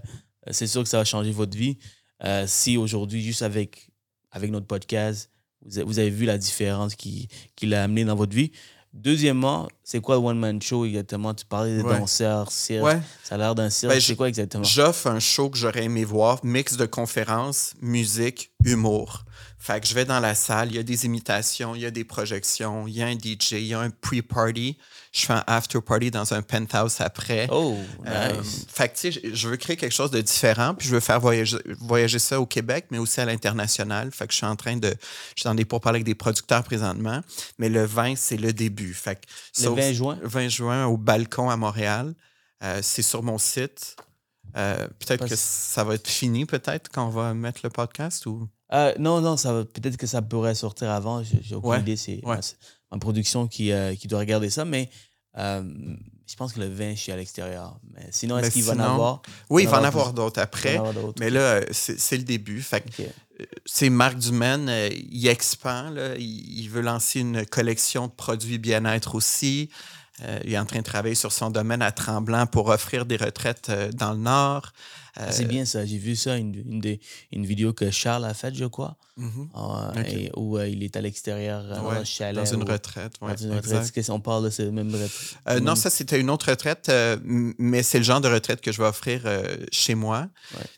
c'est 0.51 0.67
sûr 0.67 0.83
que 0.83 0.89
ça 0.89 0.97
va 0.97 1.03
changer 1.05 1.31
votre 1.31 1.57
vie. 1.57 1.77
Euh, 2.23 2.45
si 2.47 2.77
aujourd'hui, 2.77 3.21
juste 3.21 3.41
avec, 3.41 3.89
avec 4.31 4.51
notre 4.51 4.67
podcast, 4.67 5.29
vous 5.63 5.99
avez 5.99 6.09
vu 6.09 6.25
la 6.25 6.37
différence 6.37 6.95
qu'il 6.95 7.27
qui 7.55 7.73
a 7.73 7.83
amené 7.83 8.03
dans 8.03 8.15
votre 8.15 8.35
vie, 8.35 8.51
Deuxièmement, 8.93 9.69
c'est 9.83 10.01
quoi 10.01 10.15
le 10.15 10.21
One 10.21 10.37
Man 10.37 10.61
Show 10.61 10.83
exactement? 10.85 11.33
Tu 11.33 11.45
parlais 11.45 11.77
des 11.77 11.83
danseurs, 11.83 12.51
cirque. 12.51 12.85
Ça 13.23 13.35
a 13.35 13.37
l'air 13.37 13.55
d'un 13.55 13.69
cirque. 13.69 13.93
Ben, 13.93 14.01
c'est 14.01 14.17
quoi 14.17 14.27
exactement? 14.27 14.65
J'offre 14.65 15.07
un 15.07 15.19
show 15.19 15.49
que 15.49 15.57
j'aurais 15.57 15.85
aimé 15.85 16.03
voir, 16.03 16.43
mix 16.43 16.75
de 16.75 16.85
conférences, 16.85 17.73
musique, 17.81 18.51
humour. 18.65 19.23
Fait 19.61 19.79
que 19.79 19.85
je 19.85 19.93
vais 19.93 20.05
dans 20.05 20.19
la 20.19 20.33
salle, 20.33 20.69
il 20.69 20.75
y 20.75 20.79
a 20.79 20.83
des 20.83 21.05
imitations, 21.05 21.75
il 21.75 21.81
y 21.81 21.85
a 21.85 21.91
des 21.91 22.03
projections, 22.03 22.87
il 22.87 22.95
y 22.95 23.03
a 23.03 23.05
un 23.05 23.13
DJ, 23.13 23.51
il 23.51 23.67
y 23.67 23.75
a 23.75 23.79
un 23.79 23.91
pre-party. 23.91 24.75
Je 25.11 25.25
fais 25.27 25.33
un 25.33 25.43
after-party 25.45 26.09
dans 26.09 26.33
un 26.33 26.41
penthouse 26.41 26.99
après. 26.99 27.47
Oh, 27.51 27.77
euh, 28.07 28.41
nice. 28.41 28.65
fait 28.67 28.89
que, 28.89 28.97
tu 28.97 29.11
sais, 29.11 29.21
je 29.35 29.47
veux 29.47 29.57
créer 29.57 29.77
quelque 29.77 29.93
chose 29.93 30.09
de 30.09 30.19
différent, 30.19 30.73
puis 30.73 30.87
je 30.87 30.95
veux 30.95 30.99
faire 30.99 31.19
voyager, 31.19 31.59
voyager 31.79 32.17
ça 32.17 32.41
au 32.41 32.47
Québec, 32.47 32.87
mais 32.89 32.97
aussi 32.97 33.21
à 33.21 33.25
l'international. 33.25 34.11
Fait 34.11 34.25
que 34.25 34.33
je 34.33 34.37
suis 34.37 34.47
en 34.47 34.55
train 34.55 34.77
de... 34.77 34.89
Je 35.35 35.41
suis 35.41 35.43
dans 35.43 35.53
des 35.53 35.65
pourparlers 35.65 35.97
avec 35.97 36.05
des 36.05 36.15
producteurs 36.15 36.63
présentement, 36.63 37.21
mais 37.59 37.69
le 37.69 37.85
20, 37.85 38.15
c'est 38.15 38.37
le 38.37 38.53
début. 38.53 38.95
Fait 38.95 39.15
que, 39.15 39.63
le 39.63 39.75
20 39.75 39.93
juin? 39.93 40.19
20 40.23 40.49
juin, 40.49 40.85
au 40.87 40.97
Balcon 40.97 41.51
à 41.51 41.55
Montréal. 41.55 42.15
Euh, 42.63 42.79
c'est 42.81 43.03
sur 43.03 43.21
mon 43.21 43.37
site. 43.37 43.95
Euh, 44.57 44.87
peut-être 44.97 45.27
que 45.27 45.35
ça 45.35 45.83
va 45.83 45.93
être 45.93 46.07
fini, 46.07 46.47
peut-être, 46.47 46.89
quand 46.91 47.05
on 47.05 47.11
va 47.11 47.35
mettre 47.35 47.59
le 47.63 47.69
podcast 47.69 48.25
ou... 48.25 48.49
Euh, 48.73 48.93
non, 48.99 49.21
non, 49.21 49.37
ça 49.37 49.51
peut-être 49.73 49.97
que 49.97 50.07
ça 50.07 50.21
pourrait 50.21 50.55
sortir 50.55 50.89
avant. 50.91 51.23
J'ai 51.23 51.55
aucune 51.55 51.81
idée. 51.81 51.97
C'est 51.97 52.21
ma, 52.23 52.97
production 52.99 53.47
qui, 53.47 53.71
euh, 53.71 53.95
qui 53.95 54.07
doit 54.07 54.19
regarder 54.19 54.49
ça. 54.49 54.65
Mais 54.65 54.89
euh, 55.37 55.63
je 56.25 56.35
pense 56.35 56.53
que 56.53 56.59
le 56.59 56.67
vin, 56.67 56.91
je 56.91 56.99
suis 56.99 57.11
à 57.11 57.17
l'extérieur. 57.17 57.79
Mais 57.93 58.07
sinon, 58.11 58.37
est-ce 58.37 58.51
qu'il 58.51 58.63
va 58.63 58.73
en 58.73 58.79
avoir? 58.79 59.21
Oui, 59.49 59.63
il 59.63 59.69
va 59.69 59.81
en 59.81 59.83
avoir 59.83 60.13
d'autres 60.13 60.41
après. 60.41 60.79
Mais 61.19 61.29
là, 61.29 61.61
c'est 61.71 62.17
le 62.17 62.23
début. 62.23 62.63
C'est 63.65 63.89
Marc 63.89 64.17
Dumaine, 64.17 64.71
il 64.91 65.27
expand. 65.27 65.97
il, 66.17 66.67
veut 66.67 66.81
lancer 66.81 67.21
une 67.21 67.45
collection 67.45 68.07
de 68.07 68.11
produits 68.11 68.59
bien-être 68.59 69.15
aussi. 69.15 69.69
Il 70.45 70.53
est 70.53 70.59
en 70.59 70.65
train 70.65 70.79
de 70.79 70.83
travailler 70.83 71.15
sur 71.15 71.31
son 71.31 71.49
domaine 71.49 71.81
à 71.81 71.91
Tremblant 71.91 72.45
pour 72.45 72.67
offrir 72.67 73.05
des 73.05 73.17
retraites 73.17 73.71
dans 73.95 74.11
le 74.11 74.19
Nord. 74.19 74.71
Ah, 75.27 75.31
c'est 75.31 75.45
bien 75.45 75.65
ça. 75.65 75.85
J'ai 75.85 75.97
vu 75.97 76.15
ça, 76.15 76.37
une, 76.37 76.55
une, 76.55 76.97
une, 77.31 77.45
vidéo 77.45 77.73
que 77.73 77.91
Charles 77.91 78.25
a 78.25 78.33
faite, 78.33 78.55
je 78.55 78.65
crois, 78.65 78.97
mm-hmm. 79.17 79.47
ah, 79.53 79.93
où 80.35 80.59
il 80.59 80.83
est 80.83 80.95
à 80.95 81.01
l'extérieur 81.01 81.63
dans 81.63 81.89
un 81.89 82.03
chalet. 82.03 82.43
Dans 82.43 82.53
une 82.53 82.69
retraite. 82.69 83.13
dans 83.21 83.35
une 83.35 83.53
retraite. 83.53 83.97
Est-ce 83.97 84.11
qu'on 84.11 84.19
parle 84.19 84.45
de 84.45 84.49
cette 84.49 84.71
même 84.71 84.91
retraite? 84.91 85.61
non, 85.61 85.75
ça, 85.75 85.89
c'était 85.89 86.19
une 86.19 86.29
autre 86.29 86.49
retraite, 86.49 86.91
mais 87.23 87.83
c'est 87.83 87.99
le 87.99 88.03
genre 88.03 88.21
de 88.21 88.27
retraite 88.27 88.61
que 88.61 88.71
je 88.71 88.81
vais 88.81 88.87
offrir 88.87 89.23
chez 89.71 89.95
moi. 89.95 90.27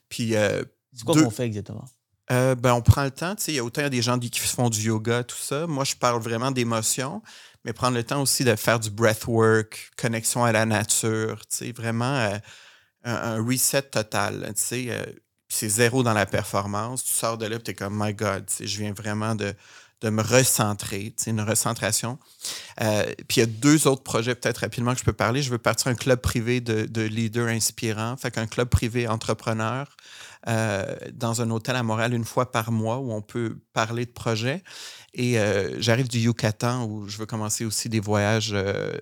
Puis. 0.10 0.32
c'est 0.32 1.04
quoi 1.06 1.22
qu'on 1.22 1.30
fait 1.30 1.46
exactement? 1.46 1.86
ben, 2.30 2.74
on 2.74 2.82
prend 2.82 3.04
le 3.04 3.12
temps. 3.12 3.36
Il 3.48 3.56
y 3.56 3.60
a 3.60 3.64
autant 3.64 3.88
des 3.90 4.02
gens 4.02 4.20
qui 4.20 4.40
font 4.40 4.70
du 4.70 4.82
yoga, 4.82 5.24
tout 5.24 5.38
ça. 5.40 5.68
Moi, 5.68 5.84
je 5.84 5.96
parle 5.96 6.22
vraiment 6.22 6.52
d'émotion 6.52 7.22
mais 7.66 7.74
prendre 7.74 7.96
le 7.96 8.04
temps 8.04 8.22
aussi 8.22 8.44
de 8.44 8.56
faire 8.56 8.80
du 8.80 8.90
breathwork, 8.90 9.92
connexion 9.98 10.44
à 10.44 10.52
la 10.52 10.66
nature, 10.66 11.42
vraiment 11.76 12.30
euh, 13.06 13.38
un, 13.38 13.46
reset 13.46 13.84
total. 13.84 14.54
Euh, 14.72 15.06
c'est 15.50 15.70
zéro 15.70 16.04
dans 16.04 16.14
la 16.14 16.26
performance. 16.26 17.04
Tu 17.04 17.12
sors 17.12 17.38
de 17.38 17.46
là 17.46 17.60
tu 17.60 17.72
es 17.72 17.74
comme, 17.74 17.98
my 17.98 18.14
God, 18.14 18.46
je 18.60 18.78
viens 18.78 18.94
vraiment 18.94 19.36
de, 19.36 19.54
de 20.02 20.10
me 20.10 20.22
recentrer, 20.22 21.14
une 21.28 21.42
recentration. 21.42 22.18
Euh, 22.82 23.04
puis 23.28 23.38
il 23.38 23.40
y 23.40 23.44
a 23.44 23.48
deux 23.48 23.88
autres 23.88 24.04
projets, 24.04 24.36
peut-être 24.36 24.60
rapidement, 24.60 24.94
que 24.94 25.00
je 25.00 25.06
peux 25.06 25.14
parler. 25.14 25.42
Je 25.42 25.50
veux 25.50 25.58
partir 25.58 25.88
un 25.88 25.96
club 25.96 26.22
privé 26.22 26.62
de, 26.62 26.86
de 26.86 27.02
leaders 27.02 27.48
inspirants, 27.48 28.18
fait 28.18 28.32
qu'un 28.32 28.48
club 28.48 28.70
privé 28.70 29.08
entrepreneur 29.08 29.88
dans 30.46 31.42
un 31.42 31.50
hôtel 31.52 31.78
à 31.78 31.84
Montréal 31.84 32.14
une 32.14 32.26
fois 32.26 32.52
par 32.52 32.70
mois 32.70 32.98
où 32.98 33.14
on 33.14 33.22
peut 33.22 33.60
parler 33.72 34.06
de 34.06 34.12
projets. 34.12 34.62
Et 35.14 35.40
euh, 35.40 35.80
j'arrive 35.80 36.08
du 36.08 36.20
Yucatan 36.20 36.86
où 36.86 37.08
je 37.08 37.18
veux 37.18 37.26
commencer 37.26 37.66
aussi 37.66 37.88
des 37.88 38.00
voyages 38.00 38.52
euh, 38.54 38.94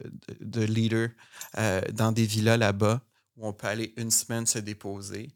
de, 0.41 0.61
leader 0.61 1.09
euh, 1.57 1.81
dans 1.93 2.11
des 2.11 2.25
villas 2.25 2.57
là-bas 2.57 3.01
où 3.35 3.47
on 3.47 3.53
peut 3.53 3.67
aller 3.67 3.93
une 3.97 4.11
semaine 4.11 4.45
se 4.45 4.59
déposer. 4.59 5.29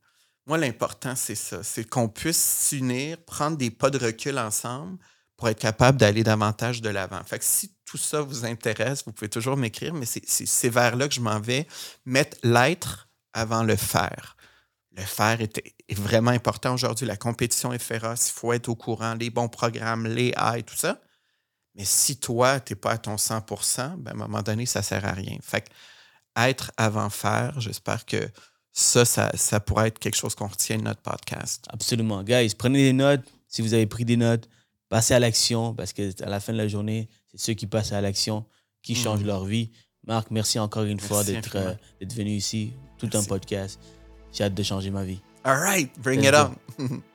Moi, 0.45 0.57
l'important, 0.57 1.15
c'est 1.15 1.35
ça, 1.35 1.63
c'est 1.63 1.89
qu'on 1.89 2.07
puisse 2.07 2.67
s'unir, 2.67 3.17
prendre 3.25 3.57
des 3.57 3.71
pas 3.71 3.89
de 3.89 3.97
recul 3.97 4.37
ensemble 4.37 4.97
pour 5.37 5.49
être 5.49 5.59
capable 5.59 5.97
d'aller 5.97 6.23
davantage 6.23 6.81
de 6.81 6.89
l'avant. 6.89 7.23
Fait 7.23 7.41
si 7.43 7.75
tout 7.83 7.97
ça 7.97 8.21
vous 8.21 8.45
intéresse, 8.45 9.03
vous 9.05 9.11
pouvez 9.11 9.29
toujours 9.29 9.57
m'écrire, 9.57 9.93
mais 9.93 10.05
c'est 10.05 10.69
vers 10.69 10.95
là 10.95 11.07
que 11.07 11.13
je 11.13 11.21
m'en 11.21 11.39
vais, 11.39 11.67
mettre 12.05 12.37
l'être 12.43 13.09
avant 13.33 13.63
le 13.63 13.75
faire 13.75 14.35
le 14.95 15.03
faire 15.03 15.41
est, 15.41 15.61
vraiment 15.99 16.31
important 16.31 16.73
aujourd'hui. 16.73 17.05
La 17.05 17.17
compétition 17.17 17.73
est 17.73 17.79
féroce. 17.79 18.29
Il 18.29 18.33
faut 18.33 18.53
être 18.53 18.69
au 18.69 18.75
courant, 18.75 19.15
les 19.15 19.29
bons 19.29 19.49
programmes, 19.49 20.07
les 20.07 20.33
A 20.35 20.61
tout 20.61 20.75
ça. 20.75 20.99
Mais 21.75 21.85
si 21.85 22.17
toi, 22.17 22.59
tu 22.59 22.73
n'es 22.73 22.75
pas 22.75 22.91
à 22.91 22.97
ton 22.97 23.15
100% 23.15 23.97
ben, 23.97 24.11
à 24.11 24.13
un 24.13 24.17
moment 24.17 24.41
donné, 24.41 24.65
ça 24.65 24.79
ne 24.79 24.85
sert 24.85 25.05
à 25.05 25.11
rien. 25.11 25.37
Fait 25.41 25.69
être 26.35 26.71
avant 26.77 27.09
faire, 27.09 27.59
j'espère 27.59 28.05
que 28.05 28.29
ça, 28.71 29.05
ça, 29.05 29.31
ça 29.35 29.59
pourrait 29.59 29.87
être 29.87 29.99
quelque 29.99 30.17
chose 30.17 30.35
qu'on 30.35 30.47
retient 30.47 30.77
de 30.77 30.83
notre 30.83 31.01
podcast. 31.01 31.65
Absolument. 31.69 32.23
Guys, 32.23 32.53
prenez 32.57 32.83
des 32.83 32.93
notes. 32.93 33.21
Si 33.47 33.61
vous 33.61 33.73
avez 33.73 33.85
pris 33.85 34.03
des 34.03 34.17
notes, 34.17 34.49
passez 34.89 35.13
à 35.13 35.19
l'action 35.19 35.73
parce 35.73 35.93
qu'à 35.93 36.25
la 36.25 36.39
fin 36.39 36.51
de 36.51 36.57
la 36.57 36.67
journée, 36.67 37.09
c'est 37.31 37.39
ceux 37.39 37.53
qui 37.53 37.67
passent 37.67 37.93
à 37.93 38.01
l'action 38.01 38.45
qui 38.81 38.93
mmh. 38.93 38.97
changent 38.97 39.23
leur 39.23 39.45
vie. 39.45 39.71
Marc, 40.05 40.29
merci 40.29 40.59
encore 40.59 40.83
une 40.83 40.99
fois 40.99 41.23
d'être 41.23 41.55
euh, 41.55 41.73
venu 42.01 42.31
ici, 42.31 42.73
tout 42.97 43.09
un 43.13 43.23
podcast. 43.23 43.79
J'ai 44.33 44.43
hâte 44.43 44.53
de 44.53 44.63
changer 44.63 44.91
ma 44.91 45.05
vie. 45.05 45.21
All 45.43 45.57
right, 45.57 45.91
bring 45.99 46.23
it 46.23 46.33
on. 46.33 47.01